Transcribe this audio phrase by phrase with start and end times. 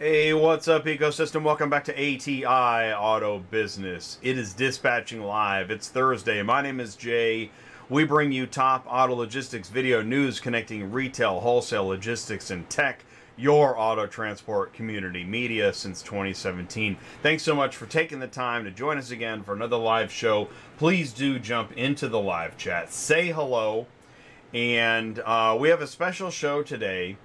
[0.00, 1.42] Hey, what's up, ecosystem?
[1.42, 2.44] Welcome back to ATI
[2.94, 4.20] Auto Business.
[4.22, 5.72] It is dispatching live.
[5.72, 6.40] It's Thursday.
[6.40, 7.50] My name is Jay.
[7.88, 13.04] We bring you top auto logistics video news connecting retail, wholesale, logistics, and tech.
[13.36, 16.96] Your auto transport community media since 2017.
[17.24, 20.48] Thanks so much for taking the time to join us again for another live show.
[20.76, 23.88] Please do jump into the live chat, say hello,
[24.54, 27.16] and uh, we have a special show today.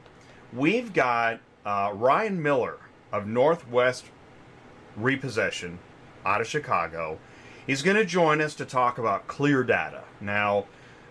[0.52, 2.78] We've got uh, Ryan Miller
[3.12, 4.06] of Northwest
[4.96, 5.80] Repossession
[6.26, 7.20] out of Chicago.
[7.66, 10.02] He's going to join us to talk about Cleardata.
[10.20, 10.66] Now,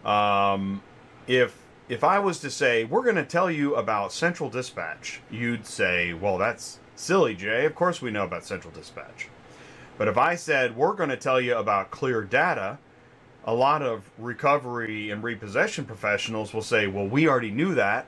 [0.05, 0.83] um,
[1.27, 5.67] if if I was to say we're going to tell you about Central Dispatch, you'd
[5.67, 7.65] say, "Well, that's silly, Jay.
[7.65, 9.29] Of course we know about Central Dispatch."
[9.99, 12.79] But if I said we're going to tell you about clear data,
[13.45, 18.07] a lot of recovery and repossession professionals will say, "Well, we already knew that."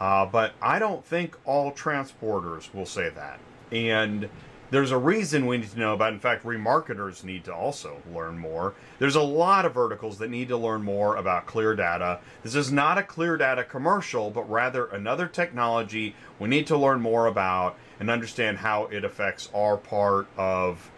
[0.00, 3.38] Uh, but I don't think all transporters will say that.
[3.72, 4.28] And
[4.70, 6.12] there's a reason we need to know about.
[6.12, 8.74] In fact, remarketers need to also learn more.
[8.98, 12.18] There's a lot of verticals that need to learn more about Cleardata.
[12.42, 17.26] This is not a Cleardata commercial, but rather another technology we need to learn more
[17.26, 20.90] about and understand how it affects our part of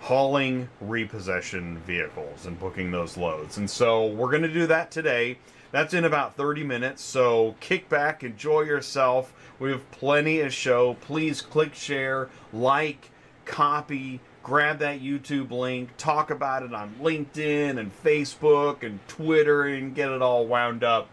[0.00, 3.58] hauling repossession vehicles and booking those loads.
[3.58, 5.38] And so we're going to do that today.
[5.70, 9.34] That's in about 30 minutes, so kick back, enjoy yourself.
[9.58, 10.94] We have plenty of show.
[11.02, 13.10] Please click share, like,
[13.44, 19.94] copy, grab that YouTube link, talk about it on LinkedIn and Facebook and Twitter and
[19.94, 21.08] get it all wound up.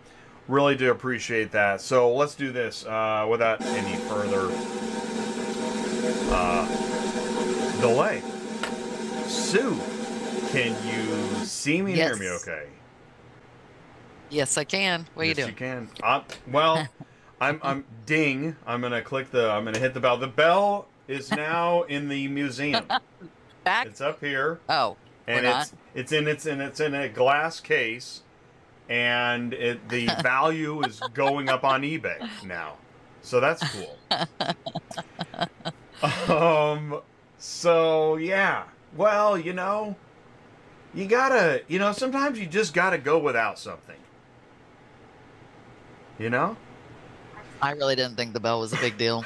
[0.47, 1.81] Really do appreciate that.
[1.81, 4.47] So let's do this uh, without any further
[6.31, 8.21] uh, delay.
[9.27, 9.75] Sue,
[10.51, 12.17] can you see me and Yes.
[12.17, 12.67] hear me okay?
[14.29, 15.05] Yes, I can.
[15.13, 15.49] What are yes, you doing?
[15.49, 15.89] You can.
[16.03, 16.87] Uh, well,
[17.41, 18.55] I'm I'm ding.
[18.65, 19.49] I'm gonna click the.
[19.49, 20.17] I'm gonna hit the bell.
[20.17, 22.85] The bell is now in the museum.
[23.63, 23.87] Back?
[23.87, 24.95] It's up here, oh,
[25.27, 28.21] and it's it's in it's in it's in a glass case,
[28.89, 32.75] and it the value is going up on eBay now.
[33.21, 33.97] So that's cool.
[36.35, 37.01] um.
[37.37, 38.65] So yeah.
[38.95, 39.95] Well, you know,
[40.93, 41.63] you gotta.
[41.67, 43.97] You know, sometimes you just gotta go without something.
[46.19, 46.57] You know.
[47.61, 49.23] I really didn't think the bell was a big deal.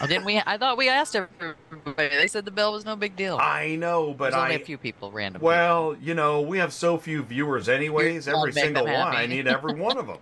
[0.00, 0.40] oh, didn't we?
[0.44, 1.56] I thought we asked everybody.
[1.96, 3.36] They said the bell was no big deal.
[3.36, 5.44] I know, but I only a few people, randomly.
[5.44, 8.28] Well, you know, we have so few viewers, anyways.
[8.28, 10.18] Every single one, I need every one of them.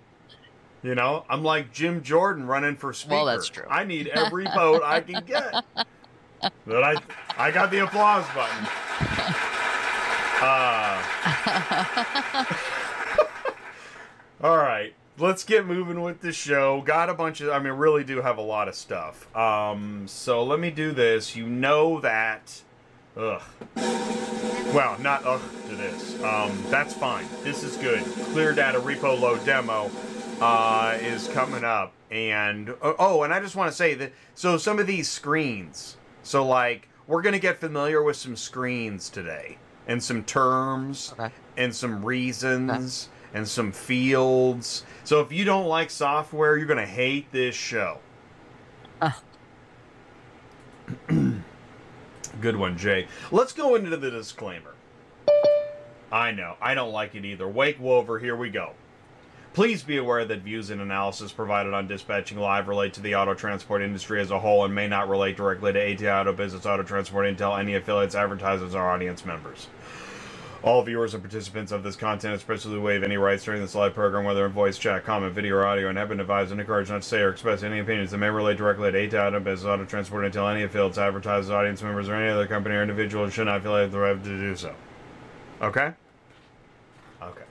[0.82, 3.16] You know, I'm like Jim Jordan running for speaker.
[3.16, 3.66] Well, that's true.
[3.68, 5.64] I need every vote I can get.
[6.66, 6.94] But I,
[7.36, 8.66] I got the applause button.
[10.42, 11.02] Uh,
[14.42, 16.80] all right, let's get moving with the show.
[16.80, 19.34] Got a bunch of, I mean, really do have a lot of stuff.
[19.36, 21.36] Um, so let me do this.
[21.36, 22.62] You know that,
[23.16, 23.42] ugh.
[23.76, 26.22] Well, not ugh to this.
[26.22, 27.26] Um, that's fine.
[27.42, 28.00] This is good.
[28.00, 29.90] Cleardata repo load demo
[30.40, 34.12] uh, is coming up, and oh, oh, and I just want to say that.
[34.34, 35.96] So some of these screens.
[36.22, 41.32] So like, we're gonna get familiar with some screens today, and some terms, Okay.
[41.56, 44.84] and some reasons, and some fields.
[45.04, 47.98] So if you don't like software, you're gonna hate this show.
[49.00, 49.12] Uh.
[52.40, 53.06] Good one, Jay.
[53.30, 54.74] Let's go into the disclaimer.
[56.12, 57.46] I know, I don't like it either.
[57.46, 58.72] Woke waiver, here we go.
[59.52, 63.34] Please be aware that views and analysis provided on Dispatching Live relate to the auto
[63.34, 66.84] transport industry as a whole and may not relate directly to ATI Auto Business Auto
[66.84, 69.66] Transport Intel, any affiliates, advertisers, or audience members.
[70.62, 74.24] All viewers and participants of this content expressly waive any rights during this live program,
[74.24, 77.00] whether in voice, chat, comment, video, or audio, and have been advised and encouraged not
[77.00, 80.30] to say or express any opinions that may relate directly to Auto Business Auto Transport
[80.30, 83.74] Intel any affiliates, advertisers, audience members, or any other company or individual should not feel
[83.74, 84.74] they have the right to do so.
[85.62, 85.94] Okay?
[87.22, 87.42] Okay.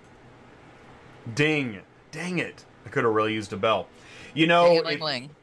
[1.33, 1.81] Ding.
[2.11, 2.63] Dang it.
[2.85, 3.87] I could have really used a bell.
[4.35, 5.01] You know, if,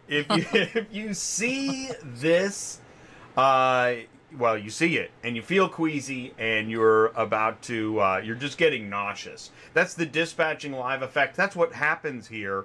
[0.09, 2.81] if you if you see this,
[3.37, 3.95] uh,
[4.39, 8.59] well, you see it and you feel queasy and you're about to, uh, you're just
[8.59, 9.51] getting nauseous.
[9.75, 11.37] That's the dispatching live effect.
[11.37, 12.65] That's what happens here.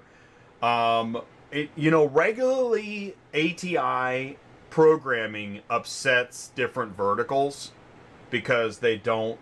[0.62, 1.22] Um,
[1.52, 4.38] it, you know, regularly ATI
[4.70, 7.72] programming upsets different verticals
[8.30, 9.40] because they don't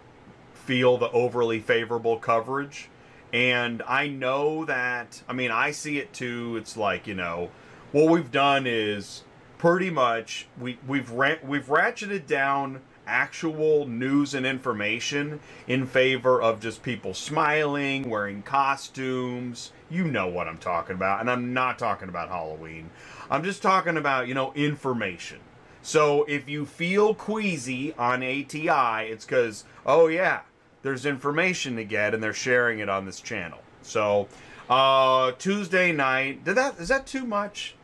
[0.54, 2.90] feel the overly favorable coverage.
[3.32, 6.58] And I know that, I mean, I see it too.
[6.58, 7.52] It's like, you know,
[7.92, 9.24] what we've done is
[9.60, 16.82] pretty much we we've we've ratcheted down actual news and information in favor of just
[16.82, 19.72] people smiling, wearing costumes.
[19.90, 21.20] You know what I'm talking about.
[21.20, 22.90] And I'm not talking about Halloween.
[23.30, 25.40] I'm just talking about, you know, information.
[25.82, 30.42] So if you feel queasy on ATI, it's because, oh yeah,
[30.84, 33.60] there's information to get and they're sharing it on this channel.
[33.82, 34.28] So
[34.70, 37.76] uh, Tuesday night, did that is that too much?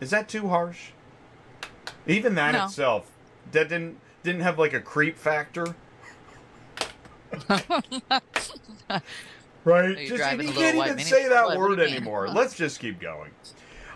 [0.00, 0.90] Is that too harsh?
[2.06, 2.64] Even that No.
[2.66, 3.10] itself,
[3.52, 5.74] that didn't didn't have like a creep factor.
[9.64, 9.98] right?
[9.98, 11.02] You Just, you can't even mini?
[11.02, 12.28] say that What- what do word anymore.
[12.32, 13.30] Let's just keep going.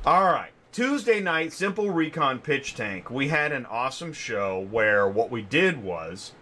[0.05, 0.51] All right.
[0.73, 3.11] Tuesday night, Simple Recon Pitch Tank.
[3.11, 6.33] We had an awesome show where what we did was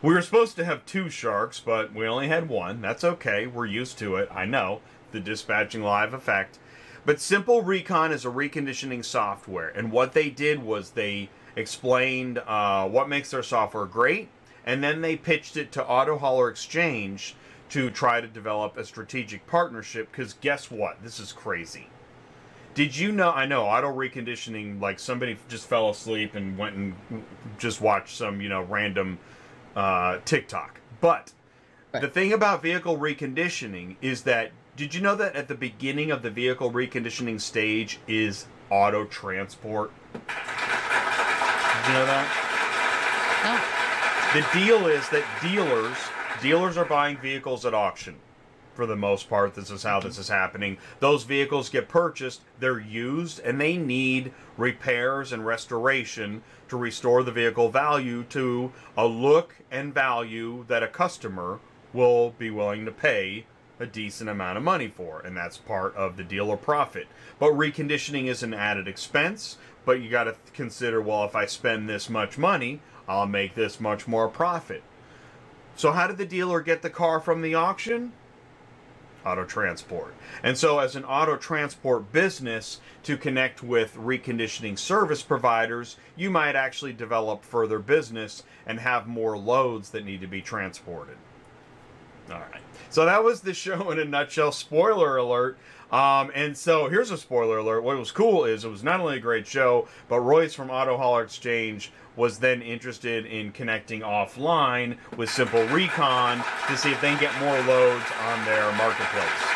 [0.00, 2.80] we were supposed to have two sharks, but we only had one.
[2.80, 3.46] That's okay.
[3.46, 4.28] We're used to it.
[4.32, 4.80] I know
[5.12, 6.58] the dispatching live effect.
[7.06, 12.88] But Simple Recon is a reconditioning software, and what they did was they explained uh,
[12.88, 14.28] what makes their software great,
[14.64, 17.36] and then they pitched it to Auto Hauler Exchange
[17.70, 20.10] to try to develop a strategic partnership.
[20.10, 21.02] Because guess what?
[21.02, 21.88] This is crazy.
[22.74, 23.30] Did you know?
[23.30, 24.80] I know auto reconditioning.
[24.80, 26.94] Like somebody just fell asleep and went and
[27.58, 29.18] just watched some, you know, random
[29.76, 30.80] uh, TikTok.
[31.00, 31.32] But
[31.92, 36.22] the thing about vehicle reconditioning is that did you know that at the beginning of
[36.22, 39.92] the vehicle reconditioning stage is auto transport?
[40.12, 40.20] Did
[41.86, 42.26] you know that?
[43.44, 44.40] No.
[44.40, 45.96] The deal is that dealers
[46.42, 48.16] dealers are buying vehicles at auction.
[48.74, 50.78] For the most part, this is how this is happening.
[50.98, 57.30] Those vehicles get purchased, they're used, and they need repairs and restoration to restore the
[57.30, 61.60] vehicle value to a look and value that a customer
[61.92, 63.46] will be willing to pay
[63.80, 67.06] a decent amount of money for, and that's part of the dealer profit.
[67.38, 71.88] But reconditioning is an added expense, but you got to consider well, if I spend
[71.88, 74.82] this much money, I'll make this much more profit.
[75.76, 78.12] So, how did the dealer get the car from the auction?
[79.26, 80.14] Auto transport.
[80.42, 86.54] And so, as an auto transport business, to connect with reconditioning service providers, you might
[86.54, 91.16] actually develop further business and have more loads that need to be transported.
[92.30, 92.62] All right.
[92.90, 94.52] So that was the show in a nutshell.
[94.52, 95.58] Spoiler alert.
[95.92, 97.82] Um, and so here's a spoiler alert.
[97.82, 100.96] What was cool is it was not only a great show, but Royce from Auto
[100.96, 107.08] Hauler Exchange was then interested in connecting offline with Simple Recon to see if they
[107.08, 109.54] can get more loads on their marketplace.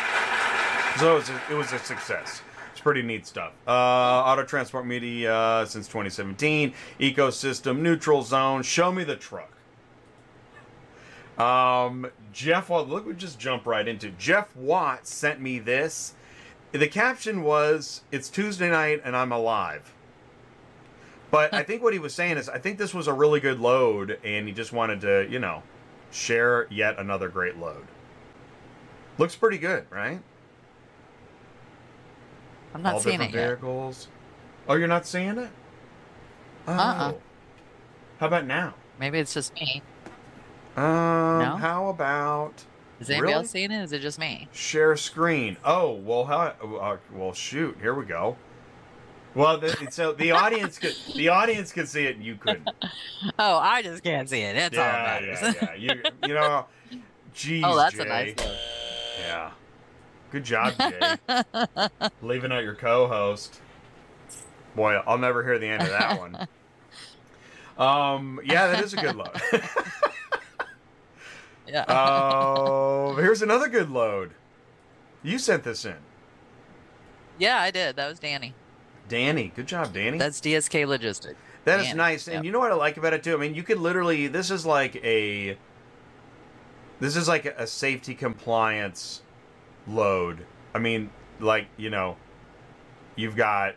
[0.98, 2.42] So it was a, it was a success.
[2.72, 3.52] It's pretty neat stuff.
[3.66, 6.72] Uh, Auto Transport Media since 2017.
[7.00, 8.62] Ecosystem, Neutral Zone.
[8.62, 9.57] Show me the truck.
[11.38, 14.10] Um, Jeff, well, look, we just jump right into.
[14.10, 16.14] Jeff Watt sent me this.
[16.72, 19.94] The caption was, "It's Tuesday night and I'm alive."
[21.30, 23.60] But I think what he was saying is, I think this was a really good
[23.60, 25.62] load, and he just wanted to, you know,
[26.10, 27.86] share yet another great load.
[29.18, 30.20] Looks pretty good, right?
[32.74, 33.46] I'm not All seeing it yet.
[33.48, 34.08] vehicles.
[34.68, 35.50] Oh, you're not seeing it?
[36.66, 36.72] Oh.
[36.72, 37.12] Uh-uh.
[38.20, 38.74] How about now?
[38.98, 39.82] Maybe it's just me.
[40.78, 41.56] Um, No?
[41.56, 42.64] how about
[43.00, 43.34] Is anybody Really?
[43.34, 43.82] else seeing it?
[43.82, 44.48] Is it just me?
[44.52, 45.56] share screen?
[45.64, 46.54] Oh, well, how?
[46.62, 47.76] Uh, well, shoot.
[47.80, 48.36] Here we go.
[49.34, 52.68] Well, the, so the audience could the audience could see it, and you couldn't.
[53.38, 54.54] Oh, I just can't see it.
[54.54, 55.56] That's all yeah, that matters.
[55.62, 55.94] yeah, yeah.
[55.94, 56.66] You, you know,
[57.34, 58.02] geez, oh, that's Jay.
[58.02, 58.56] a nice look.
[59.20, 59.50] Yeah.
[60.30, 61.16] Good job, Jay.
[62.22, 63.60] Leaving out your co-host.
[64.76, 66.48] Boy, I'll never hear the end of that one.
[67.78, 69.30] Um, yeah, that is a good load.
[71.68, 71.84] Yeah.
[71.88, 74.32] Oh, here's another good load.
[75.22, 75.96] You sent this in,
[77.38, 77.96] yeah, I did.
[77.96, 78.54] That was Danny.
[79.08, 79.52] Danny.
[79.54, 80.18] Good job, Danny.
[80.18, 81.38] That's DSK Logistics.
[81.64, 82.26] That is Danny, nice.
[82.26, 82.44] And yep.
[82.44, 83.34] you know what I like about it too?
[83.34, 85.56] I mean, you could literally this is like a
[87.00, 89.22] this is like a safety compliance
[89.86, 90.46] load.
[90.74, 91.10] I mean,
[91.40, 92.16] like, you know,
[93.16, 93.76] you've got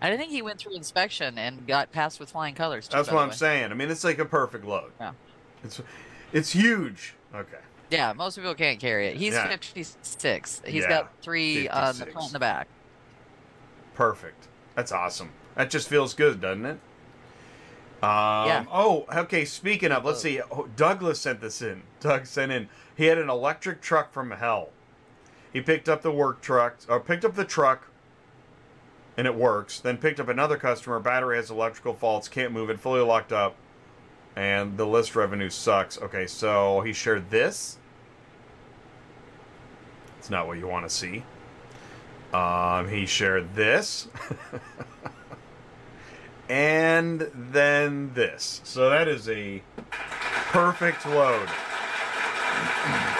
[0.00, 2.88] I think he went through inspection and got passed with flying colors.
[2.88, 3.34] Too, that's what I'm way.
[3.34, 3.70] saying.
[3.70, 4.92] I mean, it's like a perfect load.
[5.00, 5.12] Yeah.
[5.64, 5.80] It's
[6.32, 7.14] it's huge.
[7.34, 7.58] Okay.
[7.90, 9.16] Yeah, most people can't carry it.
[9.16, 9.48] He's Yeah.
[9.48, 10.62] 56.
[10.66, 12.68] He's Yeah, got three on the front and the back.
[13.94, 14.46] Perfect.
[14.74, 15.30] That's awesome.
[15.54, 16.78] That just feels good, doesn't it?
[18.02, 18.64] Um, Yeah.
[18.70, 19.44] Oh, okay.
[19.44, 20.40] Speaking of, let's see.
[20.50, 21.82] Oh, Douglas sent this in.
[22.00, 22.68] Doug sent in.
[22.94, 24.70] He had an electric truck from hell.
[25.52, 27.88] He picked up the work truck, or picked up the truck,
[29.16, 29.80] and it works.
[29.80, 31.00] Then picked up another customer.
[31.00, 32.28] Battery has electrical faults.
[32.28, 32.78] Can't move it.
[32.78, 33.56] Fully locked up.
[34.38, 36.00] And the list revenue sucks.
[36.00, 37.76] Okay, so he shared this.
[40.20, 41.24] It's not what you want to see.
[42.32, 44.06] Um, he shared this.
[46.48, 48.60] and then this.
[48.62, 51.48] So that is a perfect load.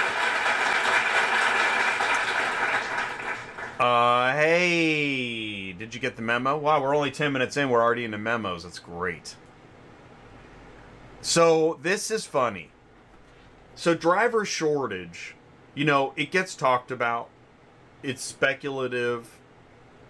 [3.79, 6.57] Uh, hey, did you get the memo?
[6.57, 7.71] Wow, we're only 10 minutes in.
[7.71, 8.65] We're already into memos.
[8.65, 9.37] That's great.
[11.21, 12.71] So, this is funny.
[13.75, 15.35] So, driver shortage,
[15.75, 17.29] you know, it gets talked about.
[18.03, 19.39] It's speculative.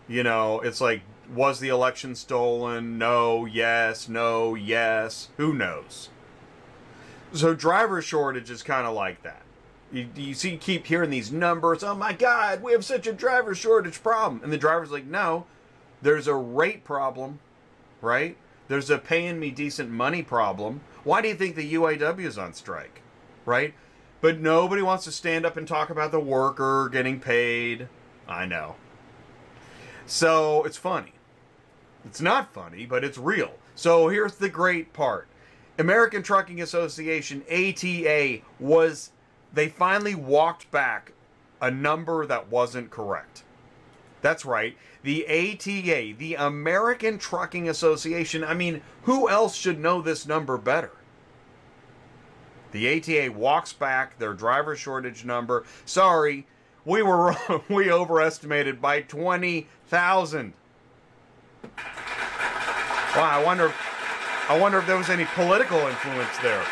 [0.07, 1.03] You know, it's like,
[1.35, 2.99] was the election stolen?
[2.99, 5.29] No, yes, no, yes.
[5.39, 6.11] Who knows?
[7.33, 9.43] So, driver shortage is kind of like that.
[9.91, 11.83] You, you see, keep hearing these numbers.
[11.83, 14.43] Oh my God, we have such a driver shortage problem.
[14.43, 15.47] And the driver's like, no,
[16.03, 17.39] there's a rate problem,
[18.03, 18.37] right?
[18.69, 20.83] There's a paying me decent money problem.
[21.09, 23.01] Why do you think the UAW is on strike,
[23.47, 23.73] right?
[24.21, 27.89] But nobody wants to stand up and talk about the worker getting paid.
[28.29, 28.77] I know.
[30.05, 31.15] So it's funny.
[32.05, 33.55] It's not funny, but it's real.
[33.75, 35.29] So here's the great part
[35.79, 39.11] American Trucking Association, ATA, was
[39.51, 41.13] they finally walked back
[41.63, 43.45] a number that wasn't correct.
[44.21, 44.77] That's right.
[45.05, 50.91] The ATA, the American Trucking Association, I mean, who else should know this number better?
[52.73, 55.65] The ATA walks back their driver shortage number.
[55.85, 56.47] Sorry,
[56.85, 57.37] we were
[57.69, 60.53] we overestimated by 20,000.
[63.17, 63.73] Wow, I wonder
[64.49, 66.65] I wonder if there was any political influence there.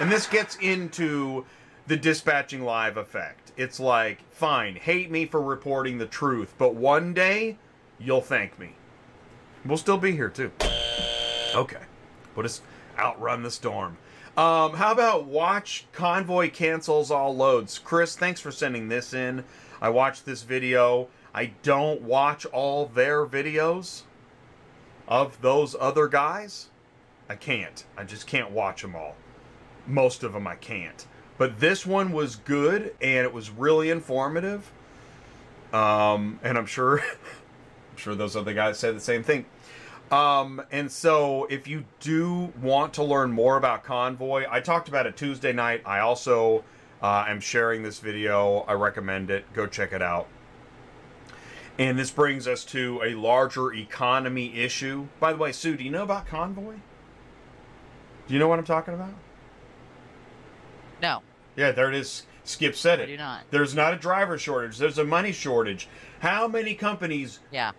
[0.00, 1.44] And this gets into
[1.86, 3.52] the dispatching live effect.
[3.56, 7.58] It's like, fine, hate me for reporting the truth, but one day
[8.00, 8.74] you'll thank me.
[9.64, 10.50] We'll still be here too.
[11.54, 11.82] Okay.
[12.34, 12.62] We'll just
[12.98, 13.98] outrun the storm.
[14.36, 17.78] Um, how about watch convoy cancels all loads?
[17.78, 19.44] Chris, thanks for sending this in.
[19.80, 21.08] I watched this video.
[21.34, 24.02] I don't watch all their videos
[25.06, 26.68] of those other guys.
[27.28, 27.84] I can't.
[27.96, 29.16] I just can't watch them all.
[29.86, 31.06] Most of them I can't.
[31.36, 34.70] But this one was good and it was really informative.
[35.74, 39.44] Um, and I'm sure, I'm sure those other guys said the same thing.
[40.12, 45.06] Um, and so if you do want to learn more about Convoy, I talked about
[45.06, 45.82] it Tuesday night.
[45.86, 46.64] I also
[47.02, 48.58] uh, am sharing this video.
[48.68, 49.50] I recommend it.
[49.54, 50.28] Go check it out.
[51.78, 55.08] And this brings us to a larger economy issue.
[55.18, 56.74] By the way, Sue, do you know about Convoy?
[58.28, 59.14] Do you know what I'm talking about?
[61.00, 61.22] No.
[61.56, 62.26] Yeah, there it is.
[62.44, 63.06] Skip said I it.
[63.06, 63.44] do not.
[63.50, 64.76] There's not a driver shortage.
[64.76, 65.88] There's a money shortage.
[66.20, 67.40] How many companies?
[67.50, 67.72] Yeah.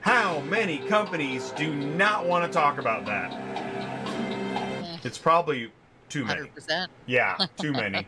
[0.00, 3.32] How many companies do not want to talk about that?
[3.32, 5.70] Eh, It's probably
[6.08, 6.42] too many.
[6.42, 6.88] 100%.
[7.06, 8.06] Yeah, too many.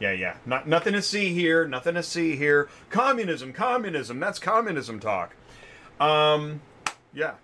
[0.00, 0.36] Yeah, yeah.
[0.46, 1.66] Not nothing to see here.
[1.66, 2.68] Nothing to see here.
[2.90, 4.18] Communism, communism.
[4.18, 5.36] That's communism talk.
[6.00, 6.60] Um,
[7.14, 7.34] yeah.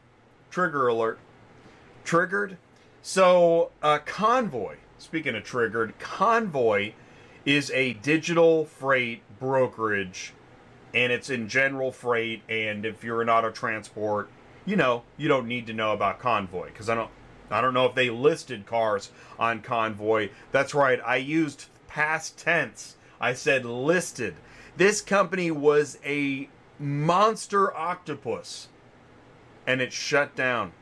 [0.51, 1.19] Trigger alert.
[2.05, 2.57] Triggered.
[3.03, 4.77] So, uh, Convoy.
[4.99, 6.93] Speaking of triggered, Convoy
[7.45, 10.33] is a digital freight brokerage,
[10.95, 12.43] and it's in general freight.
[12.49, 14.29] And if you're in auto transport,
[14.65, 17.11] you know you don't need to know about Convoy because I don't.
[17.51, 20.29] I don't know if they listed cars on Convoy.
[20.53, 21.01] That's right.
[21.05, 22.97] I used past tense.
[23.21, 24.37] I said listed.
[24.77, 28.69] This company was a monster octopus
[29.67, 30.73] and it shut down.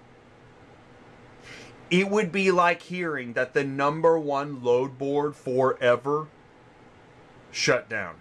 [1.91, 6.27] It would be like hearing that the number one load board forever
[7.51, 8.17] shut down.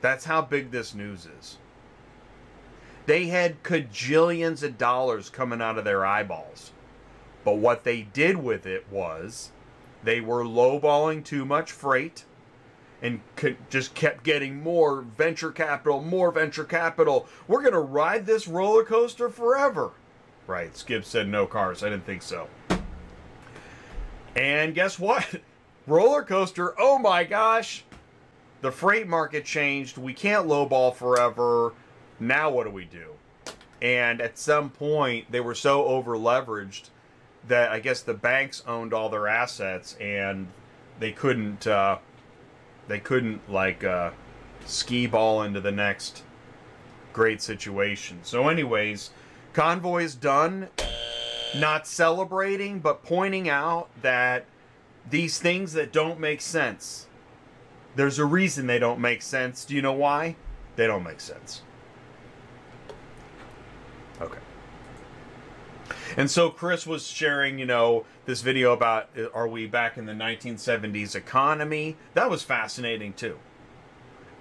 [0.00, 1.58] That's how big this news is.
[3.06, 6.72] They had cajillions of dollars coming out of their eyeballs.
[7.44, 9.52] But what they did with it was
[10.02, 12.24] they were lowballing too much freight
[13.00, 13.20] and
[13.70, 17.28] just kept getting more venture capital, more venture capital.
[17.46, 19.92] We're going to ride this roller coaster forever.
[20.46, 21.82] Right, Skip said no cars.
[21.82, 22.48] I didn't think so.
[24.34, 25.26] And guess what?
[25.86, 27.84] Roller coaster, oh my gosh.
[28.66, 29.96] The freight market changed.
[29.96, 31.72] We can't lowball forever.
[32.18, 33.12] Now what do we do?
[33.80, 36.90] And at some point, they were so over leveraged
[37.46, 40.48] that I guess the banks owned all their assets and
[40.98, 41.98] they couldn't uh,
[42.88, 44.10] they couldn't like uh,
[44.64, 46.24] ski ball into the next
[47.12, 48.18] great situation.
[48.24, 49.10] So, anyways,
[49.52, 50.70] convoy is done.
[51.56, 54.44] Not celebrating, but pointing out that
[55.08, 57.05] these things that don't make sense.
[57.96, 59.64] There's a reason they don't make sense.
[59.64, 60.36] Do you know why?
[60.76, 61.62] They don't make sense.
[64.20, 64.38] Okay.
[66.16, 70.06] And so Chris was sharing, you know, this video about uh, are we back in
[70.06, 71.96] the 1970s economy?
[72.14, 73.38] That was fascinating too.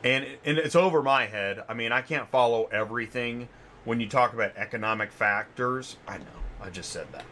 [0.04, 1.64] And and it's over my head.
[1.68, 3.48] I mean, I can't follow everything
[3.86, 6.26] when you talk about economic factors, I know,
[6.60, 7.24] I just said that.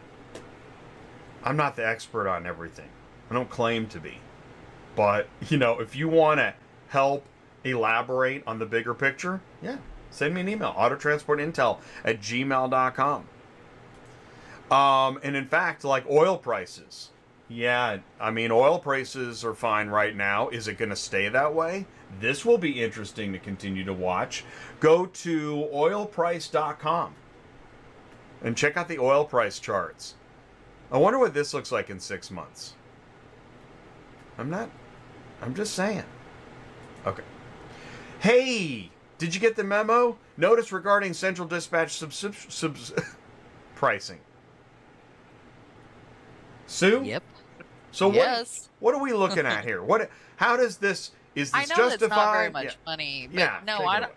[1.42, 2.88] I'm not the expert on everything.
[3.30, 4.18] I don't claim to be.
[4.96, 6.54] But, you know, if you want to
[6.88, 7.24] help
[7.64, 9.78] elaborate on the bigger picture, yeah,
[10.10, 13.28] send me an email autotransportintel at gmail.com.
[14.70, 17.10] Um, and in fact, like oil prices,
[17.48, 20.48] yeah, I mean, oil prices are fine right now.
[20.48, 21.86] Is it going to stay that way?
[22.20, 24.44] This will be interesting to continue to watch.
[24.80, 27.14] Go to oilprice.com
[28.42, 30.14] and check out the oil price charts.
[30.90, 32.74] I wonder what this looks like in six months.
[34.38, 34.70] I'm not,
[35.44, 36.04] I'm just saying.
[37.06, 37.22] Okay.
[38.20, 40.16] Hey, did you get the memo?
[40.38, 42.92] Notice regarding Central Dispatch subs- subs-
[43.74, 44.20] pricing.
[46.66, 47.02] Sue?
[47.04, 47.22] Yep.
[47.92, 48.70] So yes.
[48.80, 49.82] what what are we looking at here?
[49.82, 51.92] What how does this is this I know justified?
[51.92, 52.70] it's not very much Yeah.
[52.86, 54.10] money, but Yeah, no, I don't.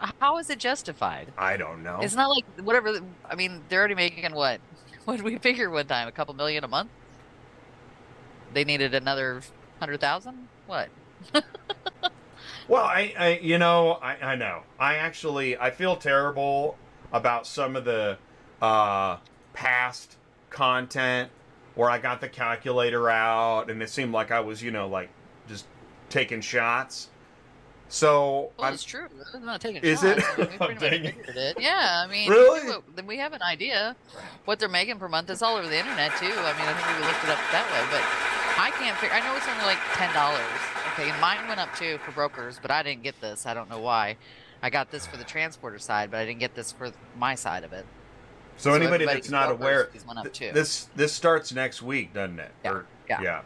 [0.00, 0.12] away.
[0.20, 1.32] How is it justified?
[1.36, 1.98] I don't know.
[2.00, 3.00] It's not like whatever.
[3.28, 4.60] I mean, they're already making what?
[5.04, 6.06] What did we figure one time?
[6.06, 6.90] A couple million a month.
[8.52, 9.40] They needed another
[9.80, 10.48] hundred thousand.
[10.68, 10.88] What?
[12.68, 14.62] Well, I, I you know, I, I know.
[14.78, 16.76] I actually I feel terrible
[17.12, 18.18] about some of the
[18.60, 19.16] uh,
[19.54, 20.16] past
[20.50, 21.30] content
[21.74, 25.08] where I got the calculator out and it seemed like I was, you know, like
[25.48, 25.64] just
[26.10, 27.08] taking shots.
[27.88, 29.06] So Well, it's true.
[29.18, 30.18] It's not taking Is shots.
[30.18, 30.24] it?
[30.36, 31.16] I mean, we pretty dang much it.
[31.26, 31.60] figured it.
[31.60, 32.68] Yeah, I mean, Really?
[32.68, 33.96] we- Then we have an idea
[34.44, 35.30] what they're making per month.
[35.30, 36.26] It's all over the internet too.
[36.26, 38.04] I mean, I think we looked it up that way, but
[38.58, 39.14] I can't figure.
[39.14, 40.40] I know it's only like ten dollars.
[40.92, 43.46] Okay, and mine went up too for brokers, but I didn't get this.
[43.46, 44.16] I don't know why.
[44.62, 47.62] I got this for the transporter side, but I didn't get this for my side
[47.62, 47.86] of it.
[48.56, 52.40] so anybody that's not aware, fees went up th- this this starts next week, doesn't
[52.40, 52.50] it?
[52.64, 53.20] Yeah, Or- yeah.
[53.22, 53.42] yeah.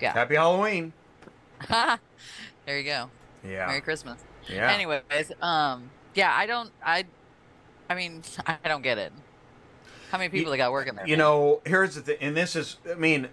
[0.00, 0.12] Yeah.
[0.12, 0.92] Happy Halloween.
[1.68, 1.98] there
[2.78, 3.10] you go.
[3.44, 3.66] Yeah.
[3.66, 4.20] Merry Christmas.
[4.48, 4.70] yeah.
[4.72, 5.02] Anyways,
[5.40, 7.04] um, yeah, I don't, I,
[7.88, 9.12] I mean, I don't get it.
[10.10, 11.06] How many people they got working there?
[11.06, 11.18] You man?
[11.20, 13.28] know, here's the thing, and this is, I mean,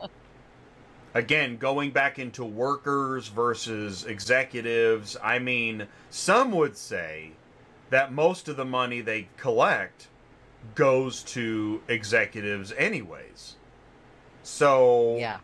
[1.14, 7.32] again, going back into workers versus executives, I mean, some would say
[7.90, 10.08] that most of the money they collect
[10.76, 13.56] goes to executives, anyways.
[14.44, 15.40] So, yeah,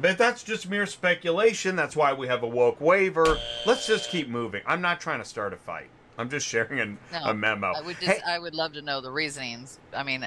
[0.00, 1.76] but that's just mere speculation.
[1.76, 3.38] That's why we have a woke waiver.
[3.64, 4.62] Let's just keep moving.
[4.66, 5.88] I'm not trying to start a fight.
[6.18, 7.72] I'm just sharing an, No, a memo.
[7.76, 9.78] I would just, Hey, I would love to know the reasonings.
[9.94, 10.26] I mean,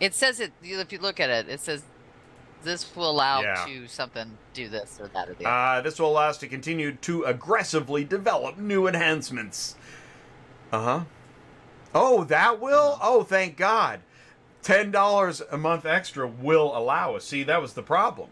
[0.00, 0.52] it says it.
[0.62, 1.84] If you look at it, it says
[2.62, 3.64] this will allow Yeah.
[3.66, 5.78] to something do this or that or the other.
[5.78, 9.76] Uh, this will allow us to continue to aggressively develop new enhancements.
[10.72, 11.00] Uh huh.
[11.94, 12.98] Oh, that will?
[13.02, 14.00] Oh, thank God.
[14.62, 17.24] $10 a month extra will allow us.
[17.24, 18.28] See, that was the problem.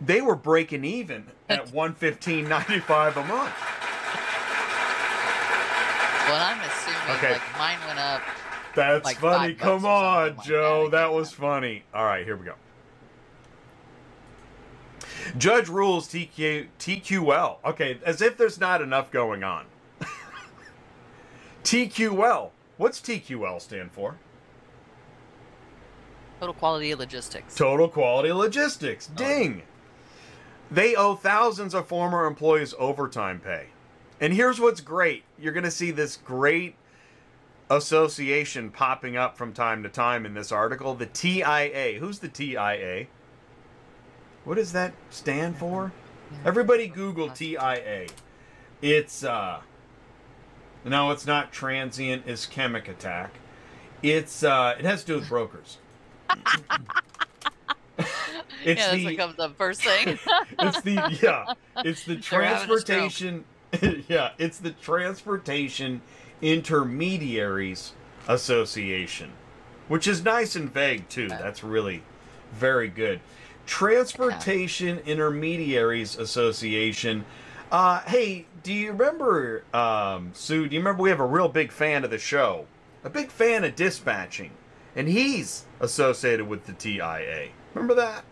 [0.00, 3.52] They were breaking even at $115.95 a month.
[6.26, 7.32] well, I'm assuming okay.
[7.32, 8.22] like mine went up.
[8.74, 9.54] That's Like funny.
[9.54, 10.84] Come on, like Joe.
[10.84, 10.96] that.
[10.96, 11.82] That was funny.
[11.92, 12.54] All right, here we go.
[15.38, 17.56] Judge rules TQ, TQL.
[17.64, 19.66] Okay, as if there's not enough going on.
[21.64, 22.50] TQL.
[22.76, 24.16] What's TQL stand for?
[26.40, 27.54] Total quality logistics.
[27.54, 29.10] Total Quality Logistics.
[29.12, 29.16] Oh.
[29.16, 29.62] Ding.
[30.70, 33.66] They owe thousands of former employees overtime pay.
[34.20, 35.24] And here's what's great.
[35.38, 36.76] You're going to see this great
[37.68, 40.94] association popping up from time to time in this article.
[40.94, 41.98] The TIA.
[41.98, 43.06] Who's the TIA?
[44.44, 45.92] What does that stand for?
[46.44, 48.06] Everybody Google TIA.
[48.80, 49.60] It's uh
[50.84, 53.34] no, it's not transient ischemic attack.
[54.02, 55.78] It's uh it has to do with brokers.
[57.98, 58.08] it's
[58.64, 60.18] yeah, that's the what comes up first thing.
[60.58, 62.98] it's the yeah it's the They're having a stroke.
[62.98, 63.44] transportation
[64.08, 66.02] yeah it's the transportation
[66.42, 67.92] intermediaries
[68.26, 69.30] association
[69.88, 72.02] which is nice and vague too that's really
[72.52, 73.20] very good
[73.70, 77.24] transportation intermediaries association
[77.70, 81.70] uh hey do you remember um sue do you remember we have a real big
[81.70, 82.66] fan of the show
[83.04, 84.50] a big fan of dispatching
[84.96, 88.24] and he's associated with the tia remember that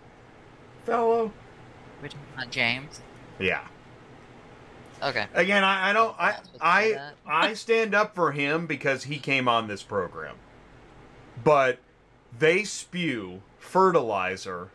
[0.84, 1.32] fellow
[2.02, 3.00] We're talking about James.
[3.38, 3.64] yeah
[5.00, 5.26] Okay.
[5.32, 6.16] Again, I, I don't.
[6.18, 7.10] I I.
[7.24, 10.34] I stand up for him because he came on this program.
[11.44, 11.78] But
[12.36, 14.70] they spew fertilizer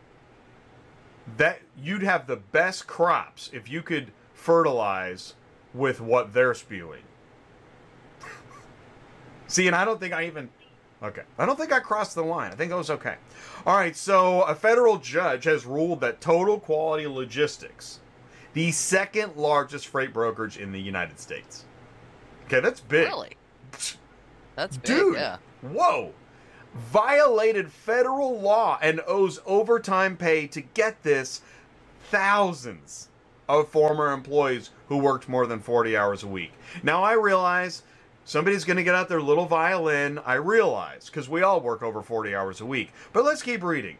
[1.37, 5.35] that you'd have the best crops if you could fertilize
[5.73, 7.03] with what they're spewing.
[9.47, 10.49] See, and I don't think I even.
[11.01, 11.23] Okay.
[11.37, 12.51] I don't think I crossed the line.
[12.51, 13.15] I think I was okay.
[13.65, 13.95] All right.
[13.95, 17.99] So, a federal judge has ruled that Total Quality Logistics,
[18.53, 21.65] the second largest freight brokerage in the United States.
[22.45, 23.07] Okay, that's big.
[23.07, 23.37] Really?
[24.55, 24.85] That's big.
[24.85, 25.15] Dude.
[25.15, 25.37] Yeah.
[25.63, 26.13] Whoa!
[26.73, 31.41] Violated federal law and owes overtime pay to get this
[32.09, 33.09] thousands
[33.47, 36.51] of former employees who worked more than 40 hours a week.
[36.81, 37.83] Now I realize
[38.25, 40.19] somebody's going to get out their little violin.
[40.25, 42.91] I realize because we all work over 40 hours a week.
[43.11, 43.97] But let's keep reading.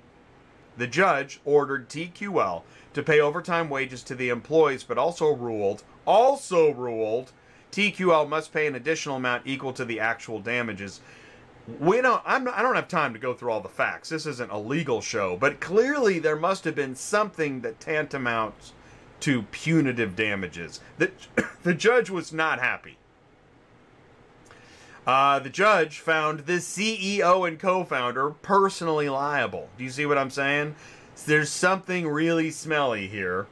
[0.78, 6.72] The judge ordered TQL to pay overtime wages to the employees, but also ruled, also
[6.72, 7.32] ruled,
[7.72, 11.02] TQL must pay an additional amount equal to the actual damages.
[11.80, 12.22] We don't.
[12.26, 12.48] I'm.
[12.50, 14.10] I don't have time to go through all the facts.
[14.10, 18.72] This isn't a legal show, but clearly there must have been something that tantamounts
[19.22, 20.82] to punitive damages.
[20.98, 21.12] The
[21.64, 22.98] the judge was not happy.
[25.08, 29.70] Uh, the judge found the CEO and co-founder personally liable.
[29.78, 30.76] Do you see what I'm saying?
[31.26, 33.48] There's something really smelly here.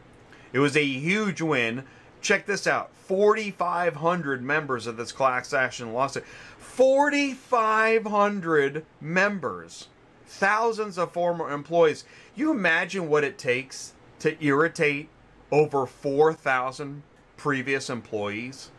[0.53, 1.83] It was a huge win.
[2.21, 6.23] Check this out 4,500 members of this class action lawsuit.
[6.71, 9.89] 4,500 members.
[10.25, 12.05] Thousands of former employees.
[12.33, 15.09] You imagine what it takes to irritate
[15.51, 17.03] over 4,000
[17.35, 18.71] previous employees?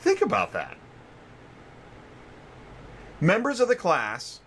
[0.00, 0.76] Think about that.
[3.20, 4.40] Members of the class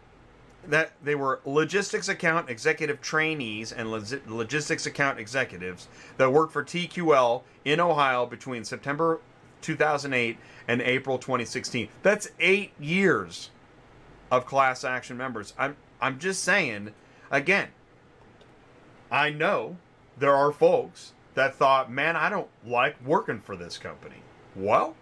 [0.67, 7.43] that they were logistics account executive trainees and logistics account executives that worked for TQL
[7.63, 9.21] in Ohio between September
[9.61, 11.89] 2008 and April 2016.
[12.01, 13.49] That's 8 years
[14.33, 15.53] of class action members.
[15.57, 16.93] I'm I'm just saying
[17.29, 17.69] again.
[19.11, 19.77] I know
[20.17, 24.23] there are folks that thought, "Man, I don't like working for this company."
[24.55, 24.95] Well,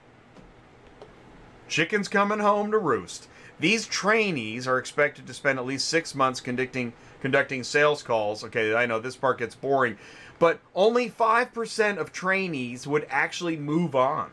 [1.69, 3.29] chicken's coming home to roost.
[3.59, 8.43] These trainees are expected to spend at least six months conducting conducting sales calls.
[8.43, 9.97] Okay, I know this part gets boring,
[10.39, 14.31] but only five percent of trainees would actually move on.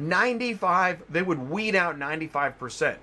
[0.00, 2.98] Ninety-five, they would weed out ninety-five percent,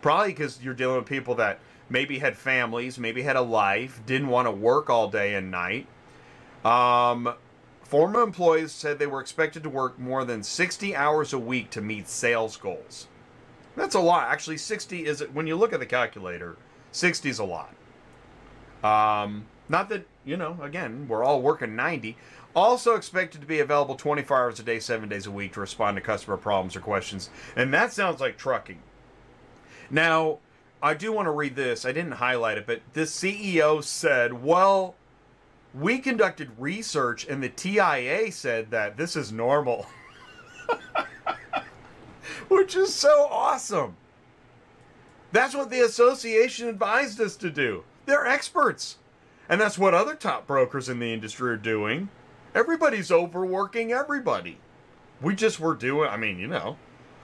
[0.00, 4.28] probably because you're dealing with people that maybe had families, maybe had a life, didn't
[4.28, 5.86] want to work all day and night.
[6.64, 7.34] Um,
[7.82, 11.80] former employees said they were expected to work more than 60 hours a week to
[11.80, 13.08] meet sales goals.
[13.76, 14.28] That's a lot.
[14.28, 16.56] Actually, 60 is when you look at the calculator,
[16.92, 17.74] 60 is a lot.
[18.82, 22.16] Um, not that, you know, again, we're all working 90.
[22.54, 25.96] Also expected to be available 24 hours a day, 7 days a week to respond
[25.96, 27.30] to customer problems or questions.
[27.54, 28.80] And that sounds like trucking.
[29.88, 30.38] Now,
[30.82, 31.84] I do want to read this.
[31.84, 34.94] I didn't highlight it, but this CEO said, well,
[35.74, 39.86] we conducted research and the TIA said that this is normal.
[42.48, 43.96] Which is so awesome.
[45.32, 47.84] That's what the association advised us to do.
[48.06, 48.96] They're experts.
[49.48, 52.08] And that's what other top brokers in the industry are doing.
[52.54, 54.58] Everybody's overworking everybody.
[55.22, 56.76] We just were doing, I mean, you know,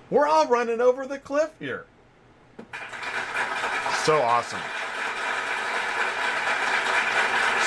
[0.08, 1.86] we're all running over the cliff here.
[4.04, 4.60] So awesome.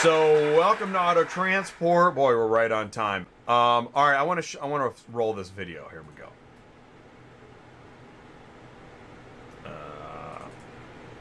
[0.02, 2.16] So welcome to Auto Transport.
[2.16, 3.24] Boy, we're right on time.
[3.50, 5.86] Um, all right, I want to I want to roll this video.
[5.90, 6.30] Here we go.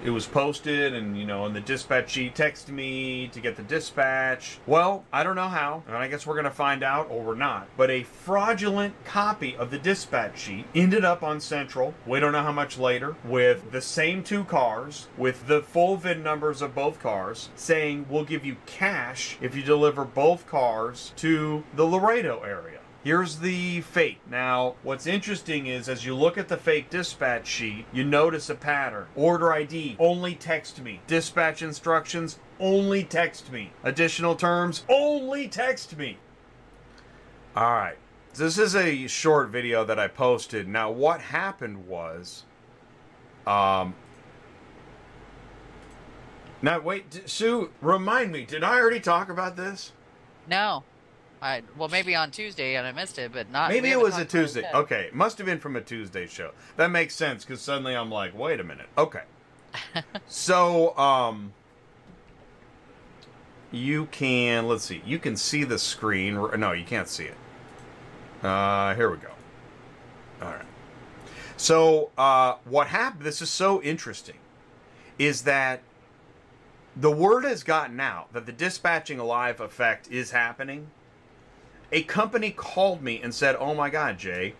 [0.05, 3.63] It was posted, and you know, in the dispatch sheet, text me to get the
[3.63, 4.59] dispatch.
[4.67, 7.69] Well, I don't know how, and I guess we're gonna find out, or we're not.
[7.77, 11.95] But a fraudulent copy of the dispatch sheet ended up on Central.
[12.07, 16.23] We don't know how much later, with the same two cars, with the full VIN
[16.23, 21.65] numbers of both cars, saying we'll give you cash if you deliver both cars to
[21.75, 22.78] the Laredo area.
[23.05, 24.21] Here's the fake.
[24.29, 28.57] Now, what's interesting is as you look at the fake dispatch sheet, you notice a
[28.57, 29.07] pattern.
[29.15, 31.01] Order ID, only text me.
[31.07, 33.71] Dispatch instructions, only text me.
[33.85, 36.19] Additional terms, only text me.
[37.55, 37.97] All right.
[38.35, 40.69] This is a short video that I posted.
[40.69, 42.45] Now, what happened was
[43.47, 43.95] um
[46.61, 49.93] Now, wait, Sue, remind me, did I already talk about this?
[50.49, 50.83] No.
[51.41, 53.71] I well maybe on Tuesday and I missed it, but not.
[53.71, 54.69] Maybe it was a it Tuesday.
[54.73, 56.53] Okay, it must have been from a Tuesday show.
[56.77, 58.89] That makes sense because suddenly I'm like, wait a minute.
[58.97, 59.23] Okay.
[60.27, 61.53] so, um,
[63.71, 66.35] you can, let's see, you can see the screen.
[66.59, 67.37] No, you can't see it.
[68.43, 69.31] Uh, here we go.
[70.41, 70.65] All right.
[71.57, 74.37] So, uh, what happened, this is so interesting,
[75.19, 75.83] is that
[76.97, 80.89] the word has gotten out that the dispatching alive effect is happening
[81.93, 84.55] a company called me and said, "Oh my God, Jay,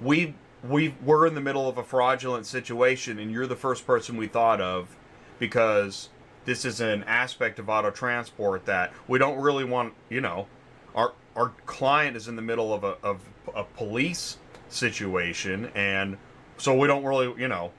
[0.00, 4.16] we we we're in the middle of a fraudulent situation, and you're the first person
[4.16, 4.96] we thought of
[5.38, 6.10] because
[6.44, 9.94] this is an aspect of auto transport that we don't really want.
[10.08, 10.46] You know,
[10.94, 13.20] our our client is in the middle of a of
[13.54, 16.18] a police situation, and
[16.60, 17.72] So we don't really, you know,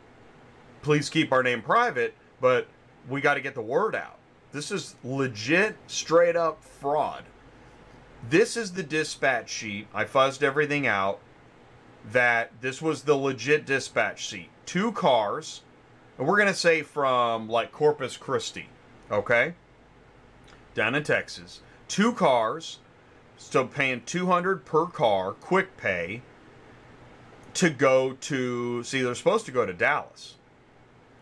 [0.81, 2.67] please keep our name private, but
[3.07, 4.17] we got to get the word out.
[4.51, 7.23] This is legit, straight up fraud.
[8.29, 9.87] This is the dispatch sheet.
[9.93, 11.19] I fuzzed everything out.
[12.11, 14.49] That this was the legit dispatch sheet.
[14.65, 15.61] Two cars,
[16.17, 18.69] and we're going to say from like Corpus Christi,
[19.11, 19.53] okay?
[20.73, 21.61] Down in Texas.
[21.87, 22.79] Two cars,
[23.37, 26.23] still paying 200 per car, quick pay,
[27.53, 30.35] to go to, see, they're supposed to go to Dallas.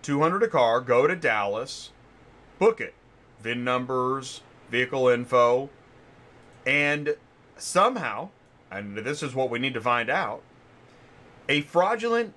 [0.03, 1.91] 200 a car, go to Dallas,
[2.57, 2.93] book it.
[3.41, 5.69] VIN numbers, vehicle info,
[6.69, 7.15] and
[7.57, 8.29] somehow,
[8.69, 10.43] and this is what we need to find out,
[11.49, 12.35] a fraudulent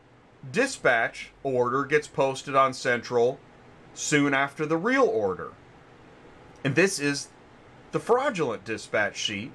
[0.50, 3.38] dispatch order gets posted on Central
[3.92, 5.52] soon after the real order.
[6.64, 7.28] And this is
[7.90, 9.52] the fraudulent dispatch sheet.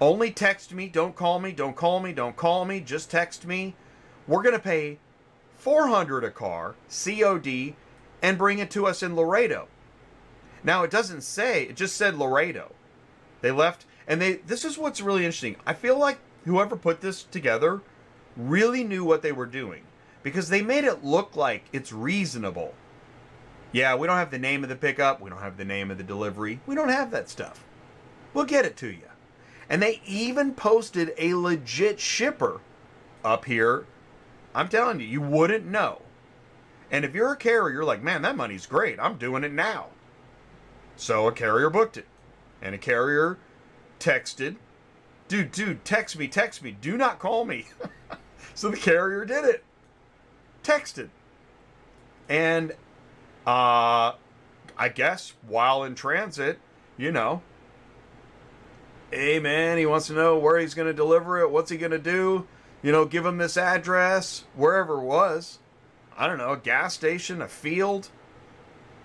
[0.00, 3.74] Only text me, don't call me, don't call me, don't call me, just text me.
[4.28, 5.00] We're going to pay
[5.56, 7.74] 400 a car, COD,
[8.22, 9.66] and bring it to us in Laredo.
[10.62, 12.70] Now it doesn't say, it just said Laredo.
[13.44, 15.56] They left and they this is what's really interesting.
[15.66, 17.82] I feel like whoever put this together
[18.38, 19.82] really knew what they were doing
[20.22, 22.72] because they made it look like it's reasonable.
[23.70, 25.98] Yeah, we don't have the name of the pickup, we don't have the name of
[25.98, 26.60] the delivery.
[26.64, 27.62] We don't have that stuff.
[28.32, 29.10] We'll get it to you.
[29.68, 32.62] And they even posted a legit shipper
[33.22, 33.84] up here.
[34.54, 36.00] I'm telling you, you wouldn't know.
[36.90, 38.98] And if you're a carrier, you're like, man, that money's great.
[38.98, 39.88] I'm doing it now.
[40.96, 42.06] So a carrier booked it.
[42.64, 43.38] And a carrier
[44.00, 44.56] texted,
[45.28, 46.74] dude, dude, text me, text me.
[46.80, 47.66] Do not call me.
[48.54, 49.62] so the carrier did it.
[50.64, 51.10] Texted.
[52.28, 52.72] And
[53.46, 54.12] uh
[54.76, 56.58] I guess while in transit,
[56.96, 57.42] you know,
[59.10, 61.92] hey man, he wants to know where he's going to deliver it, what's he going
[61.92, 62.46] to do?
[62.82, 65.58] You know, give him this address, wherever it was.
[66.16, 68.08] I don't know, a gas station, a field.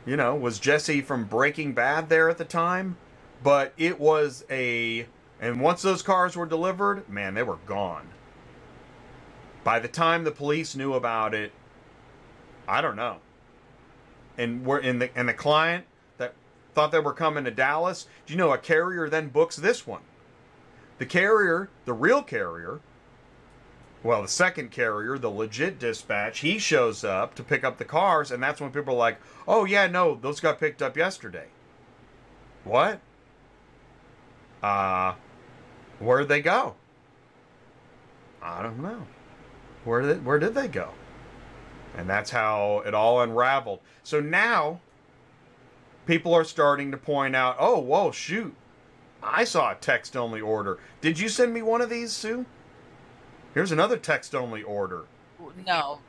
[0.05, 2.97] You know, was Jesse from Breaking Bad there at the time?
[3.43, 5.07] But it was a.
[5.41, 8.09] And once those cars were delivered, man, they were gone.
[9.63, 11.51] By the time the police knew about it,
[12.67, 13.17] I don't know.
[14.37, 15.85] And we're in the and the client
[16.17, 16.33] that
[16.73, 18.07] thought they were coming to Dallas.
[18.25, 20.01] Do you know a carrier then books this one?
[20.97, 22.81] The carrier, the real carrier,
[24.01, 28.31] well, the second carrier, the legit dispatch, he shows up to pick up the cars,
[28.31, 31.47] and that's when people are like, oh, yeah, no, those got picked up yesterday.
[32.63, 33.01] What?
[34.61, 35.13] Uh,
[35.99, 36.75] where'd they go?
[38.41, 39.05] I don't know.
[39.85, 40.89] Where did, where did they go?
[41.97, 43.79] And that's how it all unraveled.
[44.03, 44.79] So now,
[46.05, 48.55] people are starting to point out, oh, whoa, shoot.
[49.21, 50.79] I saw a text only order.
[51.01, 52.45] Did you send me one of these, Sue?
[53.53, 55.05] Here's another text only order.
[55.65, 55.99] No,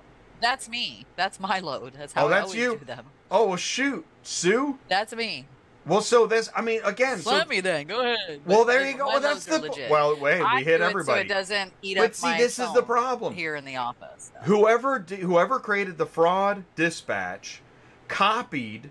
[0.40, 1.06] that's me.
[1.16, 1.94] That's my load.
[1.98, 2.76] That's how Oh, I that's always you?
[2.78, 3.06] do them.
[3.30, 4.04] Oh, well, shoot.
[4.22, 4.78] Sue?
[4.88, 5.46] That's me.
[5.90, 7.88] Well, so this, I mean, again, so, Let me then.
[7.88, 8.42] Go ahead.
[8.46, 9.08] well, there you go.
[9.08, 9.90] Well, that's the, legit.
[9.90, 11.18] well, wait, I we hit do it everybody.
[11.18, 13.34] So it doesn't eat But up see, my this is the problem.
[13.34, 14.30] here in the office.
[14.44, 17.60] whoever whoever created the fraud dispatch
[18.06, 18.90] copied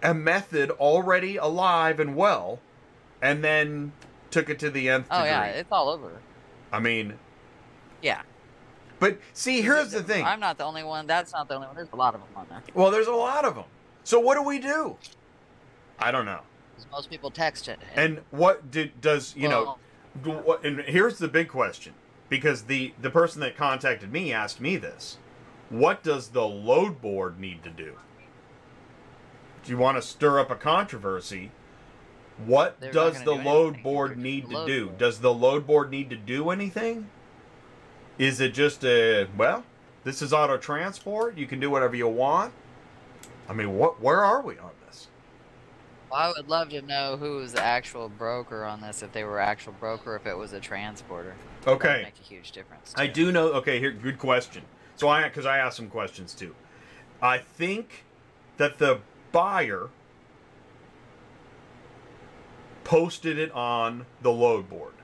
[0.00, 2.60] a method already alive and well
[3.20, 3.90] and then
[4.30, 5.28] took it to the nth Oh degree.
[5.30, 6.20] yeah, it's all over.
[6.72, 7.18] I mean,
[8.00, 8.22] Yeah.
[9.00, 10.24] but see, here's the thing.
[10.24, 11.08] I'm not the only one.
[11.08, 11.74] That's not the only one.
[11.74, 12.62] There's a lot of them on there.
[12.74, 13.64] Well, there's a lot of them.
[14.04, 14.96] So what do we do?
[16.00, 16.40] I don't know.
[16.90, 17.78] most people text it.
[17.94, 19.76] And what did does you know?
[20.24, 21.94] Well- what- And here's the big question,
[22.28, 25.18] because the the person that contacted me asked me this:
[25.68, 27.96] What does the load board need to do?
[29.62, 31.52] Do you want to stir up a controversy?
[32.44, 34.86] What does the do load board need to do?
[34.86, 34.98] board.
[34.98, 37.10] Does the load board need to do anything?
[38.18, 39.64] Is it just a well?
[40.04, 41.36] This is auto transport.
[41.36, 42.54] You can do whatever you want.
[43.48, 44.00] I mean, what?
[44.00, 44.70] Where are we on?
[46.12, 49.02] I would love to know who was the actual broker on this.
[49.02, 51.34] If they were actual broker, if it was a transporter.
[51.62, 52.02] That would Okay.
[52.04, 52.94] make a huge difference.
[52.96, 53.52] I do know.
[53.54, 54.62] Okay, here, good question.
[54.96, 56.54] So I, because I asked some questions too.
[57.22, 58.04] I think
[58.56, 59.00] that the
[59.32, 59.88] buyer
[62.84, 64.94] posted it on the load board,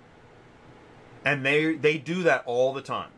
[1.24, 3.10] and they they do that all the time.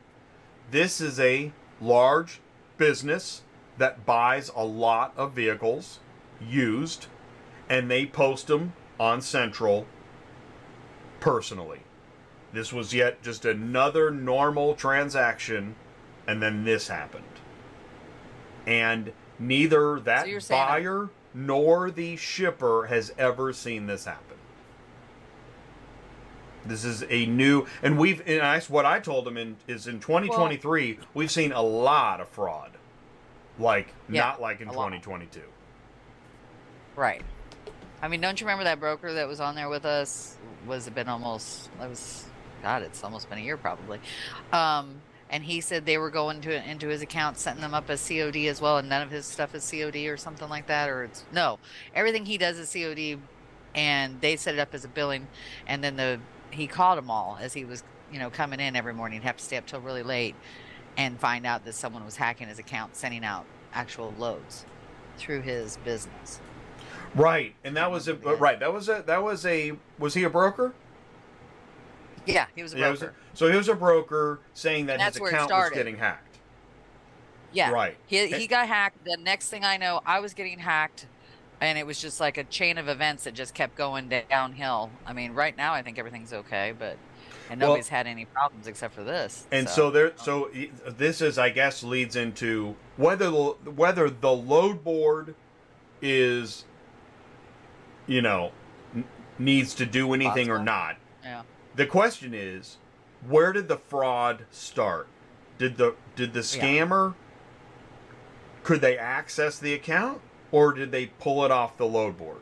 [0.71, 2.41] This is a large
[2.77, 3.43] business
[3.79, 6.01] that buys a lot of vehicles
[6.41, 7.07] used,
[7.69, 9.87] and they post them on Central
[11.21, 11.81] personally.
[12.53, 15.77] This was yet just another normal transaction,
[16.27, 17.25] and then this happened.
[18.67, 24.25] And neither that saying- buyer nor the shipper has ever seen this happen.
[26.65, 30.01] This is a new, and we've, and I, what I told them in, is in
[30.01, 32.73] 2023, we've seen a lot of fraud.
[33.59, 34.91] Like, Yeah, not like in a lot.
[34.91, 35.41] 2022.
[36.97, 37.23] Right.
[38.01, 40.37] I mean, don't you remember that broker that was on there with us?
[40.67, 41.69] Was it been almost?
[41.79, 42.27] That was,
[42.63, 44.01] God, it's almost been a year probably.
[44.53, 48.07] Um, and he said they were going to into his account, setting them up as
[48.07, 51.05] COD as well, and none of his stuff is COD or something like that, or
[51.05, 51.59] it's no,
[51.95, 53.19] everything he does is COD,
[53.75, 55.27] and they set it up as a billing,
[55.67, 58.95] and then the he called them all as he was, you know, coming in every
[58.95, 59.21] morning.
[59.21, 60.35] He'd have to stay up till really late,
[60.97, 64.65] and find out that someone was hacking his account, sending out actual loads
[65.19, 66.41] through his business.
[67.15, 68.37] Right, and that was a Yeah.
[68.39, 68.59] right.
[68.61, 70.75] That was a that was a was he a broker?
[72.27, 73.15] Yeah, he was a he was broker.
[73.33, 75.75] a- so he was a broker saying that his that's where it account was started.
[75.75, 76.39] getting hacked.
[77.53, 77.71] Yeah.
[77.71, 77.97] Right.
[78.07, 79.05] He he got hacked.
[79.05, 81.07] The next thing I know, I was getting hacked,
[81.61, 84.91] and it was just like a chain of events that just kept going downhill.
[85.07, 86.99] I mean, right now I think everything's okay, but
[87.51, 89.47] and Well- nobody's had any problems except for this.
[89.51, 90.51] And so, there, so
[90.87, 95.35] this is, I guess, leads into whether the, whether the load board
[96.03, 96.67] is,
[98.09, 98.51] you know,
[98.95, 99.05] n-
[99.39, 100.97] needs to do anything or not.
[101.23, 101.43] yeah,
[101.77, 102.79] The question is,
[103.29, 105.07] where did the fraud start?
[105.59, 106.63] Did the did the Yeah.
[106.63, 107.15] scammer
[108.65, 112.41] could they access the account or did they pull it off the load board?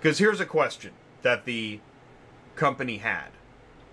[0.00, 1.80] Because here's a question that the
[2.56, 3.30] company had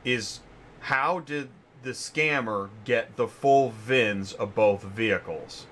[0.03, 0.39] is
[0.81, 1.49] how did
[1.83, 5.65] the scammer get the full VINs of both vehicles?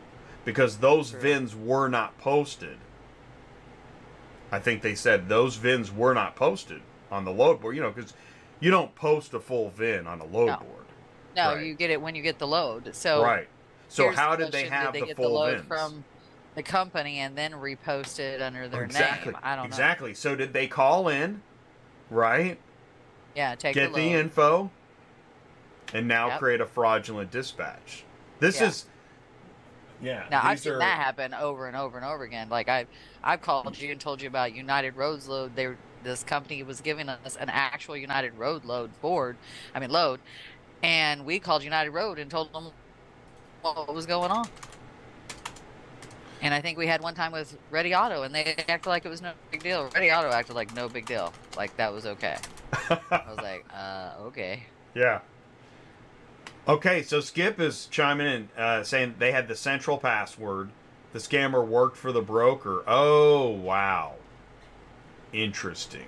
[0.45, 1.19] Because those True.
[1.19, 2.77] VINs were not posted.
[4.51, 6.81] I think they said those VINs were not posted
[7.11, 7.75] on the load board.
[7.75, 8.13] You know, because
[8.59, 10.57] you don't post a full VIN on a load No.
[10.57, 10.85] board.
[11.35, 11.65] no, Right.
[11.65, 12.95] you get it when you get the load.
[12.95, 13.47] So right.
[13.89, 15.67] So how the did they have they the get full the load VINs?
[15.67, 16.03] from
[16.55, 19.33] the company and then repost it under their exactly.
[19.33, 19.41] name?
[19.43, 19.67] I don't know.
[19.67, 20.13] exactly.
[20.13, 21.41] So did they call in,
[22.09, 22.57] right?
[23.35, 24.71] Yeah, take Get the the, info,
[25.93, 26.39] and now Yep.
[26.39, 28.03] create a fraudulent dispatch.
[28.39, 28.67] This Yeah.
[28.67, 28.85] is.
[30.01, 30.25] Yeah.
[30.29, 32.49] Now I've seen are- that happen over and over and over again.
[32.49, 32.85] Like I,
[33.23, 35.55] I've called you and told you about United Roads load.
[35.55, 35.69] They
[36.03, 39.37] this company was giving us an actual United Road load board.
[39.73, 40.19] I mean load,
[40.83, 42.71] and we called United Road and told them
[43.61, 44.47] what was going on.
[46.41, 49.09] And I think we had one time with Ready Auto, and they acted like it
[49.09, 49.89] was no big deal.
[49.95, 52.37] Ready Auto acted like no big deal, like that was okay.
[52.89, 54.63] I was like, uh, okay.
[54.93, 55.21] Yeah.
[56.67, 60.69] Okay, so Skip is chiming in, uh, saying they had the central password.
[61.13, 62.83] The scammer worked for the broker.
[62.85, 64.15] Oh, wow.
[65.31, 66.07] Interesting.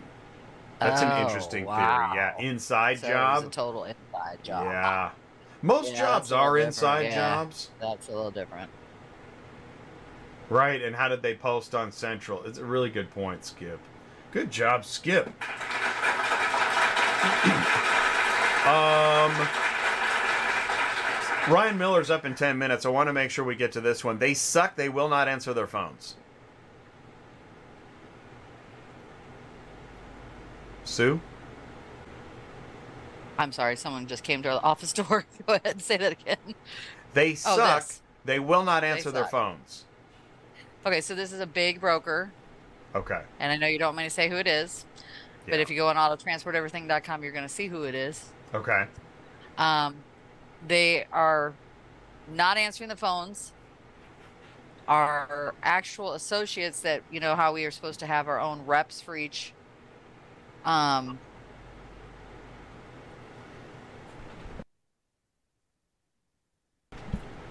[0.80, 2.12] That's an Oh, interesting wow.
[2.12, 2.17] theory.
[2.22, 3.52] Yeah, inside So it was a job.
[3.54, 4.65] total inside job.
[4.65, 5.10] Yeah.
[5.62, 7.15] Most Yeah, jobs that's a little are inside yeah.
[7.15, 7.69] jobs.
[7.80, 8.69] That's a little different.
[10.50, 12.43] Right, and how did they post on Central?
[12.43, 13.80] It's a really good point, Skip.
[14.32, 15.28] Good job, Skip.
[18.65, 19.48] um,
[21.47, 22.86] Ryan Miller's up in 10 minutes.
[22.86, 24.19] I want to make sure we get to this one.
[24.19, 24.75] They suck.
[24.75, 26.15] They will not answer their phones.
[30.84, 31.19] Sue?
[33.38, 35.25] I'm sorry, someone just came to our office door.
[35.47, 36.38] Go ahead and say that again.
[37.13, 37.88] They Oh, suck.
[37.88, 38.02] this.
[38.25, 39.86] They will not answer their phones.
[40.86, 42.32] Okay, so this is a big broker,
[42.95, 43.21] Okay.
[43.39, 44.86] and I know you don't want me to say who it is,
[45.47, 48.25] but if you go on autotransporteverything.com, you're going to see who it is.
[48.54, 48.86] Okay.
[49.58, 49.95] Um,
[50.67, 51.54] they are
[52.28, 53.54] not answering the phones.
[54.88, 59.02] Our actual associates that you know how we are supposed to have our own reps
[59.02, 59.54] for each.
[60.65, 61.19] Um,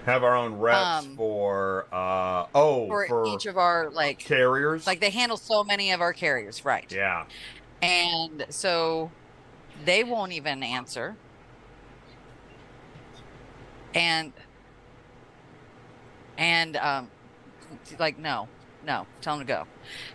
[0.09, 4.87] Have our own reps Um, for, uh, oh, for, for each of our like carriers?
[4.87, 6.90] like they handle so many of our carriers, right?
[6.90, 7.27] Yeah.
[7.83, 9.11] And so
[9.85, 11.14] they won't even answer.
[13.94, 14.33] And
[16.37, 17.11] and um
[17.98, 18.48] like no,
[18.87, 19.66] no, tell them to go.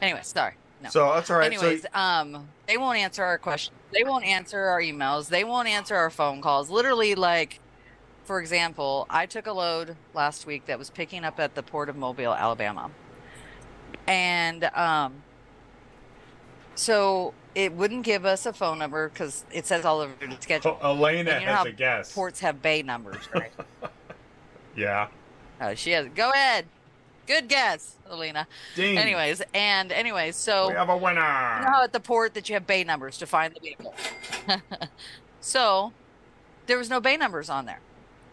[0.02, 0.54] Anyway, sorry.
[0.82, 0.90] No.
[0.90, 1.52] So that's all right.
[1.52, 3.78] Anyways, so, um they won't answer our questions.
[3.92, 5.30] They won't answer our emails.
[5.30, 6.70] They won't answer our phone calls.
[6.70, 7.60] Literally like
[8.24, 11.90] for example, I took a load last week that was picking up at the port
[11.90, 12.90] of Mobile, Alabama.
[14.08, 15.24] And um
[16.76, 20.78] so it wouldn't give us a phone number because it says all over the schedule.
[20.82, 22.14] Oh, Elena And you know has a guess.
[22.14, 23.52] Ports have bay numbers, right?
[24.76, 25.10] Yeah.
[25.62, 26.08] uh, she has.
[26.16, 26.66] Go ahead.
[27.28, 28.48] Good guess, Alina.
[28.76, 28.98] Ding.
[28.98, 31.22] Anyways, and anyways, so we have a winner.
[31.22, 33.94] you know how at the port that you have bay numbers to find the vehicle.
[35.42, 35.94] so
[36.66, 37.80] there was no bay numbers on there.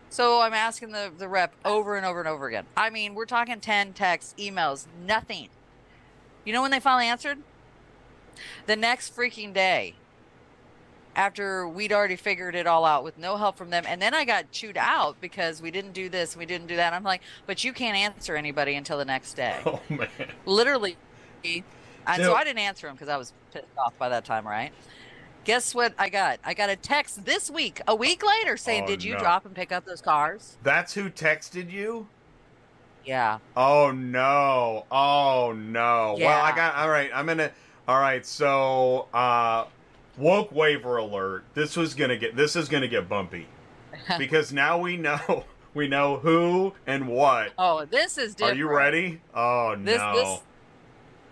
[0.08, 2.64] So I'm asking the, the rep over and over and over again.
[2.76, 5.50] I mean, we're talking 10 texts, emails, nothing.
[6.44, 7.38] You know when they finally answered?
[8.66, 9.94] The next freaking day
[11.16, 13.84] after we'd already figured it all out with no help from them.
[13.86, 16.92] And then I got chewed out because we didn't do this, we didn't do that.
[16.92, 19.58] I'm like, but you can't answer anybody until the next day.
[19.66, 20.08] Oh man.
[20.46, 20.96] Literally.
[21.44, 21.64] And
[22.22, 24.72] So- I didn't answer him because I was pissed off by that time, right?
[25.44, 26.38] Guess what I got?
[26.44, 29.20] I got a text this week, a week later, saying, Oh, "Did you no.
[29.20, 32.08] drop and pick up those cars?" That's who texted you?
[33.06, 33.38] Yeah.
[33.56, 34.84] Oh no.
[34.90, 36.16] Oh no.
[36.20, 37.10] Well, I got all right.
[37.14, 37.50] I'm gonna
[37.88, 39.66] all right, so uh
[40.16, 41.44] woke waiver alert.
[41.54, 43.46] This was gonna get this is gonna get bumpy.
[44.18, 47.52] because now we know we know who and what.
[47.58, 49.20] Oh, this is Are you ready?
[49.34, 50.12] Oh This no.
[50.14, 50.40] this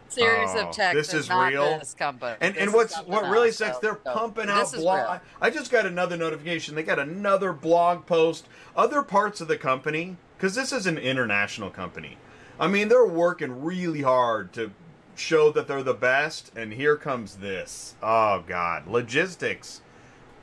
[0.08, 1.78] series Oh, of texts this is real?
[1.78, 2.34] this company.
[2.40, 5.20] And This and what's what really sucks, so- they're so pumping out blog.
[5.40, 6.74] I just got another notification.
[6.74, 8.46] They got another blog post.
[8.76, 12.16] Other parts of the company, because this is an international company.
[12.60, 14.72] I mean, they're working really hard to
[15.18, 16.52] show that they're the best.
[16.56, 17.94] And here comes this.
[18.02, 19.82] Oh God, logistics.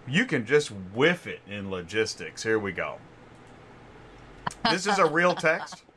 [0.08, 2.44] You can just whiff it in logistics.
[2.44, 2.98] Here we go.
[4.70, 5.84] This is a real text.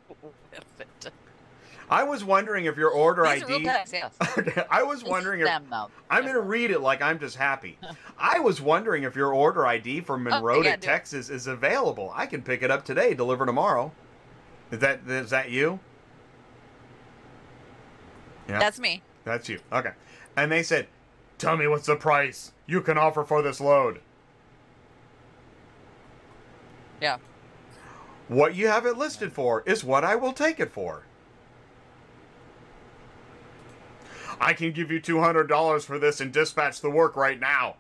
[1.91, 3.65] I was wondering if your order These ID.
[3.65, 4.67] texts, yes.
[4.71, 7.79] I was wondering if I'm going to read it like I'm just happy.
[8.19, 10.83] I was wondering if your order ID for Monroe, yeah, do it.
[10.83, 12.13] Texas is available.
[12.15, 13.93] I can pick it up today, deliver tomorrow.
[14.71, 15.81] Is that is that you?
[18.49, 19.03] Yeah, That's me.
[19.25, 19.61] that's you.
[19.73, 19.93] Okay.
[20.37, 20.87] And they said,
[21.37, 24.01] "Tell me what's the price you can offer for this load."
[27.01, 27.19] Yeah.
[28.29, 31.03] What you have it listed for is what I will take it for.
[34.41, 37.77] I can give you $200 for this and dispatch the work right now.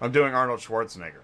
[0.00, 1.22] I'm doing Arnold Schwarzenegger.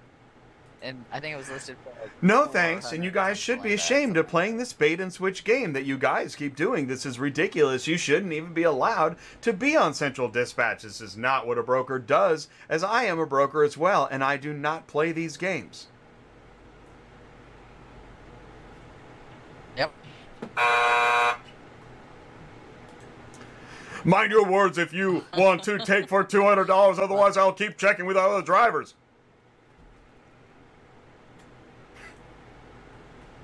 [0.85, 1.91] And I think it was listed for.
[1.91, 5.01] Like, No thanks, and you guys should be like that, ashamed of playing this bait
[5.01, 6.87] and switch game that you guys keep doing.
[6.87, 7.87] This is ridiculous.
[7.87, 10.83] You shouldn't even be allowed to be on Central Dispatch.
[10.83, 14.23] This is not what a broker does, as I am a broker as well, and
[14.23, 15.87] I do not play these games.
[19.79, 19.93] Yep.
[24.05, 28.19] Mind your words if you want to take for $200, otherwise I'll keep checking with
[28.19, 28.95] other drivers.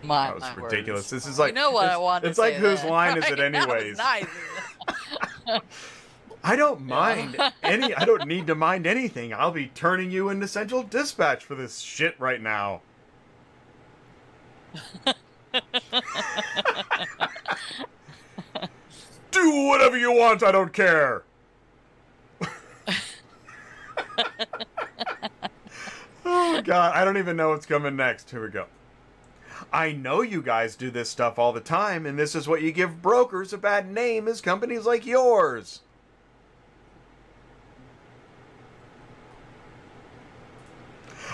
[0.03, 1.01] My, oh, That was my ridiculous.
[1.03, 1.11] words.
[1.11, 2.29] This is like you know what it's, I wanted.
[2.29, 2.91] It's like whose then.
[2.91, 3.37] line is it?
[3.37, 3.99] That anyways?
[3.99, 4.27] nice.
[6.43, 7.95] I don't mind any.
[7.95, 9.35] I don't need to mind anything.
[9.35, 12.81] I'll be turning you into Central Dispatch for this shit right now.
[19.31, 20.43] Do whatever you want.
[20.43, 21.25] I don't care.
[26.25, 28.31] oh god, I don't even know what's coming next.
[28.31, 28.67] Here we go.
[29.73, 32.73] I know you guys do this stuff all the time, and this is what you
[32.73, 35.81] give brokers a bad name is companies like yours.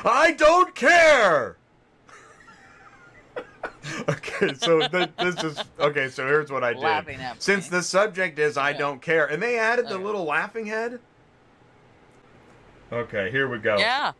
[0.05, 1.57] I don't care.
[4.09, 6.09] okay, so th- this is okay.
[6.09, 7.18] So here's what I did.
[7.39, 8.79] Since the subject is I Yeah.
[8.79, 10.05] don't care, and they added the Okay.
[10.05, 10.99] little laughing head.
[12.93, 13.79] Okay, here we go.
[13.79, 14.12] Yeah.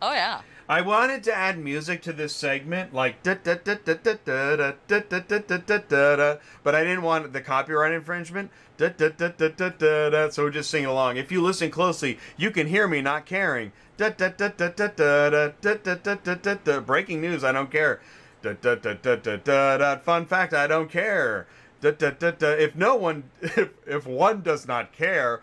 [0.00, 0.42] Oh yeah.
[0.66, 4.56] I wanted to add music to this segment, like da da da da da da
[4.56, 8.50] da da da da da da da but I didn't want the copyright infringement.
[8.78, 10.30] Da da da da da da.
[10.30, 11.18] So we're just singing along.
[11.18, 13.72] If you listen closely, you can hear me not caring.
[13.98, 16.80] Da da da da da da da da da da da.
[16.80, 17.44] Breaking news.
[17.44, 18.00] I don't care.
[18.40, 19.96] Da da da da da da.
[19.98, 20.54] Fun fact.
[20.54, 21.46] I don't care.
[21.82, 22.48] Da da da da.
[22.48, 25.42] If no one, if if one does not care,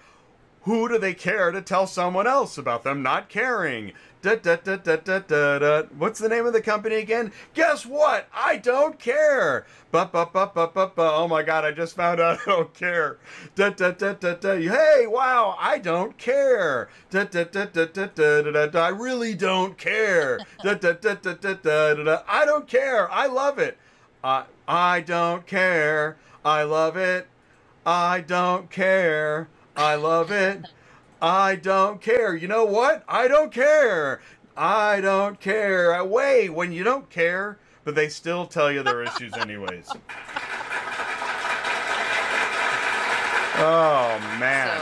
[0.63, 3.93] who do they care to tell someone else about them not caring?
[4.21, 5.83] Da, da, da, da, da, da, da.
[5.97, 7.31] What's the name of the company again?
[7.55, 8.27] Guess what?
[8.31, 9.65] I don't care.
[9.91, 11.11] Ba, ba, ba, ba, ba, ba.
[11.13, 13.17] Oh my god, I just found out I don't care.
[13.55, 14.57] Da, da, da, da, da.
[14.57, 16.89] Hey, wow, I don't care.
[17.09, 18.79] Da, da, da, da, da, da, da, da.
[18.79, 20.39] I really don't care.
[20.63, 22.23] Da, da, da, da, da, da, da, da.
[22.27, 23.11] I don't care.
[23.11, 23.79] I love it.
[24.23, 26.17] I, I don't care.
[26.45, 27.27] I love it.
[27.83, 29.47] I don't care.
[29.75, 30.65] I love it.
[31.21, 32.35] I don't care.
[32.35, 33.03] You know what?
[33.07, 34.21] I don't care.
[34.57, 35.93] I don't care.
[35.93, 39.89] I Wait, when you don't care, but they still tell you their issues anyways.
[43.63, 44.75] Oh man.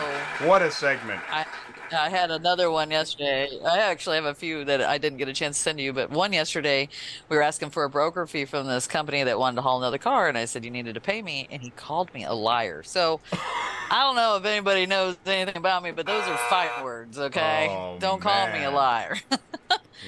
[0.48, 1.20] what a segment.
[1.30, 1.46] I
[1.92, 3.50] I had another one yesterday.
[3.66, 5.92] I actually have a few that I didn't get a chance to send to you,
[5.92, 6.88] but one yesterday
[7.28, 9.98] we were asking for a broker fee from this company that wanted to haul another
[9.98, 12.84] car, and I said you needed to pay me, and he called me a liar.
[12.84, 13.20] So
[13.92, 17.68] I don't know if anybody knows anything about me, but those are fight words, okay?
[17.70, 19.18] Oh, don't call me a liar.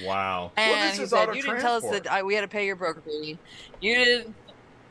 [0.04, 0.52] Wow.
[0.56, 2.48] And well, this he is said, "You didn't tell us that I, we had to
[2.48, 3.38] pay your broker fee.
[3.82, 4.34] You didn't."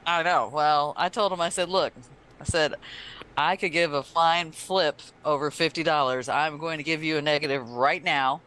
[0.05, 0.51] I know.
[0.53, 1.41] Well, I told him.
[1.41, 1.91] I said, "Look,
[2.39, 2.75] I said,
[3.37, 6.33] I could give a fine flip over $50.
[6.33, 8.41] I'm going to give you a negative right now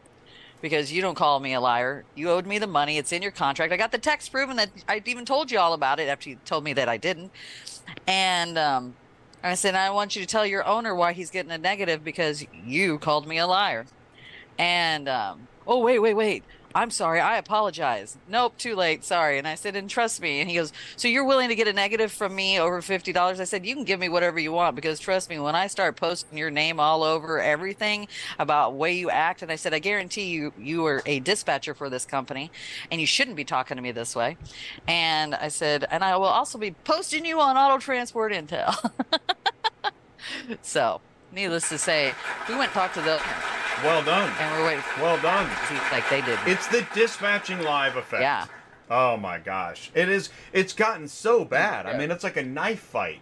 [0.60, 2.04] because you don't call me a liar.
[2.14, 2.98] You owed me the money.
[2.98, 3.72] It's in your contract.
[3.72, 6.36] I got the text proving that I even told you all about it after you
[6.44, 7.32] told me that I didn't.
[8.06, 8.94] And um,
[9.44, 12.46] I said, I want you to tell your owner why he's getting a negative because
[12.64, 13.84] you called me a liar.
[14.58, 16.44] And, um, oh, wait, wait, wait.
[16.74, 17.20] I'm sorry.
[17.20, 18.16] I apologize.
[18.28, 19.04] Nope, too late.
[19.04, 19.38] Sorry.
[19.38, 20.40] And I said, and trust me.
[20.40, 23.40] And he goes, So you're willing to get a negative from me over $50?
[23.40, 25.96] I said, You can give me whatever you want because trust me, when I start
[25.96, 28.08] posting your name all over everything
[28.40, 31.88] about way you act, and I said, I guarantee you, you are a dispatcher for
[31.88, 32.50] this company
[32.90, 34.36] and you shouldn't be talking to me this way.
[34.88, 38.74] And I said, And I will also be posting you on Auto Transport Intel.
[40.62, 41.00] so,
[41.34, 42.12] needless to say,
[42.48, 43.20] we went and talked to the
[43.82, 44.32] Well done.
[44.40, 44.84] and we're waiting.
[45.00, 45.48] Well done.
[45.92, 46.38] Like they did.
[46.46, 48.22] It's the dispatching live effect.
[48.22, 48.46] Yeah.
[48.90, 49.90] Oh my gosh.
[49.94, 51.86] It is it's gotten so bad.
[51.86, 53.20] I mean, it's like a knife fight.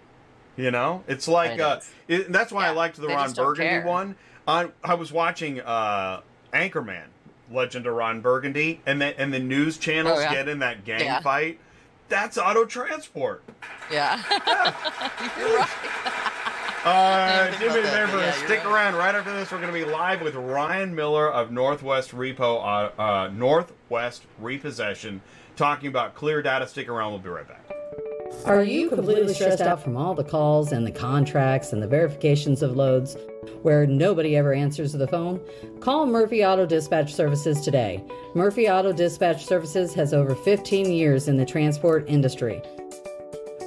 [0.56, 1.02] You know?
[1.08, 3.86] It's like It uh it, that's why I liked the they Ron Burgundy care.
[3.86, 4.16] one.
[4.46, 6.20] I I was watching uh
[6.52, 7.04] Anchorman,
[7.50, 10.32] Legend of Ron Burgundy, and then and the news channels Oh, yeah.
[10.34, 11.20] get in that gang Yeah.
[11.20, 11.58] fight.
[12.08, 13.42] That's auto transport.
[13.90, 14.20] Yeah.
[15.38, 15.68] You're right.
[16.84, 18.74] Uh, do me about a favor, yeah, stick right.
[18.74, 18.94] around.
[18.96, 22.58] Right after this, we're going to be live with Ryan Miller of Northwest Repo,
[22.98, 25.22] uh, uh, Northwest Repossession,
[25.54, 26.66] talking about Cleardata.
[26.66, 27.12] Stick around.
[27.12, 27.72] We'll be right back.
[28.46, 32.62] Are you completely stressed out from all the calls and the contracts and the verifications
[32.62, 33.16] of loads
[33.62, 35.40] where nobody ever answers the phone?
[35.78, 38.02] Call Murphy Auto Dispatch Services today.
[38.34, 42.60] Murphy Auto Dispatch Services has over 15 years in the transport industry.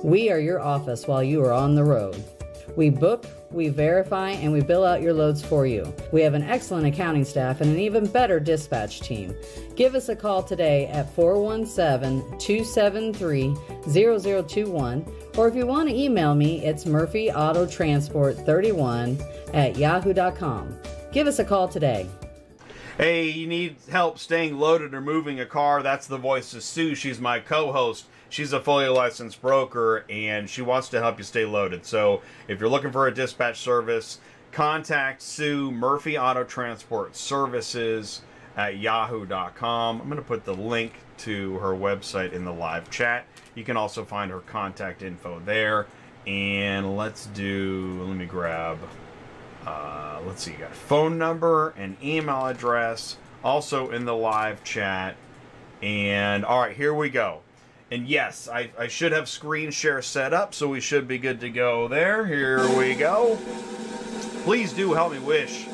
[0.03, 2.21] We are your office while you are on the road.
[2.75, 5.95] We book, we verify, and we bill out your loads for you.
[6.11, 9.35] We have an excellent accounting staff and an even better dispatch team.
[9.75, 13.55] Give us a call today at 417 273
[13.89, 15.05] 0021,
[15.37, 20.77] or if you want to email me, it's murphyautotransport31 at yahoo.com.
[21.11, 22.07] Give us a call today.
[22.97, 25.83] Hey, you need help staying loaded or moving a car?
[25.83, 26.95] That's the voice of Sue.
[26.95, 28.05] She's my co-host.
[28.35, 31.85] She's a fully licensed broker, and she wants to help you stay loaded.
[31.85, 34.19] So, if you're looking for a dispatch service,
[34.51, 38.23] contact Sue Murphy Auto Transport Services
[38.57, 40.01] at yahoo.com.
[40.01, 43.25] I'm going to put the link to her website in the live chat.
[43.55, 45.87] You can also find her contact info there.
[46.27, 48.03] And let's do.
[48.05, 48.79] Let me grab.
[49.65, 53.15] Uh, let's see, you got a phone number and email address
[53.45, 55.15] also in the live chat.
[55.81, 57.39] And all right, here we go.
[57.91, 61.39] And yes, I, I should have screen share set up, so we should be good
[61.41, 62.25] to go there.
[62.25, 63.37] Here we go.
[64.43, 65.67] Please do help me wish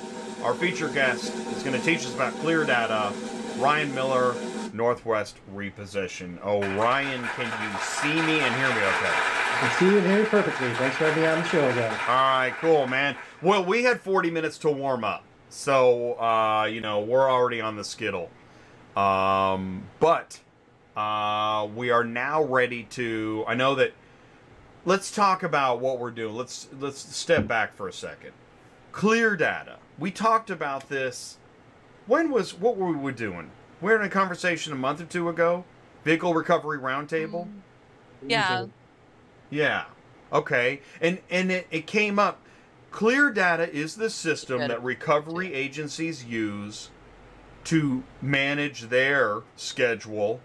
[0.44, 3.14] our feature guest is going to teach us about Cleardata,
[3.62, 4.36] Ryan Miller,
[4.74, 6.40] Northwest Repossession.
[6.44, 9.12] Oh, Ryan, can you see me and hear me okay?
[9.14, 10.74] I can see you and hear you perfectly.
[10.74, 11.92] Thanks for having me on the show again.
[12.08, 13.16] All right, cool, man.
[13.42, 17.76] Well, we had 40 minutes to warm up, so uh, you know we're already on
[17.76, 18.30] the skittle.
[18.96, 20.40] Um, but
[20.96, 23.44] uh, we are now ready to.
[23.48, 23.94] I know that.
[24.84, 26.36] Let's talk about what we're doing.
[26.36, 28.32] Let's let's step back for a second.
[28.92, 29.76] Cleardata.
[30.00, 31.38] We talked about this.
[32.08, 33.52] When was what were we doing?
[33.80, 35.66] We were in a conversation a month or two ago.
[36.04, 37.48] Vehicle Recovery Roundtable.
[38.26, 38.66] Yeah.
[39.50, 39.86] Yeah.
[40.34, 40.82] Okay.
[41.00, 42.40] And and it, it came up.
[42.92, 46.90] Cleardata is the system that recovery agencies use
[47.66, 50.42] to manage their schedule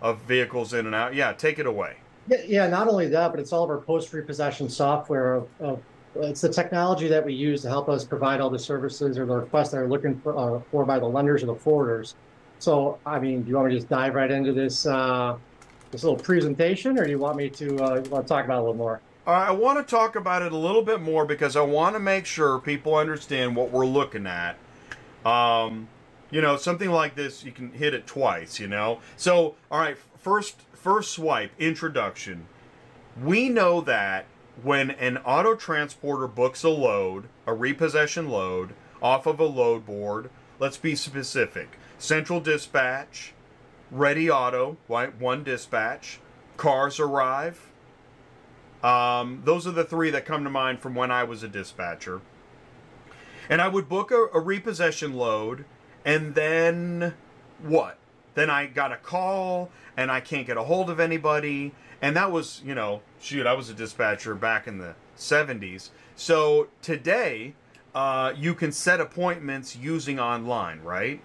[0.00, 1.14] of vehicles in and out.
[1.14, 1.96] Yeah, take it away.
[2.28, 5.42] Yeah, yeah, not only that, but it's all of our post repossession software.
[5.62, 5.76] Uh,
[6.16, 9.34] it's the technology that we use to help us provide all the services or the
[9.34, 12.14] requests that are looking for, uh, for by the lenders or the forwarders.
[12.58, 15.36] So, I mean, do you want me to just dive right into this uh,
[15.90, 18.58] this little presentation, or do you want me to uh, want to talk about it
[18.58, 19.00] a little more?
[19.26, 22.00] Right, I want to talk about it a little bit more because I want to
[22.00, 24.56] make sure people understand what we're looking at.
[25.24, 25.88] Um,
[26.30, 28.58] you know, something like this, you can hit it twice.
[28.58, 32.46] You know, so all right, first first swipe introduction.
[33.20, 34.26] We know that
[34.62, 40.30] when an auto transporter books a load, a repossession load, off of a load board,
[40.58, 41.78] let's be specific.
[41.98, 43.32] Central dispatch,
[43.90, 45.14] ready auto, right?
[45.18, 46.20] One dispatch,
[46.56, 47.70] cars arrive.
[48.82, 52.20] Um, those are the three that come to mind from when I was a dispatcher.
[53.48, 55.64] And I would book a, a repossession load,
[56.04, 57.14] and then
[57.62, 57.98] what?
[58.34, 61.72] Then I got a call, and I can't get a hold of anybody.
[62.00, 65.90] And that was, you know, shoot, I was a dispatcher back in the 70s.
[66.14, 67.54] So today,
[67.94, 71.20] uh, you can set appointments using online, right?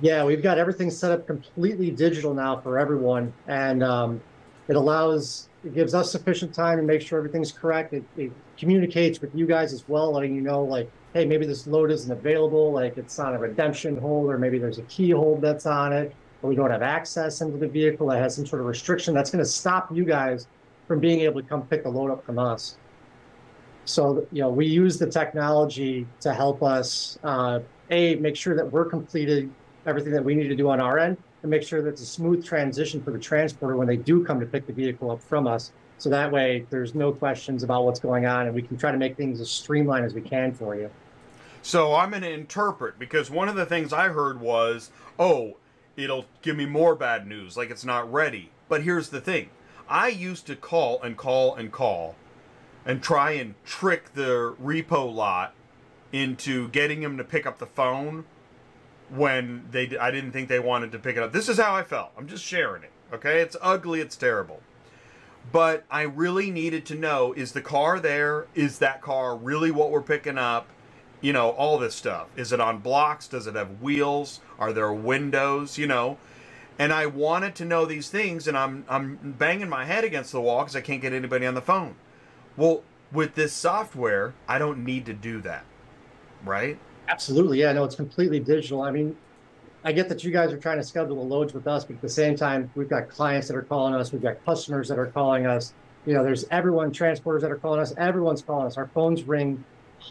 [0.00, 4.20] Yeah, we've got everything set up completely digital now for everyone, and um,
[4.66, 7.92] it allows it gives us sufficient time to make sure everything's correct.
[7.92, 11.66] It, it communicates with you guys as well, letting you know, like, hey, maybe this
[11.68, 15.40] load isn't available, like it's on a redemption hold, or maybe there's a key hold
[15.40, 16.12] that's on it,
[16.42, 19.14] or we don't have access into the vehicle that has some sort of restriction.
[19.14, 20.48] That's going to stop you guys
[20.88, 22.76] from being able to come pick the load up from us.
[23.84, 27.60] So, you know, we use the technology to help us, uh,
[27.90, 29.50] A, make sure that we're completed
[29.86, 32.06] everything that we need to do on our end, and make sure that it's a
[32.06, 35.46] smooth transition for the transporter when they do come to pick the vehicle up from
[35.46, 35.72] us.
[35.98, 38.98] So that way, there's no questions about what's going on, and we can try to
[38.98, 40.90] make things as streamlined as we can for you.
[41.64, 45.56] So I'm going to interpret because one of the things I heard was, oh,
[45.96, 48.50] it'll give me more bad news, like it's not ready.
[48.68, 49.48] But here's the thing
[49.88, 52.16] I used to call and call and call
[52.84, 55.54] and try and trick the repo lot
[56.12, 58.26] into getting him to pick up the phone
[59.08, 61.32] when they I didn't think they wanted to pick it up.
[61.32, 62.10] This is how I felt.
[62.18, 62.92] I'm just sharing it.
[63.10, 63.40] Okay?
[63.40, 64.60] It's ugly, it's terrible.
[65.50, 68.48] But I really needed to know is the car there?
[68.54, 70.68] Is that car really what we're picking up?
[71.24, 72.26] You know, all this stuff.
[72.36, 73.26] Is it on blocks?
[73.28, 74.40] Does it have wheels?
[74.58, 75.78] Are there windows?
[75.78, 76.18] You know,
[76.78, 80.40] and I wanted to know these things, and I'm I'm banging my head against the
[80.42, 81.94] wall because I can't get anybody on the phone.
[82.58, 85.64] Well, with this software, I don't need to do that,
[86.44, 86.78] right?
[87.08, 87.72] Absolutely, yeah.
[87.72, 88.82] No, it's completely digital.
[88.82, 89.16] I mean,
[89.82, 92.02] I get that you guys are trying to schedule the loads with us, but at
[92.02, 95.06] the same time, we've got clients that are calling us, we've got customers that are
[95.06, 95.72] calling us.
[96.04, 98.76] You know, there's everyone, transporters that are calling us, everyone's calling us.
[98.76, 99.64] Our phones ring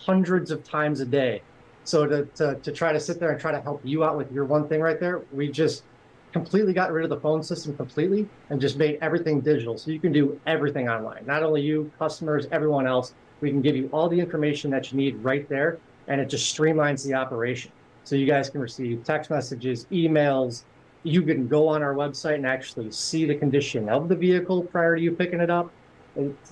[0.05, 1.41] hundreds of times a day.
[1.85, 4.31] So to, to, to try to sit there and try to help you out with
[4.31, 5.83] your one thing right there, we just
[6.31, 9.77] completely got rid of the phone system completely and just made everything digital.
[9.77, 11.25] So you can do everything online.
[11.25, 13.13] Not only you, customers, everyone else.
[13.41, 15.77] We can give you all the information that you need right there,
[16.07, 17.71] and it just streamlines the operation.
[18.05, 20.63] So you guys can receive text messages, emails.
[21.03, 24.95] You can go on our website and actually see the condition of the vehicle prior
[24.95, 25.71] to you picking it up.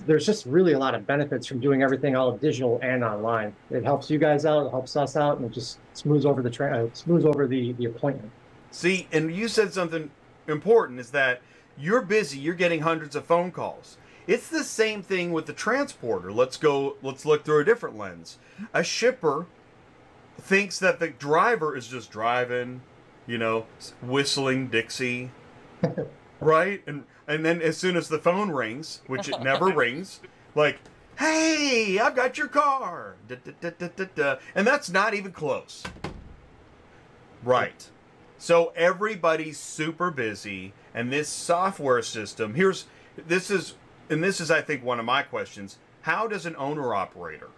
[0.06, 3.54] There's just really a lot of benefits from doing everything all digital and online.
[3.70, 6.50] It helps you guys out, it helps us out, and it just smooths over the
[6.50, 8.30] tra- uh, smooths over the the appointment.
[8.72, 10.10] See, and you said something
[10.48, 11.42] important is that
[11.78, 13.98] you're busy, you're getting hundreds of phone calls.
[14.26, 16.32] It's the same thing with the transporter.
[16.32, 18.38] Let's go, let's look through a different lens.
[18.72, 19.46] A shipper
[20.38, 22.82] thinks that the driver is just driving,
[23.26, 23.66] you know,
[24.00, 25.30] whistling Dixie,
[26.40, 26.82] right?
[26.86, 30.20] And and then as soon as the phone rings, which it never rings,
[30.54, 30.78] like,
[31.18, 35.84] "Hey, I've got your car." Da, da, da, and that's not even close.
[37.42, 37.88] Right.
[38.38, 43.74] So everybody's super busy, and this software system here's this is
[44.10, 45.78] and this is I think one of my questions.
[46.02, 47.50] How does an owner operator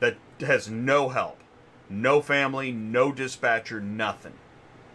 [0.00, 1.38] that has no help,
[1.88, 4.34] no family, no dispatcher, nothing,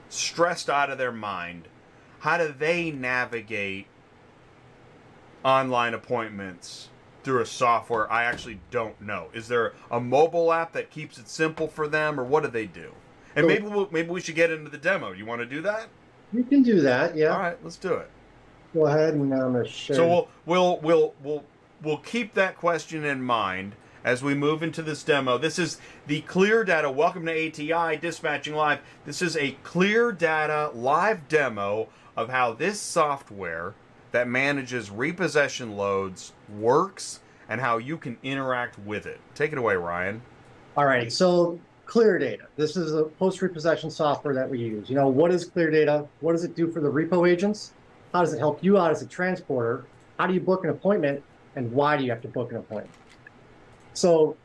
[0.09, 1.69] stressed out of their mind,
[2.19, 3.87] how do they navigate
[5.43, 6.89] online appointments
[7.23, 9.27] through a software I actually don't know.
[9.33, 12.65] Is there a mobile app that keeps it simple for them, or what do they
[12.65, 12.91] do?
[13.35, 15.11] And maybe we'll, maybe we should get into the demo.
[15.11, 15.87] You want to do that?
[16.33, 17.15] You can do that.
[17.15, 17.27] Yeah.
[17.27, 18.09] All right, let's do it.
[18.73, 19.95] Go ahead and I'm gonna share.
[19.95, 21.43] So we'll we'll we'll we'll
[21.81, 25.37] we'll keep that question in mind as we move into this demo.
[25.37, 25.77] This is
[26.07, 26.93] the Cleardata.
[26.93, 28.79] Welcome to ATI Dispatching Live.
[29.05, 33.75] This is a Cleardata live demo of how this software
[34.11, 39.19] that manages repossession loads works and how you can interact with it.
[39.35, 40.21] Take it away, Ryan.
[40.77, 41.11] All right.
[41.11, 42.45] So Cleardata.
[42.55, 44.89] This is a post repossession software that we use.
[44.89, 46.07] You know, what is Cleardata?
[46.21, 47.73] What does it do for the repo agents?
[48.13, 49.85] How does it help you out as a transporter?
[50.17, 51.21] How do you book an appointment?
[51.57, 52.95] And why do you have to book an appointment?
[53.93, 54.37] So,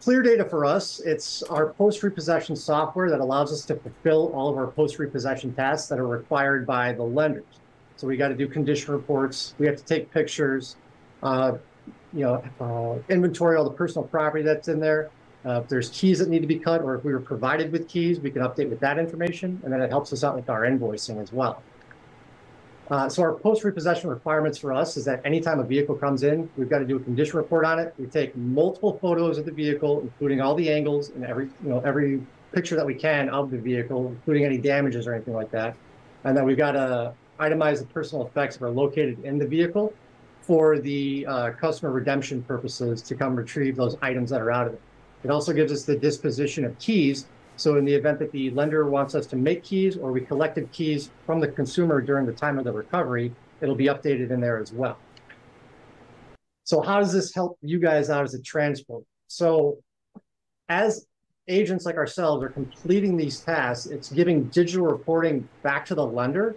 [0.00, 4.56] Cleardata for us, it's our post repossession software that allows us to fulfill all of
[4.56, 7.44] our post repossession tasks that are required by the lenders.
[7.96, 10.76] So, we got to do condition reports, we have to take pictures,
[11.22, 11.52] uh,
[12.12, 15.10] you know, uh, inventory all the personal property that's in there.
[15.44, 17.88] Uh, if there's keys that need to be cut, or if we were provided with
[17.88, 20.62] keys, we can update with that information, and then it helps us out with our
[20.62, 21.62] invoicing as well.
[22.90, 26.48] Uh, so our post repossession requirements for us is that anytime a vehicle comes in,
[26.56, 27.94] we've got to do a condition report on it.
[27.98, 31.80] We take multiple photos of the vehicle, including all the angles and every you know
[31.80, 35.74] every picture that we can of the vehicle, including any damages or anything like that.
[36.24, 39.92] And then we've got to itemize the personal effects that are located in the vehicle
[40.40, 44.74] for the uh, customer redemption purposes to come retrieve those items that are out of
[44.74, 44.80] it.
[45.24, 47.26] It also gives us the disposition of keys.
[47.56, 50.70] So in the event that the lender wants us to make keys or we collected
[50.70, 54.58] keys from the consumer during the time of the recovery, it'll be updated in there
[54.58, 54.98] as well.
[56.64, 59.04] So how does this help you guys out as a transport?
[59.26, 59.78] So
[60.68, 61.06] as
[61.48, 66.56] agents like ourselves are completing these tasks, it's giving digital reporting back to the lender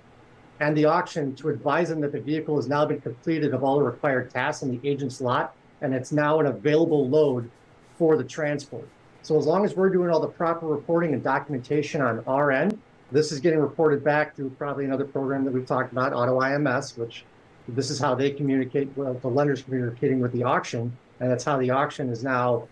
[0.59, 3.77] and the auction to advise them that the vehicle has now been completed of all
[3.77, 7.49] the required tasks in the agent's lot, and it's now an available load
[7.97, 8.87] for the transport.
[9.21, 12.79] So as long as we're doing all the proper reporting and documentation on our end,
[13.11, 17.25] this is getting reported back through probably another program that we've talked about, AutoIMS, which
[17.67, 21.57] this is how they communicate, well, the lender's communicating with the auction, and that's how
[21.57, 22.67] the auction is now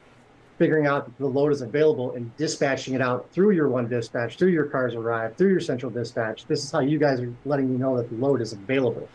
[0.57, 4.37] figuring out that the load is available and dispatching it out through your one dispatch,
[4.37, 6.45] through your cars arrive, through your central dispatch.
[6.45, 9.07] This is how you guys are letting me know that the load is available.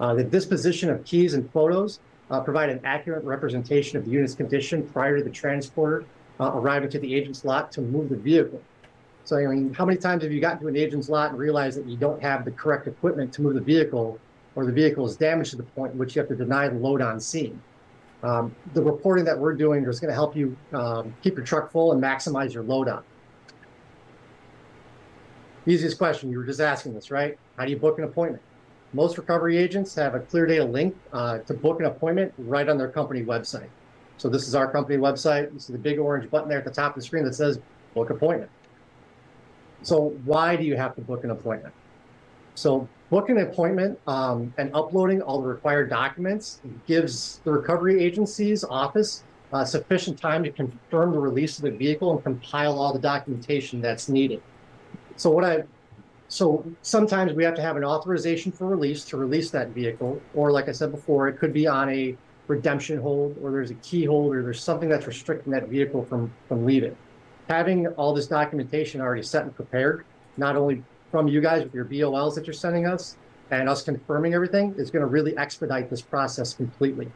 [0.00, 4.34] Uh, the disposition of keys and photos uh, provide an accurate representation of the unit's
[4.34, 6.04] condition prior to the transporter
[6.40, 8.60] uh, arriving to the agent's lot to move the vehicle.
[9.24, 11.78] So, I mean, how many times have you gotten to an agent's lot and realized
[11.78, 14.18] that you don't have the correct equipment to move the vehicle,
[14.56, 16.74] or the vehicle is damaged to the point in which you have to deny the
[16.74, 17.60] load on scene?
[18.22, 21.72] Um, the reporting that we're doing is going to help you um, keep your truck
[21.72, 23.02] full and maximize your load on.
[25.66, 27.38] Easiest question, you were just asking this, right?
[27.56, 28.42] How do you book an appointment?
[28.92, 32.88] Most recovery agents have a Cleardata link uh, to book an appointment right on their
[32.88, 33.68] company website.
[34.18, 35.52] So this is our company website.
[35.52, 37.58] You see the big orange button there at the top of the screen that says
[37.94, 38.50] book appointment.
[39.82, 41.74] So why do you have to book an appointment?
[42.54, 48.64] So booking an appointment um, and uploading all the required documents gives the recovery agency's
[48.64, 52.98] office uh, sufficient time to confirm the release of the vehicle and compile all the
[52.98, 54.42] documentation that's needed.
[55.16, 55.64] So what I
[56.28, 60.50] so sometimes we have to have an authorization for release to release that vehicle, or
[60.50, 64.06] like I said before, it could be on a redemption hold, or there's a key
[64.06, 66.96] hold, or there's something that's restricting that vehicle from from leaving.
[67.48, 70.06] Having all this documentation already set and prepared,
[70.38, 70.82] not only
[71.12, 73.16] from you guys with your BOLs that you're sending us
[73.50, 77.12] and us confirming everything is going to really expedite this process completely.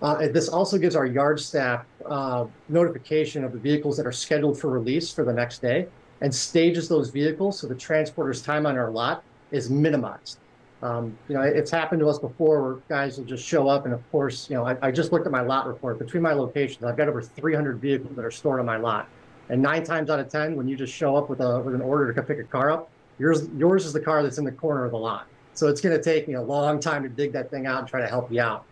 [0.00, 4.58] Uh, this also gives our yard staff uh, notification of the vehicles that are scheduled
[4.58, 5.88] for release for the next day
[6.20, 10.38] and stages those vehicles so the transporter's time on our lot is minimized.
[10.82, 13.94] Um, you know, it's happened to us before where guys will just show up, and
[13.94, 15.98] of course, you know, I, I, just looked at my lot report.
[15.98, 19.08] Between my locations, I've got over 300 vehicles that are stored on my lot,
[19.48, 21.80] and nine times out of ten, when you just show up with a with an
[21.80, 24.84] order to pick a car up, Yours, yours is the car that's in the corner
[24.84, 25.26] of the lot.
[25.54, 27.88] So it's going to take me a long time to dig that thing out and
[27.88, 28.64] try to help you out.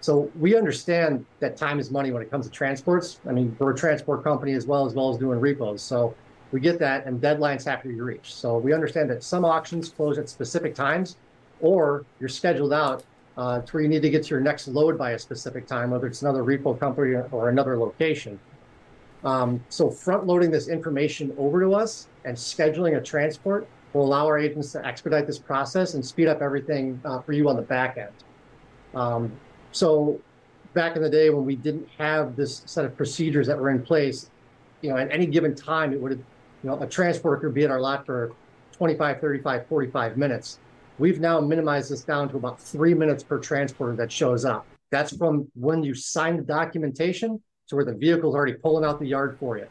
[0.00, 3.20] So we understand that time is money when it comes to transports.
[3.28, 5.82] I mean, we're a transport company as well as well as doing repos.
[5.82, 6.14] So
[6.50, 8.32] we get that, and deadlines have to be reached.
[8.32, 11.16] So we understand that some auctions close at specific times,
[11.60, 13.04] or you're scheduled out
[13.36, 15.90] uh, to where you need to get to your next load by a specific time,
[15.90, 18.38] whether it's another repo company or another location.
[19.24, 24.26] Um, so front loading this information over to us and scheduling a transport will allow
[24.26, 27.62] our agents to expedite this process and speed up everything uh, for you on the
[27.62, 28.12] back end.
[28.94, 29.32] Um,
[29.72, 30.20] so
[30.74, 33.82] back in the day when we didn't have this set of procedures that were in
[33.82, 34.30] place,
[34.82, 36.20] you know, at any given time, it would have,
[36.62, 38.32] you know, a transporter could be at our lot for
[38.72, 40.58] 25, 35, 45 minutes.
[40.98, 44.66] We've now minimized this down to about three minutes per transporter that shows up.
[44.90, 49.06] That's from when you sign the documentation to where the vehicle's already pulling out the
[49.06, 49.66] yard for you.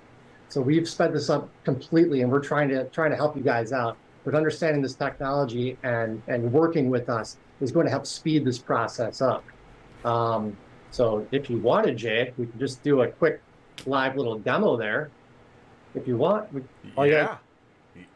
[0.49, 3.73] So we've sped this up completely, and we're trying to trying to help you guys
[3.73, 3.97] out.
[4.23, 8.57] But understanding this technology and and working with us is going to help speed this
[8.57, 9.43] process up.
[10.05, 10.55] Um,
[10.91, 13.41] so if you wanted, Jay, we can just do a quick
[13.85, 15.09] live little demo there.
[15.95, 16.61] If you want, we,
[16.97, 17.37] yeah,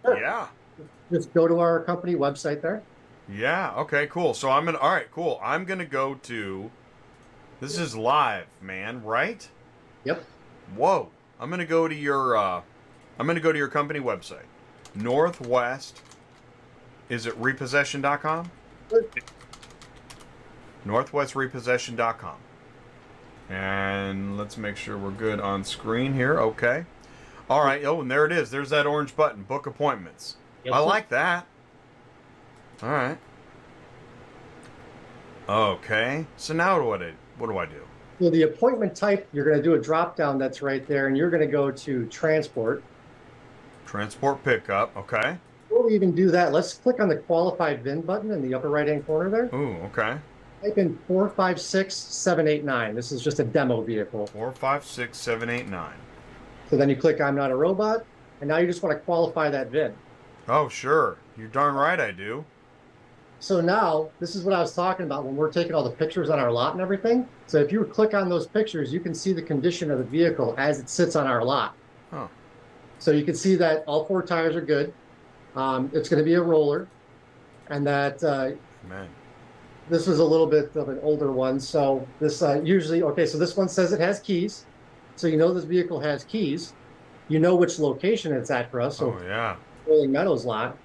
[0.05, 0.19] sure.
[0.19, 0.47] yeah.
[1.11, 2.81] Just go to our company website there.
[3.29, 3.73] Yeah.
[3.75, 4.07] Okay.
[4.07, 4.33] Cool.
[4.33, 4.77] So I'm gonna.
[4.77, 5.09] All right.
[5.11, 5.39] Cool.
[5.43, 6.71] I'm gonna go to.
[7.59, 9.03] This is live, man.
[9.03, 9.47] Right?
[10.03, 10.23] Yep.
[10.75, 11.09] Whoa.
[11.41, 12.61] I'm going to go to your uh,
[13.19, 14.45] I'm to go to your company website.
[14.93, 16.01] Northwest
[17.09, 18.51] is it repossession.com?
[20.85, 22.37] Northwestrepossession.com.
[23.49, 26.39] And let's make sure we're good on screen here.
[26.39, 26.85] Okay.
[27.49, 27.83] All right.
[27.83, 28.49] Oh, and there it is.
[28.49, 29.43] There's that orange button.
[29.43, 30.37] Book appointments.
[30.63, 30.73] Yep.
[30.73, 31.45] I like that.
[32.81, 33.17] All right.
[35.49, 36.25] Okay.
[36.37, 37.83] So now what do I what do I do?
[38.21, 41.17] So the appointment type, you're going to do a drop down that's right there, and
[41.17, 42.83] you're going to go to transport.
[43.87, 45.39] Transport pickup, okay.
[45.67, 48.69] Before we even do that, let's click on the qualified VIN button in the upper
[48.69, 49.59] right hand corner there.
[49.59, 50.19] Ooh, okay.
[50.61, 52.93] Type in 456789.
[52.93, 54.27] This is just a demo vehicle.
[54.27, 55.91] 456789.
[56.69, 58.05] So then you click I'm not a robot,
[58.39, 59.95] and now you just want to qualify that VIN.
[60.47, 61.17] Oh, sure.
[61.35, 62.45] You're darn right I do.
[63.41, 66.29] So now this is what I was talking about when we're taking all the pictures
[66.29, 67.27] on our lot and everything.
[67.47, 70.53] So if you click on those pictures, you can see the condition of the vehicle
[70.59, 71.75] as it sits on our lot.
[72.11, 72.27] Huh.
[72.99, 74.93] So you can see that all four tires are good.
[75.55, 76.87] Um, it's going to be a roller,
[77.71, 78.51] and that uh,
[78.87, 79.09] Man.
[79.89, 81.59] this is a little bit of an older one.
[81.59, 83.25] So this uh, usually okay.
[83.25, 84.67] So this one says it has keys,
[85.15, 86.73] so you know this vehicle has keys.
[87.27, 88.99] You know which location it's at for us.
[88.99, 89.55] So oh yeah,
[89.87, 90.77] Rolling Meadows lot.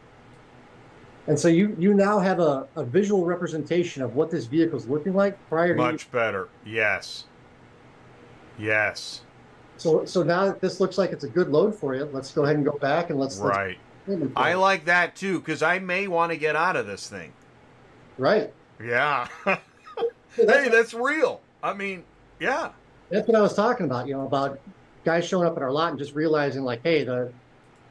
[1.27, 4.87] And so you you now have a, a visual representation of what this vehicle is
[4.87, 6.49] looking like prior to you Much better.
[6.65, 7.25] Yes.
[8.59, 9.23] Yes.
[9.77, 12.45] So, so now that this looks like it's a good load for you, let's go
[12.45, 13.39] ahead and go back and let's.
[13.41, 13.79] let's- Right.
[14.37, 17.33] I like that too because I may want to get out of this thing.
[18.19, 18.53] Right.
[18.83, 19.27] Yeah.
[20.37, 21.41] Hey, that's real.
[21.63, 22.05] I mean,
[22.41, 22.71] yeah.
[23.09, 24.07] that's what I was talking about.
[24.07, 24.61] You know, about
[25.03, 27.33] guys showing up at our lot and just realizing, like, hey, the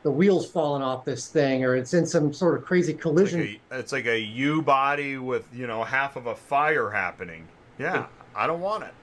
[0.06, 3.39] the wheels falling off this thing, or it's in some sort of crazy It's collision.
[3.41, 7.47] like, a, it's like a U body with you know half of a fire happening.
[7.80, 8.93] Yeah, I don't want it.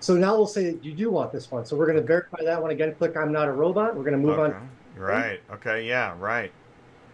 [0.00, 1.64] So now we'll say that you do want this one.
[1.64, 2.94] So we're going to verify that one again.
[2.94, 3.96] Click I'm not a robot.
[3.96, 4.54] We're going to move okay.
[4.54, 4.68] on.
[4.94, 5.40] Right.
[5.50, 5.88] Okay.
[5.88, 6.14] Yeah.
[6.18, 6.52] Right.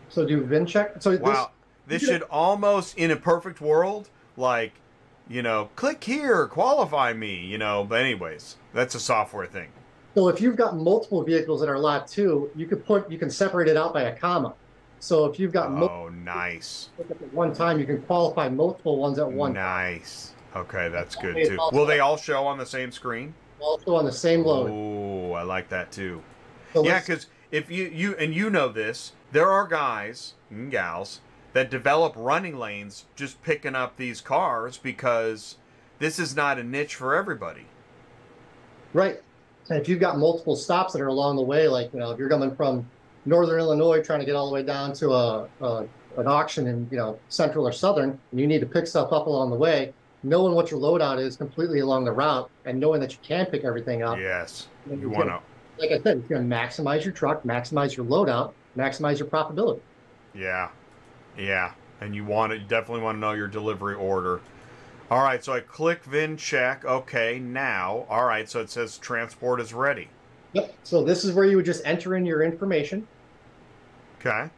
[0.08, 1.00] So do VIN check.
[1.00, 1.52] So Wow.
[1.86, 4.72] This you should almost, in a perfect world, like,
[5.28, 7.46] you know, click here, qualify me.
[7.46, 7.84] You know.
[7.84, 9.68] But anyways, that's a software thing.
[10.14, 13.30] So if you've got multiple vehicles in our lot too, you could put you can
[13.30, 14.54] separate it out by a comma.
[15.00, 16.90] So if you've got Oh, nice.
[16.98, 19.94] at one time, you can qualify multiple ones at one time.
[19.94, 20.32] Nice.
[20.54, 21.58] Okay, that's good too.
[21.72, 23.34] Will they all show on the same screen?
[23.60, 24.70] also on the same load.
[24.72, 26.20] Oh, I like that too.
[26.72, 31.20] So Yeah, because if you you and you know this, there are guys and gals
[31.52, 35.56] that develop running lanes just picking up these cars because
[36.00, 37.66] this is not a niche for everybody.
[38.92, 39.20] right.
[39.68, 42.18] And if you've got multiple stops that are along the way, like you know, if
[42.18, 42.88] you're coming from
[43.24, 45.86] northern Illinois trying to get all the way down to a, a
[46.16, 49.26] an auction in you know central or southern, and you need to pick stuff up
[49.26, 49.92] along the way,
[50.22, 53.64] knowing what your loadout is completely along the route, and knowing that you can pick
[53.64, 54.18] everything up.
[54.18, 55.40] Yes, you want to.
[55.78, 59.80] like I said, you're going to maximize your truck, maximize your loadout, maximize your profitability.
[60.34, 60.70] Yeah,
[61.38, 64.40] yeah, and you want to you definitely want to know your delivery order.
[65.12, 66.86] All right, so I click VIN check.
[66.86, 70.08] Okay, now, all right, so it says transport is ready.
[70.54, 70.74] Yep.
[70.84, 73.06] So this is where you would just enter in your information.
[74.18, 74.48] Okay.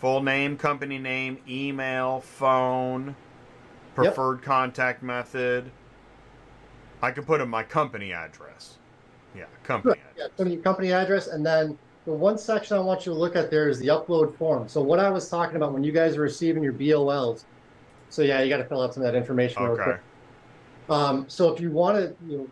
[0.00, 3.14] Full name, company name, email, phone,
[3.94, 5.70] preferred contact method.
[7.00, 8.78] I could put in my company address.
[9.36, 10.36] Yeah, company Yeah, address.
[10.36, 13.36] put in your company address, and then the one section I want you to look
[13.36, 14.68] at there is the upload form.
[14.68, 17.44] So what I was talking about when you guys are receiving your BOLs.
[18.10, 19.62] So yeah, you got to fill out some of that information.
[19.62, 19.96] Okay.
[20.88, 22.48] Um, so if you want to, you know,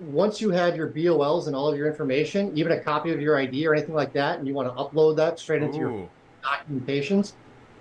[0.00, 3.38] once you have your BOLs and all of your information, even a copy of your
[3.38, 6.08] ID or anything like that, and you want to upload that straight into your Ooh,
[6.42, 7.34] documentations,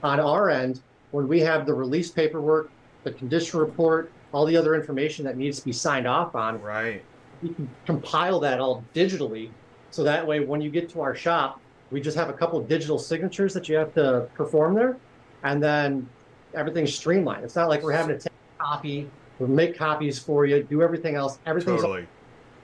[0.04, 2.70] on our end, when we have the release paperwork,
[3.04, 7.04] the condition report, all the other information that needs to be signed off on, right.
[7.42, 9.50] we can compile that all digitally
[9.90, 11.60] so that way when you get to our shop
[11.92, 14.98] we just have a couple of digital signatures that you have to perform there
[15.44, 16.08] and then
[16.56, 20.45] everything's streamlined it's not like we're having to take a copy we'll make copies for
[20.45, 22.08] you do everything else everything's Totally.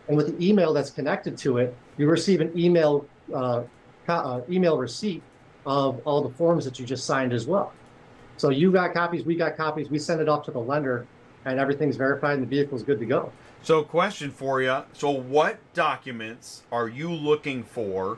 [0.08, 3.64] and with the email that's connected to it you receive an email uh,
[4.06, 5.22] co- uh, email receipt
[5.66, 7.74] of all the forms that you just signed as well
[8.38, 11.06] so you got copies we got copies we send it off to the lender
[11.46, 13.32] and everything's verified and the vehicle's good to go
[13.64, 14.84] So, question for you.
[14.94, 18.18] So, what documents are you looking for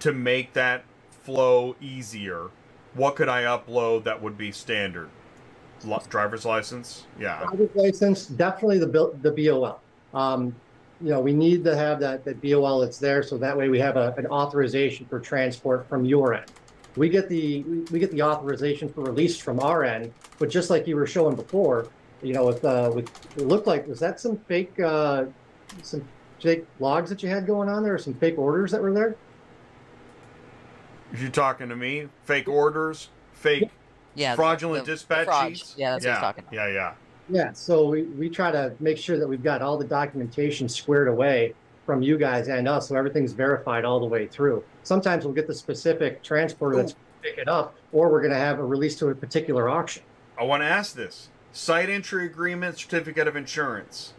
[0.00, 2.50] to make that flow easier?
[2.94, 5.10] What could I upload that would be standard?
[6.08, 7.06] Driver's license?
[7.20, 7.40] Yeah.
[7.44, 9.80] Driver's license, definitely the the BOL.
[10.14, 10.54] Um,
[11.00, 13.78] you know, we need to have that, that BOL that's there, so that way we
[13.80, 16.50] have a, an authorization for transport from your end.
[16.96, 20.86] We get the, we get the authorization for release from our end, but just like
[20.86, 21.88] you were showing before,
[22.22, 25.24] you know, with, uh, with, it looked like, was that some fake, uh,
[25.82, 26.06] some
[26.40, 29.16] fake logs that you had going on there, or some fake orders that were there?
[31.14, 33.70] If you're talking to me, fake orders, fake
[34.16, 34.34] Yeah.
[34.34, 35.56] fraudulent the- the dispatch fraud.
[35.56, 35.74] sheets.
[35.78, 36.14] Yeah, that's what yeah.
[36.16, 36.52] he's talking about.
[36.54, 36.92] Yeah, yeah.
[37.28, 41.06] Yeah, so we, we try to make sure that we've got all the documentation squared
[41.06, 41.54] away
[41.86, 44.64] from you guys and us, so everything's verified all the way through.
[44.82, 48.58] Sometimes we'll get the specific transporter that's pick it up, or we're going to have
[48.58, 50.02] a release to a particular auction.
[50.36, 54.14] I want to ask this: site entry agreement, certificate of insurance.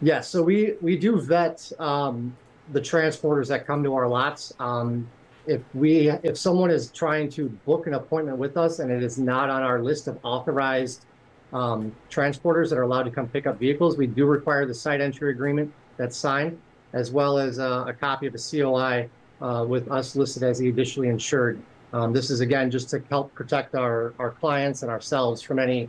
[0.00, 2.34] Yeah, so we we do vet um,
[2.72, 4.54] the transporters that come to our lots.
[4.58, 5.08] Um,
[5.46, 9.18] if we if someone is trying to book an appointment with us and it is
[9.18, 11.04] not on our list of authorized
[11.52, 15.00] um, transporters that are allowed to come pick up vehicles, we do require the site
[15.00, 16.58] entry agreement that's signed,
[16.92, 19.08] as well as uh, a copy of a COI
[19.40, 21.60] uh, with us listed as the additionally insured.
[21.92, 25.88] Um, this is again just to help protect our our clients and ourselves from any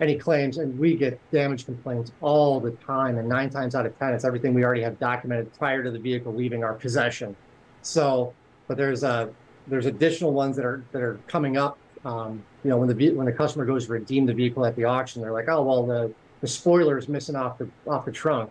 [0.00, 3.16] any claims, and we get damage complaints all the time.
[3.18, 5.98] And nine times out of ten, it's everything we already have documented prior to the
[5.98, 7.34] vehicle leaving our possession.
[7.82, 8.34] So,
[8.68, 9.28] but there's uh
[9.66, 11.78] there's additional ones that are that are coming up.
[12.04, 14.84] Um, you know, when the when the customer goes to redeem the vehicle at the
[14.84, 18.50] auction, they're like, "Oh, well, the the spoiler is missing off the off the trunk.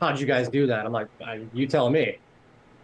[0.00, 1.08] How did you guys do that?" I'm like,
[1.52, 2.18] "You tell me."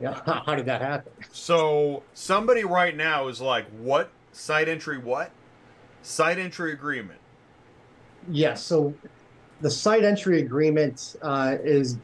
[0.01, 1.12] Yeah, how, how did that happen?
[1.31, 5.31] So somebody right now is like, "What site entry what?
[6.03, 7.20] Site entry agreement.
[8.29, 8.62] Yes.
[8.64, 8.95] So
[9.61, 11.99] the site entry agreement uh, is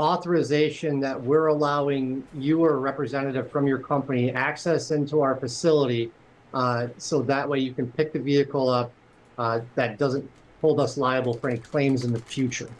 [0.00, 6.10] authorization that we're allowing you or a representative from your company access into our facility.
[6.54, 8.92] Uh, so that way you can pick the vehicle up
[9.38, 10.28] uh, that doesn't
[10.60, 12.70] hold us liable for any claims in the future.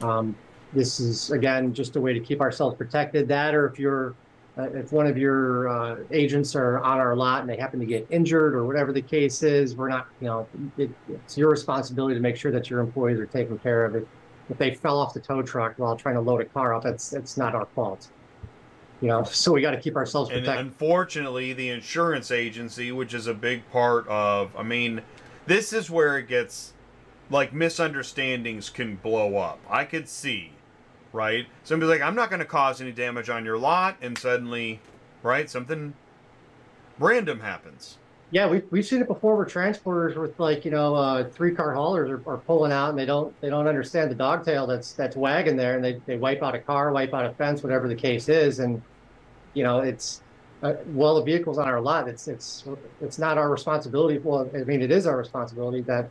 [0.00, 0.34] Um,
[0.72, 3.28] this is again just a way to keep ourselves protected.
[3.28, 4.14] That, or if you're,
[4.56, 7.86] uh, if one of your uh, agents are on our lot and they happen to
[7.86, 10.46] get injured or whatever the case is, we're not, you know,
[10.78, 14.06] it, it's your responsibility to make sure that your employees are taken care of.
[14.52, 17.12] If they fell off the tow truck while trying to load a car up, it's
[17.12, 18.08] it's not our fault.
[19.00, 20.66] You know, so we got to keep ourselves And protected.
[20.66, 25.02] unfortunately, the insurance agency, which is a big part of, I mean,
[25.46, 26.72] this is where it gets
[27.28, 29.58] like misunderstandings can blow up.
[29.68, 30.52] I could see,
[31.12, 31.46] right?
[31.64, 34.78] Somebody's like, I'm not going to cause any damage on your lot, and suddenly,
[35.24, 35.94] right, something
[37.00, 37.98] random happens.
[38.32, 41.74] Yeah, we've, we've seen it before where transporters with like, you know, uh, three car
[41.74, 45.16] haulers are, are pulling out and they don't they don't understand the dogtail that's that's
[45.16, 47.94] wagging there and they, they wipe out a car, wipe out a fence, whatever the
[47.94, 48.58] case is.
[48.58, 48.80] And,
[49.52, 50.22] you know, it's
[50.62, 52.64] uh, well the vehicle's on our lot, it's it's
[53.02, 54.16] it's not our responsibility.
[54.16, 56.08] Well, I mean it is our responsibility that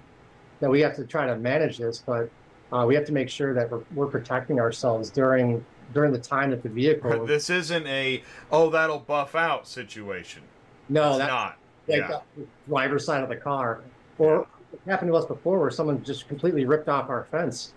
[0.59, 2.29] that we have to try to manage this, but
[2.71, 6.51] uh, we have to make sure that we're, we're protecting ourselves during during the time
[6.51, 10.43] that the vehicle This isn't a, oh, that'll buff out situation.
[10.87, 11.57] no it's that,
[11.91, 12.19] like yeah.
[12.37, 13.81] the driver's side of the car.
[14.17, 14.47] Or
[14.87, 17.73] happened to us before where someone just completely ripped off our fence.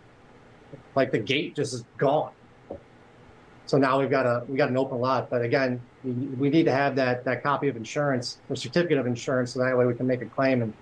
[0.94, 2.32] Like the gate just is gone.
[3.66, 5.30] So now we've got a we got an open lot.
[5.30, 9.06] But again, we, we need to have that that copy of insurance or certificate of
[9.06, 10.72] insurance so that way we can make a claim and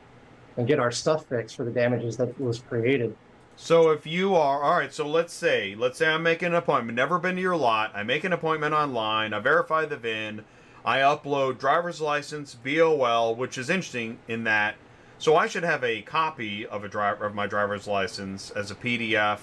[0.57, 3.17] and get our stuff fixed for the damages that was created.
[3.57, 6.97] So if you are all right, so let's say let's say I'm making an appointment,
[6.97, 10.45] never been to your lot, I make an appointment online, I verify the VIN,
[10.85, 14.75] I upload driver's license, BOL, which is interesting in that
[15.23, 18.75] so I should have a copy of a driver of my driver's license as a
[18.75, 19.39] PDF,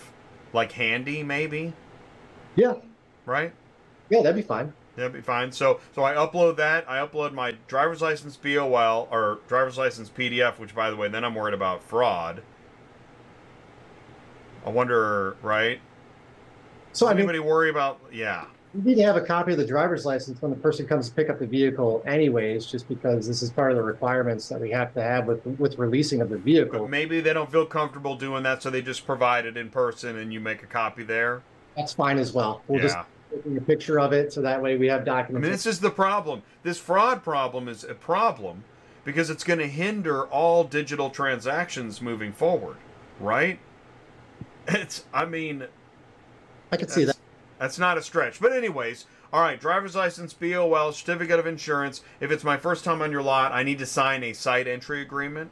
[0.52, 1.72] like handy maybe,
[2.58, 2.74] Yeah,
[3.26, 3.54] right?
[4.10, 4.74] yeah, that'd be fine.
[4.98, 5.54] That'd be fine.
[5.54, 6.84] So so I upload that.
[6.90, 11.24] I upload my driver's license BOL or driver's license PDF, which by the way, then
[11.24, 12.42] I'm worried about fraud.
[14.66, 15.80] I wonder, right?
[16.92, 18.02] So I mean, Anybody worry about?
[18.12, 18.48] Yeah.
[18.74, 21.16] You need to have a copy of the driver's license when the person comes to
[21.16, 24.70] pick up the vehicle anyways, just because this is part of the requirements that we
[24.70, 26.82] have to have with with releasing of the vehicle.
[26.82, 30.18] But maybe they don't feel comfortable doing that, so they just provide it in person,
[30.18, 31.42] and you make a copy there.
[31.76, 32.62] That's fine as well.
[32.68, 32.88] We'll yeah.
[32.88, 32.98] just
[33.34, 35.80] taking a picture of it so that way we have documents I mean, this is
[35.80, 36.44] the problem.
[36.64, 38.64] This fraud problem is a problem
[39.04, 42.78] because it's going to hinder all digital transactions moving forward,
[43.20, 43.60] right?
[44.72, 45.66] It's, I mean,
[46.72, 47.18] I can see that.
[47.60, 48.40] That's, that's not a stretch.
[48.40, 52.02] But, anyways, all right, driver's license, BOL, certificate of insurance.
[52.20, 55.02] If it's my first time on your lot, I need to sign a site entry
[55.02, 55.52] agreement.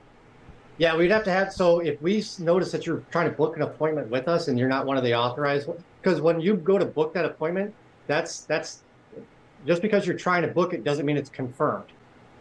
[0.79, 1.51] Yeah, we'd have to have.
[1.51, 4.69] So if we notice that you're trying to book an appointment with us and you're
[4.69, 5.69] not one of the authorized,
[6.01, 7.73] because when you go to book that appointment,
[8.05, 8.83] that's that's
[9.65, 11.87] just because you're trying to book it doesn't mean it's confirmed.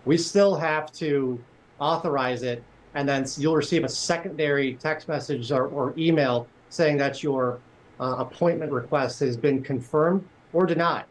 [0.04, 1.42] We still have to
[1.78, 2.62] authorize it,
[2.94, 7.58] and then you'll receive a secondary text message or, or email saying that your
[8.00, 11.04] uh, appointment request has been confirmed or denied.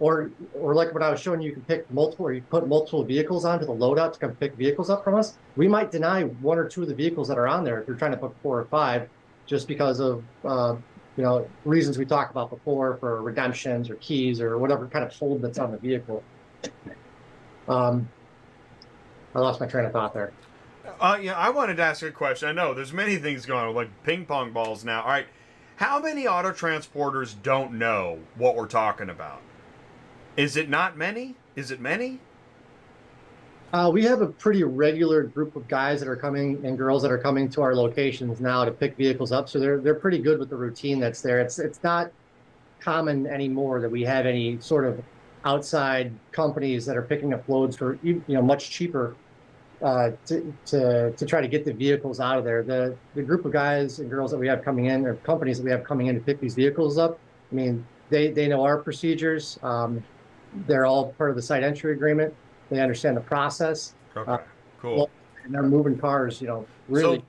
[0.00, 2.66] Or, or like what I was showing you, you can pick multiple, or you put
[2.66, 5.38] multiple vehicles onto the loadout to come pick vehicles up from us.
[5.56, 7.96] We might deny one or two of the vehicles that are on there if you're
[7.96, 9.08] trying to book four or five,
[9.46, 10.74] just because of uh,
[11.16, 15.14] you know reasons we talked about before for redemptions or keys or whatever kind of
[15.14, 16.24] hold that's on the vehicle.
[17.68, 18.08] Um,
[19.34, 20.32] I lost my train of thought there.
[21.00, 22.48] Uh, yeah, I wanted to ask a question.
[22.48, 25.02] I know there's many things going on, like ping pong balls now.
[25.02, 25.26] All right,
[25.76, 29.40] how many auto transporters don't know what we're talking about?
[30.36, 31.34] Is it not many?
[31.56, 32.20] Is it many?
[33.72, 37.10] Uh, we have a pretty regular group of guys that are coming and girls that
[37.10, 39.48] are coming to our locations now to pick vehicles up.
[39.48, 41.40] So they're they're pretty good with the routine that's there.
[41.40, 42.12] It's it's not
[42.78, 45.02] common anymore that we have any sort of
[45.44, 49.16] outside companies that are picking up loads for you know much cheaper
[49.84, 52.62] uh, to, to to try to get the vehicles out of there.
[52.62, 55.64] The the group of guys and girls that we have coming in, or companies that
[55.64, 57.18] we have coming in to pick these vehicles up.
[57.52, 59.58] I mean, they they know our procedures.
[59.62, 60.02] Um,
[60.66, 62.34] they're all part of the site entry agreement.
[62.70, 64.38] They understand the process, Okay, Uh,
[64.80, 65.10] cool.
[65.44, 66.40] and they're moving cars.
[66.40, 67.24] You know, really So-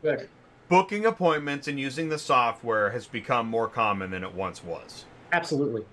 [0.00, 0.28] quick.
[0.68, 5.04] Booking appointments and using the software has become more common than it once was.
[5.32, 5.84] Absolutely.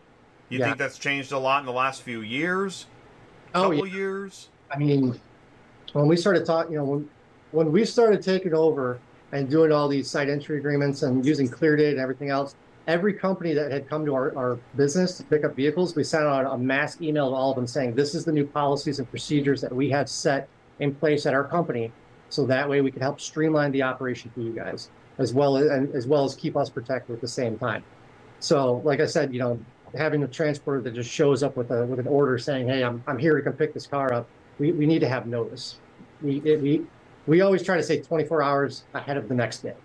[0.49, 0.65] You Yeah.
[0.68, 2.86] think that's changed a lot in the last few years?
[3.55, 3.95] Oh Couple yeah.
[3.95, 4.49] years?
[4.72, 5.20] I mean,
[5.94, 7.10] when we started talking, you know, when
[7.52, 9.00] when we started taking over
[9.32, 12.56] and doing all these site entry agreements and using ClearData and everything else,
[12.88, 16.26] every company that had come to our, our business to pick up vehicles, we sent
[16.26, 19.10] out a mass email to all of them saying, this is the new policies and
[19.10, 20.48] procedures that we have set
[20.80, 21.92] in place at our company,
[22.30, 25.68] so that way we can help streamline the operation for you guys, as well as
[25.68, 27.84] and as well as keep us protected at the same time.
[28.40, 29.60] So, like I said, you know,
[29.96, 33.04] having a transporter that just shows up with a with an order saying, "Hey, I'm
[33.08, 34.28] I'm here to come pick this car up,"
[34.60, 35.78] we, we need to have notice.
[36.22, 36.86] We it, we
[37.26, 39.76] we always try to say 24 hours ahead of the next day,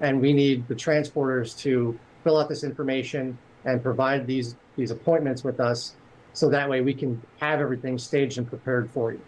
[0.00, 5.44] and we need the transporters to fill out this information and provide these these appointments
[5.44, 5.94] with us,
[6.32, 9.20] so that way we can have everything staged and prepared for you.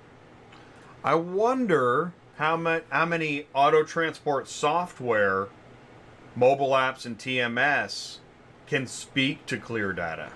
[1.04, 5.48] I wonder how many how many auto transport software,
[6.34, 8.18] mobile apps, and TMS
[8.66, 10.30] can speak to ClearData.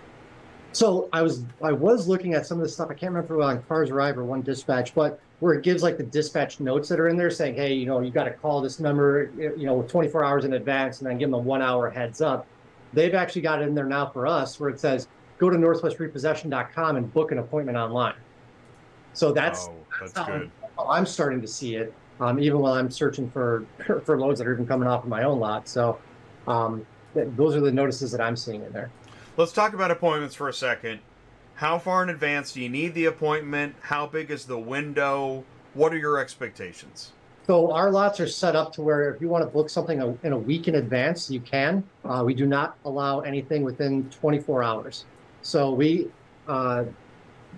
[0.72, 2.88] So I was I was looking at some of the stuff.
[2.90, 6.04] I can't remember on Cars Arrive or One Dispatch, but where it gives like the
[6.04, 8.78] dispatch notes that are in there saying, hey, you know, you got to call this
[8.78, 12.20] number, you know, 24 hours in advance, and then give them a one hour heads
[12.20, 12.46] up.
[12.92, 15.08] They've actually got it in there now for us, where it says
[15.38, 18.14] go to northwestrepossession.com and book an appointment online.
[19.14, 20.50] So that's oh, that's, that's good.
[20.76, 23.64] How I'm starting to see it, um, even while I'm searching for
[24.04, 25.68] for loads that are even coming off of my own lot.
[25.68, 25.98] So
[26.46, 28.90] um, th- those are the notices that I'm seeing in there.
[29.40, 31.00] Let's talk about appointments for a second.
[31.54, 33.74] How far in advance do you need the appointment?
[33.80, 35.44] How big is the window?
[35.72, 37.12] What are your expectations?
[37.46, 40.32] So our lots are set up to where if you want to book something in
[40.34, 41.82] a week in advance, you can.
[42.04, 45.06] Uh, we do not allow anything within 24 hours.
[45.40, 46.08] So we
[46.46, 46.84] uh,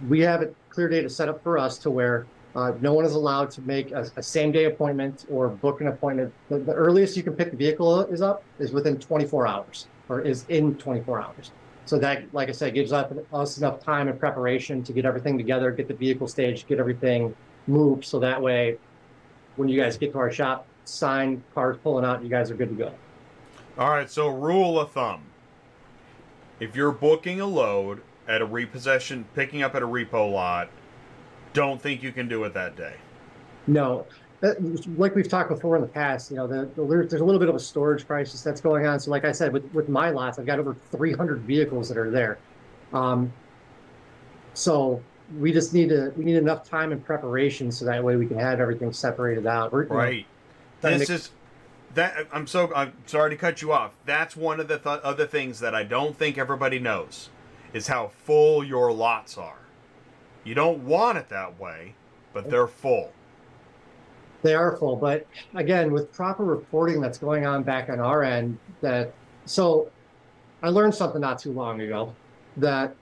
[0.09, 3.51] we have it ClearData set up for us to where uh, no one is allowed
[3.51, 6.33] to make a, a same day appointment or book an appointment.
[6.49, 10.21] The, the earliest you can pick the vehicle is up is within 24 hours or
[10.21, 11.51] is in 24 hours.
[11.85, 15.71] So that, like I said, gives us enough time and preparation to get everything together,
[15.73, 17.35] get the vehicle staged, get everything
[17.67, 18.05] moved.
[18.05, 18.79] So that way,
[19.57, 22.69] when you guys get to our shop, sign, cars pulling out, you guys are good
[22.71, 22.95] to go.
[23.79, 25.25] All right, so rule of thumb.
[26.61, 30.71] If you're booking a load at a repossession, picking up at a repo lot,
[31.53, 32.95] don't think you can do it that day.
[33.67, 34.07] No,
[34.97, 37.49] like we've talked before in the past, you know, the, the, there's a little bit
[37.49, 38.99] of a storage crisis that's going on.
[38.99, 42.11] So, like I said, with, with my lots, I've got over 300 vehicles that are
[42.11, 42.39] there.
[42.93, 43.33] Um,
[44.55, 45.01] so
[45.39, 48.39] we just need to we need enough time and preparation so that way we can
[48.39, 49.73] have everything separated out.
[49.73, 50.27] We're, you know, Right.
[50.81, 51.31] This is
[51.95, 52.27] that.
[52.33, 52.73] I'm so.
[52.75, 53.95] I'm sorry to cut you off.
[54.05, 57.31] That's one of the th- other things that I don't think everybody knows
[57.73, 59.59] is how full your lots are.
[60.43, 61.95] You don't want it that way,
[62.33, 63.13] but they're full.
[64.43, 68.59] They are full, but again, with proper reporting that's going on back on our end,
[68.81, 69.15] that
[69.45, 69.91] so
[70.63, 72.15] I learned something not too long ago
[72.57, 72.95] that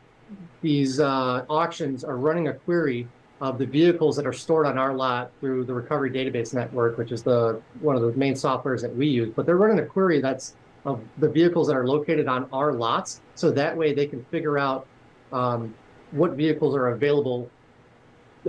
[0.61, 3.09] these uh, auctions are running a query
[3.41, 7.11] of the vehicles that are stored on our lot through the Recovery Database Network, which
[7.11, 9.33] is the one of the main softwares that we use.
[9.35, 13.21] But they're running a query that's of the vehicles that are located on our lots,
[13.35, 14.87] so that way they can figure out
[15.33, 15.75] um,
[16.11, 17.51] what vehicles are available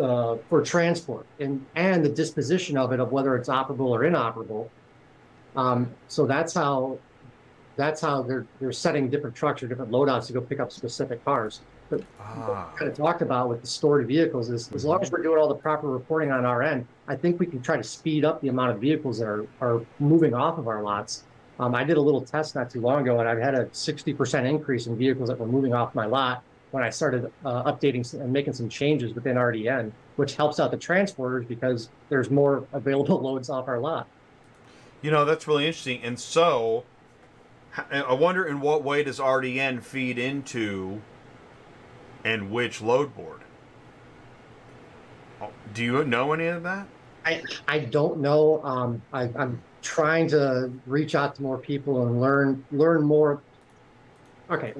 [0.01, 4.69] uh, for transport and and the disposition of it of whether it's operable or inoperable.
[5.55, 6.99] Um, so that's how
[7.77, 11.23] that's how they're they're setting different trucks or different loadouts to go pick up specific
[11.25, 11.61] cars.
[11.89, 12.71] But Ah.
[12.77, 15.49] kind of talked about with the stored vehicles is as long as we're doing all
[15.49, 18.47] the proper reporting on our end, I think we can try to speed up the
[18.47, 21.25] amount of vehicles that are are moving off of our lots.
[21.59, 24.49] Um, I did a little test not too long ago, and I've had a 60%
[24.49, 28.31] increase in vehicles that were moving off my lot when I started uh, updating and
[28.31, 33.49] making some changes within RDN, which helps out the transporters because there's more available loads
[33.49, 34.07] off our lot.
[35.01, 36.01] You know, that's really interesting.
[36.03, 36.83] And so,
[37.91, 41.01] I wonder in what way does RDN feed into
[42.23, 43.41] and which load board?
[45.41, 46.87] Oh, Do you know any of that?
[47.25, 48.63] I I don't know.
[48.63, 53.41] Um, I, I'm trying to reach out to more people and learn learn more.
[54.49, 54.73] Okay,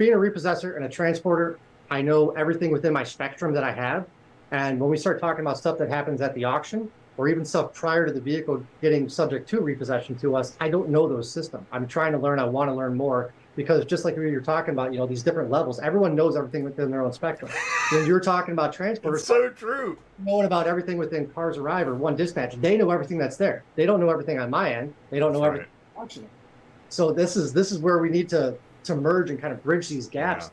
[0.00, 1.58] being a repossessor and a transporter,
[1.90, 4.06] I know everything within my spectrum that I have.
[4.50, 7.74] And when we start talking about stuff that happens at the auction, or even stuff
[7.74, 11.66] prior to the vehicle getting subject to repossession to us, I don't know those systems.
[11.70, 12.38] I'm trying to learn.
[12.38, 15.22] I want to learn more because just like we were talking about, you know, these
[15.22, 17.50] different levels, everyone knows everything within their own spectrum.
[17.92, 19.98] when you're talking about transporters, It's so true.
[20.20, 22.54] knowing about everything within Cars Arrive or One Dispatch.
[22.54, 23.64] They know everything that's there.
[23.76, 24.94] They don't know everything on my end.
[25.10, 26.30] They don't know That's everything functioning.
[26.88, 29.88] So this is this is where we need to to merge and kind of bridge
[29.88, 30.50] these gaps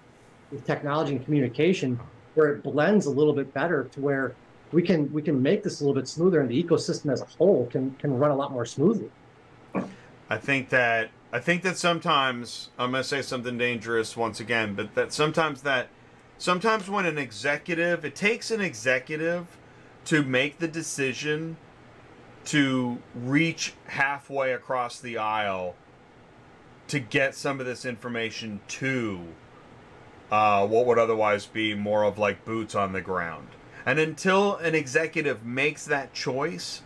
[0.51, 1.99] with technology and communication,
[2.35, 4.35] where it blends a little bit better to where
[4.71, 7.25] we can we can make this a little bit smoother and the ecosystem as a
[7.25, 9.09] whole can can run a lot more smoothly.
[10.29, 14.75] I think that I think that sometimes I'm going to say something dangerous once again,
[14.75, 15.89] but that sometimes that
[16.37, 19.57] sometimes when an executive, it takes an executive
[20.05, 21.57] to make the decision
[22.45, 25.75] to reach halfway across the aisle
[26.87, 29.21] to get some of this information to
[30.31, 33.47] uh, what would otherwise be more of like boots on the ground.
[33.85, 36.81] And until an executive makes that choice,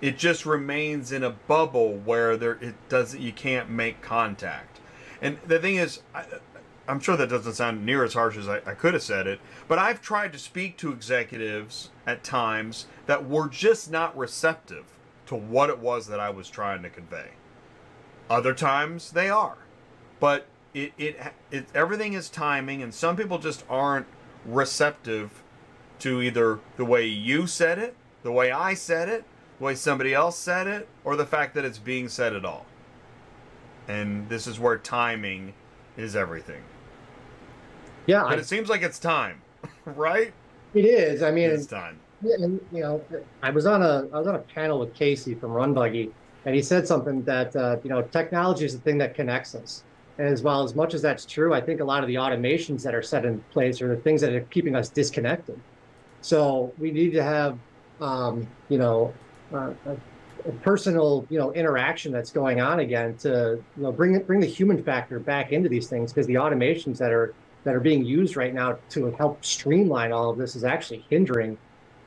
[0.00, 4.80] it just remains in a bubble where there it doesn't you can't make contact.
[5.22, 6.24] And the thing is, I,
[6.88, 9.40] I'm sure that doesn't sound near as harsh as I, I could have said it,
[9.68, 14.84] but I've tried to speak to executives at times that were just not receptive
[15.26, 17.30] to what it was that I was trying to convey.
[18.30, 19.58] Other times they are,
[20.20, 21.20] but it, it,
[21.50, 24.06] it everything is timing, and some people just aren't
[24.46, 25.42] receptive
[26.00, 29.24] to either the way you said it, the way I said it,
[29.58, 32.66] the way somebody else said it, or the fact that it's being said at all.
[33.86, 35.54] And this is where timing
[35.96, 36.62] is everything.
[38.06, 39.42] Yeah, But I, it seems like it's time,
[39.84, 40.32] right?
[40.74, 41.22] it is.
[41.22, 41.98] I mean, It's time.
[42.22, 43.02] And you know,
[43.42, 46.12] I was on a I was on a panel with Casey from RunBuggy,
[46.44, 49.84] and he said something that uh, you know technology is the thing that connects us.
[50.18, 52.82] And as well as much as that's true, I think a lot of the automations
[52.82, 55.58] that are set in place are the things that are keeping us disconnected.
[56.20, 57.58] So we need to have
[58.00, 59.12] um, you know
[59.52, 59.96] uh, a,
[60.62, 64.82] personal you know interaction that's going on again to you know bring bring the human
[64.82, 68.52] factor back into these things because the automations that are that are being used right
[68.52, 71.56] now to help streamline all of this is actually hindering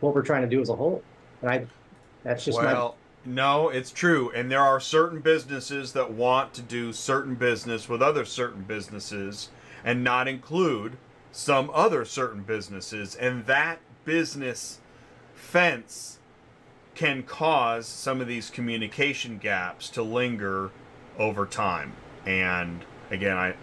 [0.02, 1.02] what we're trying to do as a whole.
[1.42, 1.66] And I,
[2.24, 4.32] that's just well, no, it's true.
[4.36, 9.50] And there are certain businesses that want to do certain business with other certain businesses
[9.84, 10.98] and not include
[11.32, 13.16] some other certain businesses.
[13.16, 14.80] And that business
[15.34, 16.20] fence
[16.94, 20.72] can cause some of these communication gaps to linger
[21.18, 21.94] over time.
[22.26, 23.56] And again, I,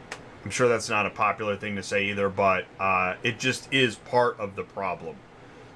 [0.45, 3.97] I'm sure that's not a popular thing to say either, but uh, it just is
[3.97, 5.17] part of the problem.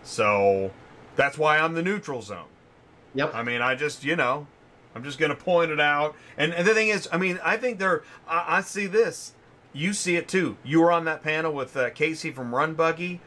[0.03, 0.71] So
[1.17, 2.47] that's why I'm the neutral zone.
[3.17, 3.35] Yep.
[3.35, 4.47] I mean, I just, you know,
[4.95, 6.15] I'm just to point it out.
[6.37, 9.33] And, and the thing is, I mean, I think there, I, I see this.
[9.73, 10.57] You see it too.
[10.65, 13.21] You were on that panel with uh, Casey from RunBuggy.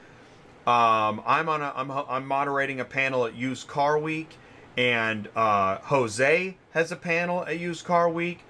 [0.68, 4.38] Um, I'm on a, I'm, I'm moderating a panel at Used Car Week,
[4.78, 8.42] and uh, Jose has a panel at Used Car Week.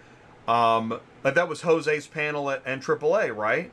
[0.48, 3.72] Um, that was Jose's panel at NAAA, right?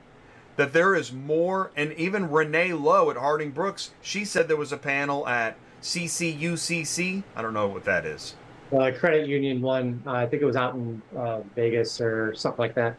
[0.56, 4.72] That there is more, and even Renee Lowe at Harding Brooks, she said there was
[4.72, 7.22] a panel at CCUCC.
[7.34, 8.34] I don't know what that is.
[8.72, 12.58] Uh, credit union one, uh, I think it was out in uh, Vegas or something
[12.58, 12.96] like that.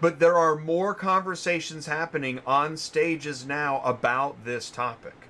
[0.00, 5.28] But there are more conversations happening on stages now about this topic.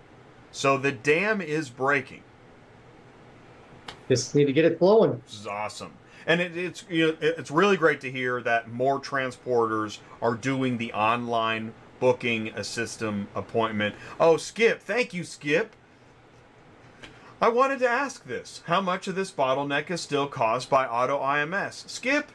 [0.52, 2.22] So the dam is breaking.
[4.08, 5.22] Just need to get it flowing.
[5.24, 5.92] This is awesome.
[6.26, 10.78] And it, it's you know, it's really great to hear that more transporters are doing
[10.78, 13.94] the online booking a system appointment.
[14.18, 15.74] Oh, Skip, thank you, Skip.
[17.40, 21.88] I wanted to ask this: How much of this bottleneck is still caused by AutoIMS?
[21.88, 22.30] Skip,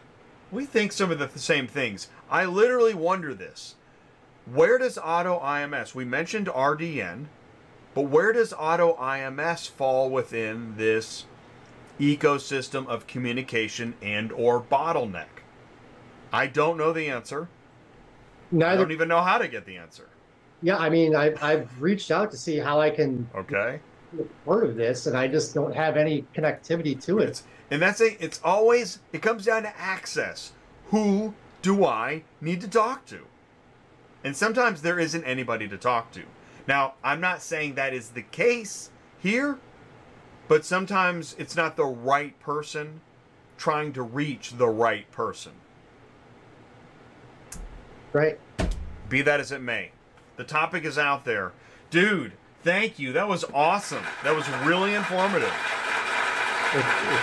[0.52, 2.10] we think some of the th- same things.
[2.30, 3.76] I literally wonder this:
[4.52, 5.94] Where does AutoIMS?
[5.94, 7.26] We mentioned RDN,
[7.94, 11.26] but where does AutoIMS fall within this?
[12.00, 15.44] ecosystem of communication and or bottleneck?
[16.32, 17.48] I don't know the answer.
[18.52, 18.72] Neither.
[18.72, 20.10] I don't even know how to get the answer.
[20.62, 23.80] Yeah, I mean, I, I've reached out to see how I can Okay?
[24.46, 27.42] Part of this, and I just don't have any connectivity to it.
[27.72, 30.52] And that's a it's always it comes down to access.
[30.88, 33.22] Who do I need to talk to?
[34.24, 36.24] And sometimes there isn't anybody to talk to.
[36.68, 38.90] Now, I'm not saying that is the case
[39.20, 39.60] here,
[40.48, 43.02] but sometimes it's not the right person
[43.58, 45.54] trying to reach the right person.
[48.14, 48.40] Right?
[49.10, 49.92] Be that as it may,
[50.38, 51.54] the topic is out there.
[51.90, 52.34] Dude,
[52.66, 53.14] thank you.
[53.14, 54.04] That was awesome.
[54.24, 55.54] That was really informative.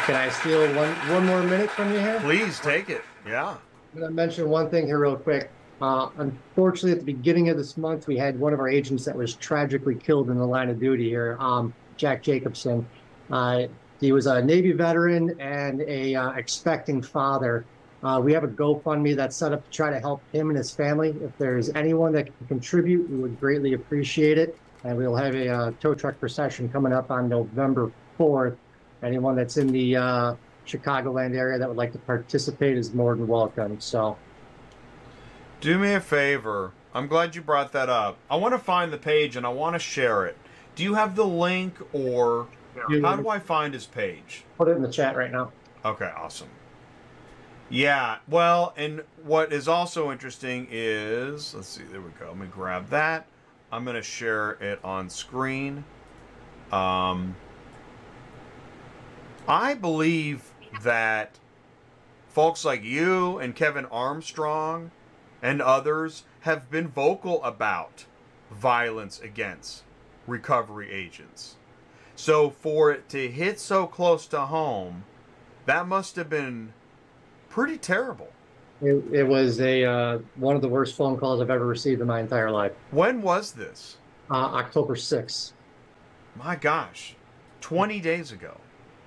[0.07, 2.19] Can I steal one one more minute from you here?
[2.21, 3.03] Please take it.
[3.27, 3.57] Yeah.
[3.93, 5.51] I'm going to mention one thing here real quick.
[5.83, 9.17] Uh, unfortunately, at the beginning of this month, we had one of our agents that
[9.17, 12.87] was tragically killed in the line of duty here, um, Jack Jacobson.
[13.31, 13.65] Uh,
[14.01, 17.67] he was a Navy veteran and a uh, expecting father.
[18.03, 20.71] Uh, we have a GoFundMe that's set up to try to help him and his
[20.71, 21.11] family.
[21.21, 24.57] If there's anyone that can contribute, we would greatly appreciate it.
[24.85, 28.57] And we'll have a uh, tow truck procession coming up on November 4th.
[29.03, 30.35] Anyone that's in the uh,
[30.67, 33.81] Chicagoland area that would like to participate is more than welcome.
[33.81, 34.17] So,
[35.61, 36.73] Do me a favor.
[36.95, 38.19] I'm glad you brought that up.
[38.31, 40.37] I want to find the page and I want to share it.
[40.75, 42.49] Do you have the link or
[42.89, 44.45] you how do I find his page?
[44.57, 45.53] put it in the chat right now.
[45.85, 46.49] Okay, awesome.
[47.71, 52.27] Yeah, well, and what is also interesting is let's see, there we go.
[52.29, 53.27] Let me grab that.
[53.73, 55.85] I'm gonna share it on screen.
[56.71, 57.35] Um,
[59.49, 61.39] I believe that
[62.29, 64.91] folks like you and Kevin Armstrong
[65.41, 68.05] and others have been vocal about
[68.51, 69.85] violence against
[70.27, 71.57] recovery agents.
[72.15, 75.05] So for it to hit so close to home,
[75.65, 76.75] that must have been
[77.49, 78.33] pretty terrible.
[78.83, 82.07] It, it was a uh, one of the worst phone calls I've ever received in
[82.09, 82.73] my entire life.
[82.91, 83.97] When was this?
[84.29, 85.53] Uh, October 6th.
[86.37, 87.15] My gosh,
[87.61, 88.59] 20 days ago.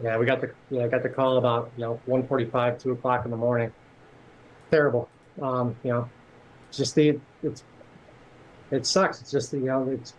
[0.01, 3.25] Yeah, we got the yeah, I got the call about you know 1:45, 2 o'clock
[3.25, 3.71] in the morning.
[4.71, 5.09] Terrible.
[5.41, 6.09] Um, you know,
[6.71, 7.63] just the it's
[8.71, 9.21] it sucks.
[9.21, 10.13] It's just you know it's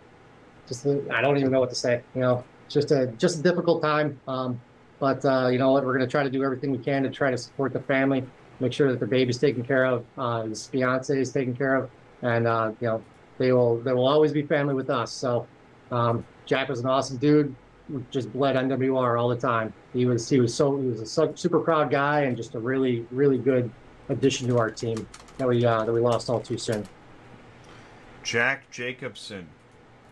[0.67, 2.01] just the, I don't even know what to say.
[2.15, 4.19] You know, just a just a difficult time.
[4.27, 4.59] Um,
[4.99, 5.85] but uh, you know what?
[5.85, 8.25] We're going to try to do everything we can to try to support the family,
[8.59, 11.89] make sure that the baby's taken care of, uh, his fiance is taken care of,
[12.21, 13.03] and uh, you know
[13.37, 15.11] they will they will always be family with us.
[15.11, 15.47] So
[15.91, 17.55] um, Jack was an awesome dude.
[18.11, 19.73] Just bled NWR all the time.
[19.93, 22.59] He was he was so he was a su- super proud guy and just a
[22.59, 23.71] really really good
[24.09, 25.07] addition to our team
[25.37, 26.87] that we uh, that we lost all too soon.
[28.23, 29.47] Jack Jacobson.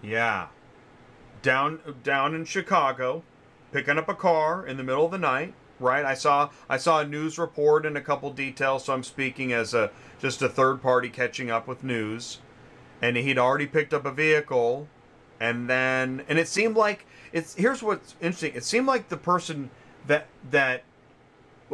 [0.02, 0.48] Yeah.
[1.42, 3.24] Down down in Chicago,
[3.72, 6.06] picking up a car in the middle of the night, right?
[6.06, 9.74] I saw I saw a news report and a couple details, so I'm speaking as
[9.74, 12.40] a just a third party catching up with news.
[13.02, 14.88] And he'd already picked up a vehicle
[15.40, 18.54] and then and it seemed like it's here's what's interesting.
[18.56, 19.70] It seemed like the person
[20.08, 20.84] that that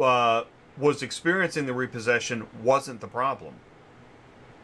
[0.00, 0.44] uh,
[0.76, 3.54] was experiencing the repossession wasn't the problem.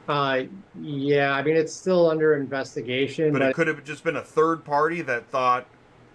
[0.09, 0.45] Uh,
[0.81, 4.23] yeah, I mean it's still under investigation, But but, it could have just been a
[4.23, 5.67] third party that thought,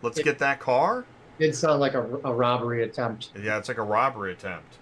[0.02, 1.06] let's It- get that car.
[1.44, 3.32] It did sound like a, a robbery attempt.
[3.42, 4.78] Yeah, it's like a robbery attempt.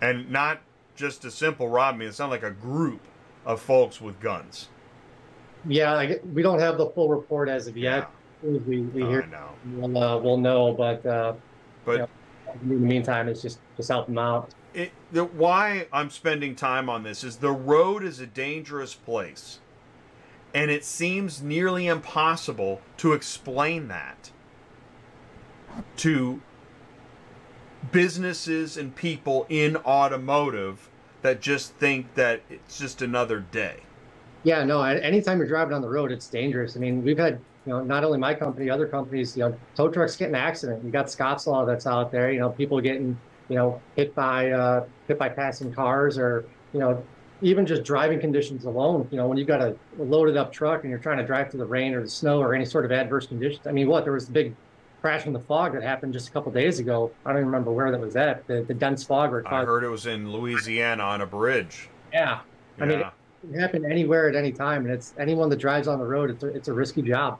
[0.00, 0.60] And not
[0.94, 3.00] just a simple robbery, it sounded like a group
[3.44, 4.68] of folks with guns.
[5.66, 8.08] Yeah, I, we don't have the full report as of yet.
[8.42, 9.08] As we, we Yeah.
[9.08, 9.48] hear, I know.
[9.76, 10.72] we'll, uh, we'll know.
[10.72, 11.34] But uh,
[11.84, 12.06] But Yeah.
[12.62, 14.50] in the meantime, it's just just help them out.
[14.74, 19.60] it, the, why I'm spending time on this is the road is a dangerous place.
[20.54, 24.30] And it seems nearly impossible to explain that
[25.98, 26.40] to
[27.90, 30.88] businesses and people in automotive
[31.22, 33.80] that just think that it's just another day.
[34.44, 34.82] Yeah, no.
[34.82, 36.76] Anytime you're driving on the road, it's dangerous.
[36.76, 39.36] I mean, we've had you know not only my company, other companies.
[39.36, 40.84] You know, tow trucks get an accident.
[40.84, 42.32] You got Scott's law that's out there.
[42.32, 43.16] You know, people getting
[43.48, 47.04] you know hit by uh, hit by passing cars, or you know
[47.40, 49.06] even just driving conditions alone.
[49.12, 51.60] You know, when you've got a loaded up truck and you're trying to drive through
[51.60, 53.66] the rain or the snow or any sort of adverse conditions.
[53.66, 54.54] I mean, what there was the big
[55.02, 57.10] crash in the fog that happened just a couple days ago.
[57.26, 58.46] I don't even remember where that was at.
[58.46, 61.88] The, the dense fog where I heard it was in Louisiana on a bridge.
[62.12, 62.40] Yeah,
[62.80, 63.06] I mean, it
[63.40, 66.30] can happen anywhere at any time, and it's anyone that drives on the road.
[66.30, 67.38] It's a, it's a risky job.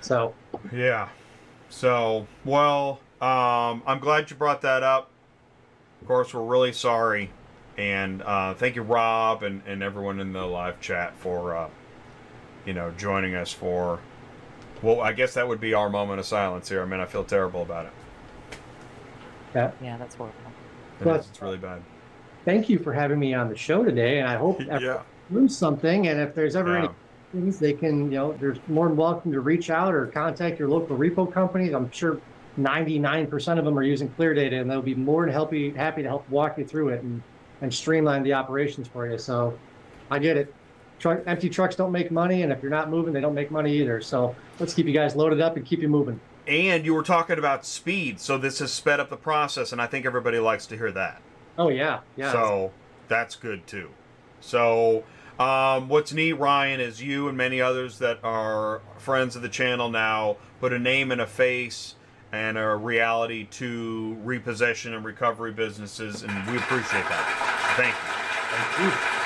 [0.00, 0.32] So
[0.72, 1.08] Yeah.
[1.70, 5.10] So, well, um, I'm glad you brought that up.
[6.00, 7.30] Of course, we're really sorry.
[7.76, 11.68] And uh, thank you, Rob, and, and everyone in the live chat for, uh,
[12.64, 13.98] you know, joining us for.
[14.84, 16.82] Well, I guess that would be our moment of silence here.
[16.82, 17.92] I mean, I feel terrible about it.
[19.54, 20.36] yeah, Yeah, that's horrible.
[21.00, 21.28] It But- is.
[21.30, 21.80] It's really bad.
[22.44, 25.00] thank you for having me on the show today, and I hope everyone Yeah.
[25.30, 26.08] learns something.
[26.08, 26.78] And if there's ever Yeah.
[26.80, 26.88] any
[27.32, 30.68] things, they can you know they're more than welcome to reach out or contact your
[30.68, 31.72] local repo companies.
[31.72, 32.18] I'm sure
[32.58, 36.28] 99% of them are using ClearData, and they'll be more than happy happy to help
[36.28, 37.22] walk you through it and
[37.62, 39.16] and streamline the operations for you.
[39.16, 39.54] So
[40.10, 40.52] I get it.
[40.98, 43.76] Truck, empty trucks don't make money, and if you're not moving, they don't make money
[43.78, 44.00] either.
[44.00, 46.20] So let's keep you guys loaded up and keep you moving.
[46.46, 49.86] And you were talking about speed, so this has sped up the process, and I
[49.86, 51.20] think everybody likes to hear that.
[51.58, 52.32] Oh yeah, yeah.
[52.32, 52.72] So
[53.08, 53.90] that's good too.
[54.40, 55.04] So
[55.38, 59.90] um, what's neat, Ryan, is you and many others that are friends of the channel
[59.90, 61.96] now put a name and a face
[62.30, 67.74] and a reality to repossession and recovery businesses, and we appreciate that.
[67.76, 68.90] Thank you.
[68.90, 69.23] Thank you.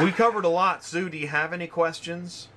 [0.00, 0.84] We covered a lot.
[0.84, 2.48] Sue, do you have any questions?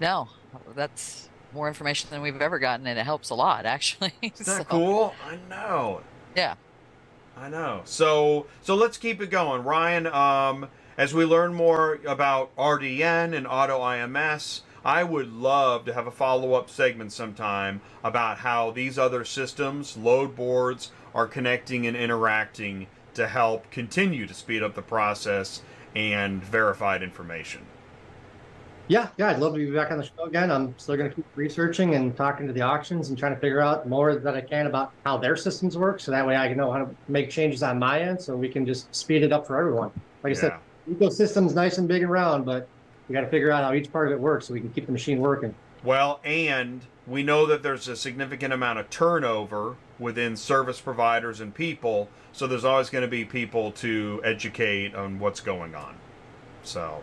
[0.00, 0.28] No,
[0.74, 4.12] that's more information than we've ever gotten, and it helps a lot, actually.
[4.22, 5.14] Isn't that So, cool?
[5.26, 6.00] I know.
[6.36, 6.54] Yeah.
[7.36, 7.82] I know.
[7.84, 10.06] So so let's keep it going, Ryan.
[10.06, 16.12] Um, as we learn more about RDN and AutoIMS, I would love to have a
[16.12, 22.86] follow up segment sometime about how these other systems, load boards, are connecting and interacting
[23.14, 25.62] to help continue to speed up the process
[25.94, 27.62] and verified information.
[28.86, 30.50] Yeah, yeah, I'd love to be back on the show again.
[30.50, 33.60] I'm still going to keep researching and talking to the auctions and trying to figure
[33.60, 36.58] out more that I can about how their systems work, so that way I can
[36.58, 39.46] know how to make changes on my end, so we can just speed it up
[39.46, 39.90] for everyone.
[40.22, 40.52] Like I said,
[40.90, 42.68] ecosystem's nice and big and round, but
[43.08, 44.84] we got to figure out how each part of it works, so we can keep
[44.84, 45.54] the machine working.
[45.82, 51.54] Well, and we know that there's a significant amount of turnover within service providers and
[51.54, 52.08] people.
[52.32, 55.96] So there's always going to be people to educate on what's going on.
[56.62, 57.02] So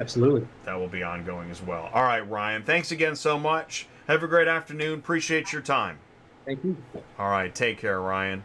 [0.00, 0.46] Absolutely.
[0.64, 1.90] that will be ongoing as well.
[1.92, 2.62] All right, Ryan.
[2.62, 3.86] Thanks again so much.
[4.08, 4.98] Have a great afternoon.
[4.98, 5.98] Appreciate your time.
[6.44, 6.76] Thank you.
[7.18, 8.44] All right, take care, Ryan.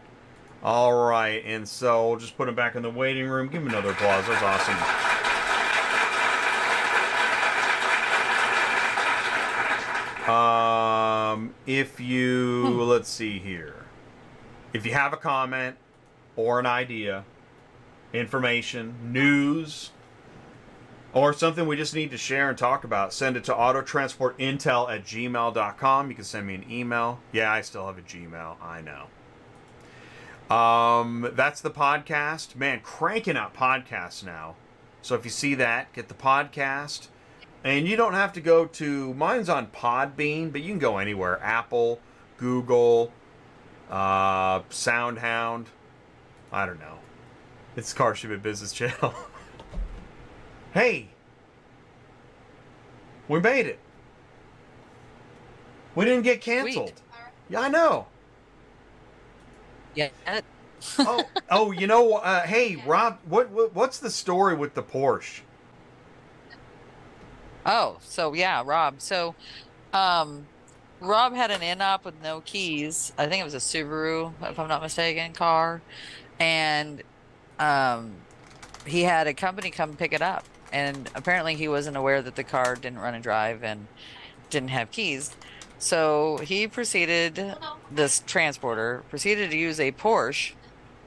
[0.64, 3.48] All right, and so we'll just put him back in the waiting room.
[3.48, 4.26] Give him another applause.
[4.28, 4.76] That's awesome.
[10.28, 10.99] Uh,
[11.34, 13.86] Um, if you let's see here,
[14.74, 15.78] if you have a comment
[16.36, 17.26] or an idea,
[18.14, 19.92] information, news,
[21.14, 25.04] or something we just need to share and talk about, send it to autotransportintel at
[25.06, 26.10] gmail.com.
[26.10, 27.20] You can send me an email.
[27.32, 28.58] Yeah, I still have a Gmail.
[28.62, 30.56] I know.
[30.56, 32.56] Um, that's the podcast.
[32.56, 34.56] Man, cranking out podcasts now.
[35.02, 37.08] So if you see that, get the podcast.
[37.64, 41.40] And you don't have to go to mine's on Podbean, but you can go anywhere.
[41.41, 41.99] Apple,
[42.38, 43.11] Google,
[43.90, 45.65] uh, Soundhound.
[46.52, 46.99] I don't know.
[47.76, 49.14] It's Car Shipment Business Channel.
[50.73, 51.10] hey,
[53.27, 53.80] we made it.
[55.95, 57.02] We didn't get canceled.
[57.49, 58.07] Yeah, I know.
[59.95, 60.10] Yeah.
[60.99, 65.41] oh, oh, you know, uh, hey, Rob, what, what what's the story with the Porsche?
[67.72, 69.00] Oh, so yeah, Rob.
[69.00, 69.36] So,
[69.94, 70.48] um,
[71.00, 73.14] Rob had an in-op with no keys.
[73.16, 75.84] I think it was a Subaru, if I'm not mistaken, car,
[76.40, 77.04] and
[77.60, 78.14] um,
[78.88, 82.44] he had a company come pick it up, and apparently he wasn't aware that the
[82.44, 83.86] car didn't run and drive and
[84.50, 85.36] didn't have keys.
[85.78, 87.56] So he proceeded,
[87.91, 90.54] this transporter proceeded to use a Porsche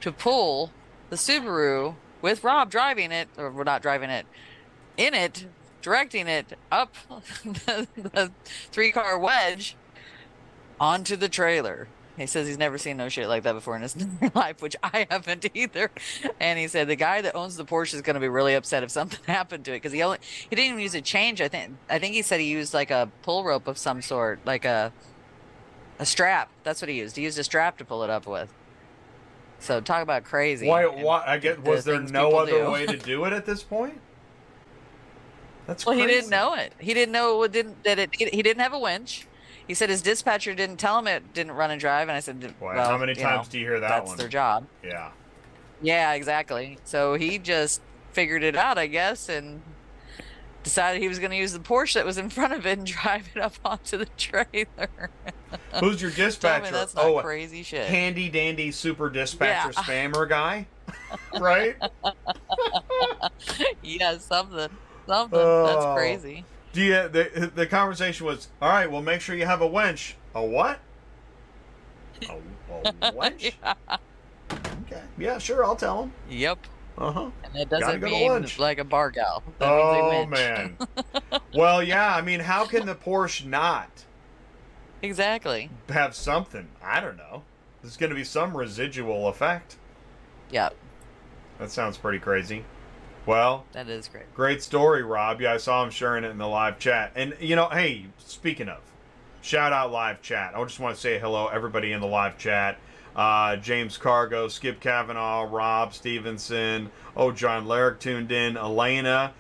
[0.01, 0.71] to pull
[1.11, 4.27] the Subaru with Rob driving it, or not driving it,
[4.97, 5.47] in it,
[5.83, 6.95] directing it up
[7.45, 8.33] the, the
[8.71, 9.77] three car wedge
[10.81, 11.89] onto the trailer.
[12.17, 13.97] He says he's never seen no shit like that before in his
[14.35, 15.91] life, which I haven't either.
[16.39, 18.83] And he said the guy that owns the Porsche is going to be really upset
[18.83, 21.41] if something happened to it because he only he didn't even use a change.
[21.41, 24.41] I think I think he said he used like a pull rope of some sort,
[24.45, 24.93] like a
[25.99, 26.51] a strap.
[26.65, 27.17] That's what he used.
[27.17, 28.53] He used a strap to pull it up with.
[29.59, 30.67] So talk about crazy.
[30.67, 30.85] Why?
[30.87, 31.23] Why?
[31.27, 31.65] I get.
[31.65, 32.71] the Was there no other do.
[32.71, 33.99] way to do it at this point?
[35.67, 36.73] That's Well, he didn't know it.
[36.79, 38.15] He didn't know it didn't that it.
[38.15, 39.27] He didn't have a winch.
[39.67, 42.41] He said his dispatcher didn't tell him it didn't run and drive, and I said,
[42.59, 44.19] Boy, "Well, how many times know, do you hear that that's one?
[44.19, 45.11] their job." Yeah.
[45.81, 46.79] Yeah, exactly.
[46.85, 47.81] So he just
[48.13, 49.63] figured it out, I guess, and
[50.63, 52.87] decided he was going to use the Porsche that was in front of it and
[53.03, 55.11] drive it up onto the trailer.
[55.81, 56.71] Who's your dispatcher?
[56.71, 57.87] that's not oh, crazy shit.
[57.87, 59.83] handy dandy super dispatcher Yeah.
[59.83, 60.67] spammer guy,
[61.39, 61.77] right?
[63.83, 64.71] yeah, something,
[65.07, 65.39] something.
[65.39, 65.67] Oh.
[65.67, 66.45] That's crazy.
[66.73, 67.09] Do you?
[67.09, 68.91] The the conversation was all right.
[68.91, 70.17] Well, make sure you have a winch.
[70.35, 70.79] A what?
[72.29, 73.53] A, a winch?
[73.63, 73.97] Yeah.
[74.83, 75.03] Okay.
[75.19, 75.65] Yeah, sure.
[75.65, 76.13] I'll tell him.
[76.29, 76.67] Yep.
[76.99, 77.31] Uh huh.
[77.45, 79.43] And that doesn't go mean like a bar gal.
[79.59, 80.77] That Oh man.
[81.55, 82.15] well, yeah.
[82.15, 84.05] I mean, how can the Porsche not
[85.01, 85.71] Exactly.
[85.89, 86.69] have something?
[86.83, 87.45] I don't know.
[87.81, 89.77] There's going to be some residual effect.
[90.51, 90.77] Yep.
[91.59, 92.65] That sounds pretty crazy.
[93.25, 94.33] Well, That is great.
[94.35, 95.41] great story, Rob.
[95.41, 97.13] Yeah, I saw him sharing it in the live chat.
[97.15, 98.81] And you know, hey, speaking of,
[99.43, 100.55] shout out live chat.
[100.57, 102.79] I just want to say hello, everybody in the live chat.
[103.15, 109.33] Uh, James Cargo, Skip Kavanaugh, Rob Stevenson, oh John Larrick tuned in, Elena.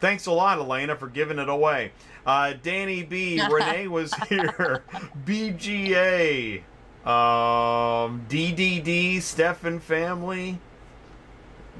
[0.00, 1.92] Thanks a lot, Elena, for giving it away.
[2.26, 4.82] Uh, Danny B, Renee was here,
[5.24, 6.58] BGA,
[7.06, 10.58] um, DDD, Stefan family.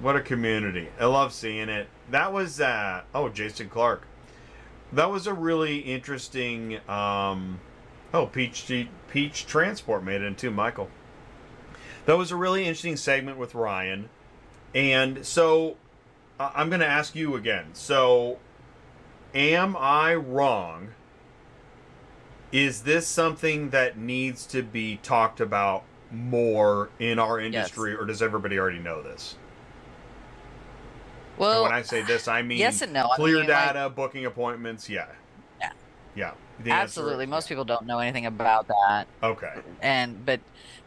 [0.00, 0.88] What a community.
[0.98, 1.88] I love seeing it.
[2.10, 4.06] That was uh oh, Jason Clark.
[4.92, 7.60] That was a really interesting um
[8.12, 8.70] oh, Peach
[9.10, 10.88] Peach Transport made it in too, Michael.
[12.06, 14.08] That was a really interesting segment with Ryan.
[14.74, 15.76] And so
[16.38, 17.66] I'm going to ask you again.
[17.72, 18.38] So
[19.34, 20.94] am I wrong?
[22.52, 28.22] Is this something that needs to be talked about more in our industry or does
[28.22, 29.36] everybody already know this?
[31.40, 33.08] And Well, when I say this, I mean yes and no.
[33.10, 34.88] I clear mean, like- data, booking appointments.
[34.88, 35.06] Yeah.
[35.60, 35.72] Yeah.
[36.14, 36.32] Yeah.
[36.66, 37.24] Absolutely.
[37.24, 39.06] Most people don't know anything about that.
[39.22, 39.54] Okay.
[39.80, 40.40] and but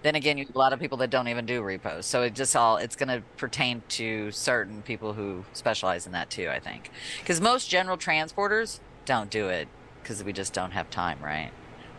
[0.03, 2.35] then again you have a lot of people that don't even do repos so it
[2.35, 6.59] just all it's going to pertain to certain people who specialize in that too i
[6.59, 9.65] think because most general transporters don't do it
[10.01, 11.51] because we just don't have time right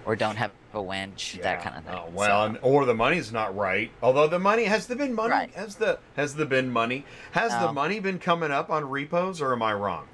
[0.05, 3.33] or don't have a winch that kind of thing Oh, well, so- or the money's
[3.33, 3.91] not right.
[4.03, 5.51] Although the money has there been money Right.
[5.55, 9.53] has the has there been money has the money been coming up on repos or
[9.53, 10.07] am I wrong?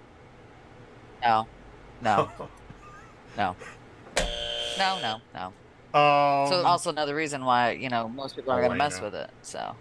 [1.22, 1.46] no
[2.02, 2.28] no
[3.36, 3.56] no
[4.78, 5.46] no no no
[5.92, 9.14] Um, so also another reason why you know most people aren't going to mess with
[9.14, 9.30] it.
[9.42, 9.74] So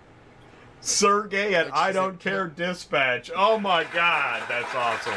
[0.82, 3.30] Sergey at Which I don't care dispatch.
[3.36, 5.14] Oh my god, that's awesome.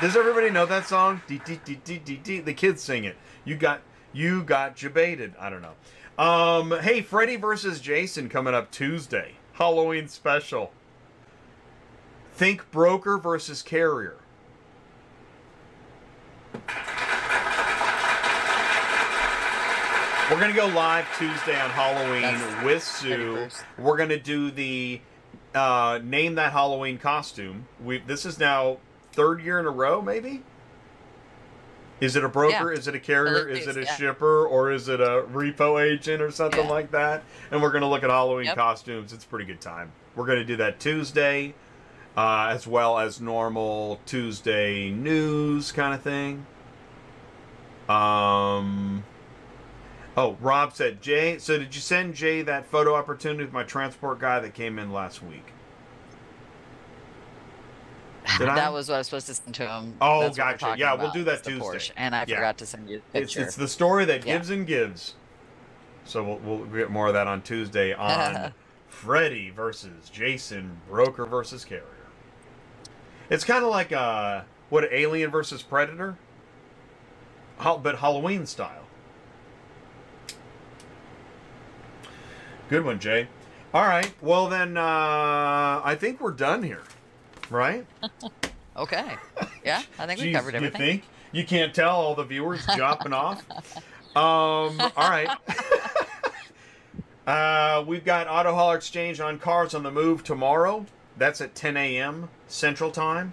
[0.00, 1.22] Does everybody know that song?
[1.28, 3.16] The kids sing it.
[3.46, 3.80] You got
[4.12, 5.32] you got debated.
[5.40, 5.72] I don't know.
[6.22, 9.36] Um, hey, Freddy versus Jason coming up Tuesday.
[9.54, 10.72] Halloween special.
[12.34, 14.16] Think broker versus carrier.
[20.30, 23.48] We're gonna go live Tuesday on Halloween That's with Sue.
[23.78, 25.00] We're gonna do the
[25.54, 27.66] uh, name that Halloween costume.
[27.82, 28.78] We this is now
[29.12, 30.42] third year in a row, maybe.
[32.00, 32.72] Is it a broker?
[32.72, 32.78] Yeah.
[32.78, 33.46] Is it a carrier?
[33.48, 33.94] Is it a Yeah.
[33.94, 34.44] shipper?
[34.44, 36.70] Or is it a repo agent or something Yeah.
[36.70, 37.22] like that?
[37.50, 38.56] And we're gonna look at Halloween Yep.
[38.56, 39.12] costumes.
[39.12, 39.92] It's a pretty good time.
[40.16, 41.54] We're gonna do that Tuesday,
[42.16, 46.46] uh, as well as normal Tuesday news kind of thing.
[47.88, 49.04] Um.
[50.16, 54.18] Oh, Rob said, Jay, so did you send Jay that photo opportunity with my transport
[54.18, 55.46] guy that came in last week?
[58.38, 58.54] Did I?
[58.54, 59.96] that was what I was supposed to send to him.
[60.00, 60.76] Oh, That's gotcha.
[60.78, 61.60] Yeah, we'll do that Tuesday.
[61.60, 62.36] Porsche, and I Yeah.
[62.36, 63.42] forgot to send you the It's, picture.
[63.42, 64.34] it's the story that Yeah.
[64.36, 65.14] gives and gives.
[66.04, 68.54] So we'll, we'll get more of that on Tuesday on
[68.88, 71.86] Freddy versus Jason, broker versus carrier.
[73.28, 76.16] It's kind of like uh, what Alien versus Predator,
[77.58, 78.81] but Halloween style.
[82.72, 83.28] Good one, Jay.
[83.74, 84.10] All right.
[84.22, 84.80] Well, then uh,
[85.84, 86.80] I think we're done here,
[87.50, 87.84] right?
[88.78, 89.16] okay.
[89.62, 90.80] Yeah, I think we covered everything.
[90.80, 93.44] You think you can't tell all the viewers dropping off?
[94.14, 94.78] Um.
[94.78, 95.28] All right.
[97.26, 100.84] uh, we've got Auto Hauler Exchange on Cars on the Move tomorrow.
[101.16, 102.28] That's at 10 a.m.
[102.46, 103.32] Central Time,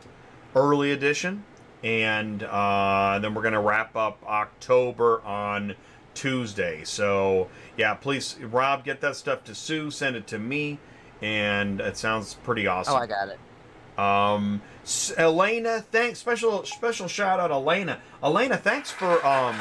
[0.56, 1.44] early edition,
[1.84, 5.76] and uh, then we're gonna wrap up October on
[6.14, 6.84] Tuesday.
[6.84, 9.91] So yeah, please, Rob, get that stuff to Sue.
[9.91, 10.80] Send it to me,
[11.22, 12.95] and it sounds pretty awesome.
[12.95, 13.40] Oh, I got it.
[13.99, 14.61] Um,
[15.18, 16.19] Elena, thanks.
[16.19, 18.02] Special special shout out, Elena.
[18.23, 19.56] Elena, thanks for um.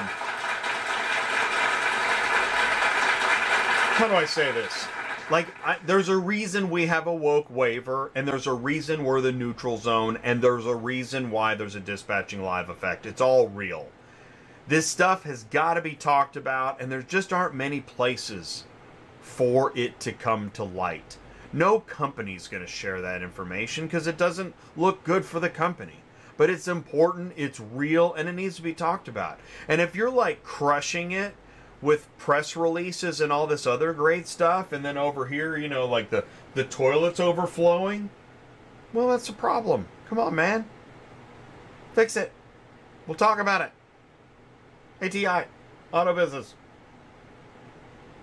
[3.94, 4.86] How do I say this?
[5.30, 9.20] Like, I, there's a reason we have a woke waiver, and there's a reason we're
[9.20, 13.04] the neutral zone, and there's a reason why there's a dispatching live effect.
[13.04, 13.88] It's all real.
[14.68, 18.64] This stuff has got to be talked about, and there just aren't many places
[19.22, 21.16] for it to come to light.
[21.54, 26.00] No company's going to share that information because it doesn't look good for the company.
[26.36, 29.40] But it's important, it's real, and it needs to be talked about.
[29.66, 31.34] And if you're like crushing it
[31.80, 35.86] with press releases and all this other great stuff, and then over here, you know,
[35.86, 38.10] like the, the toilet's overflowing,
[38.92, 39.88] well, that's a problem.
[40.10, 40.66] Come on, man.
[41.94, 42.32] Fix it.
[43.06, 43.72] We'll talk about it.
[45.02, 45.46] ATI,
[45.92, 46.54] auto business.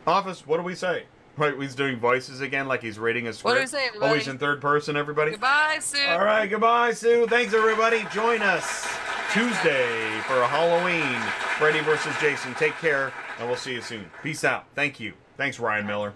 [0.08, 1.04] Office, what do we say?
[1.38, 3.46] Right, he's doing voices again like he's reading a script.
[3.46, 4.10] What do we say, everybody?
[4.10, 5.32] Always in third person, everybody.
[5.32, 6.08] Goodbye, Sue.
[6.08, 7.28] All right, goodbye, Sue.
[7.28, 8.06] Thanks, everybody.
[8.14, 8.88] Join us
[9.34, 11.20] Tuesday for a Halloween
[11.58, 12.54] Freddy versus Jason.
[12.54, 14.10] Take care, and we'll see you soon.
[14.24, 14.66] Peace out.
[14.76, 15.14] Thank you.
[15.36, 16.14] Thanks, Ryan Miller.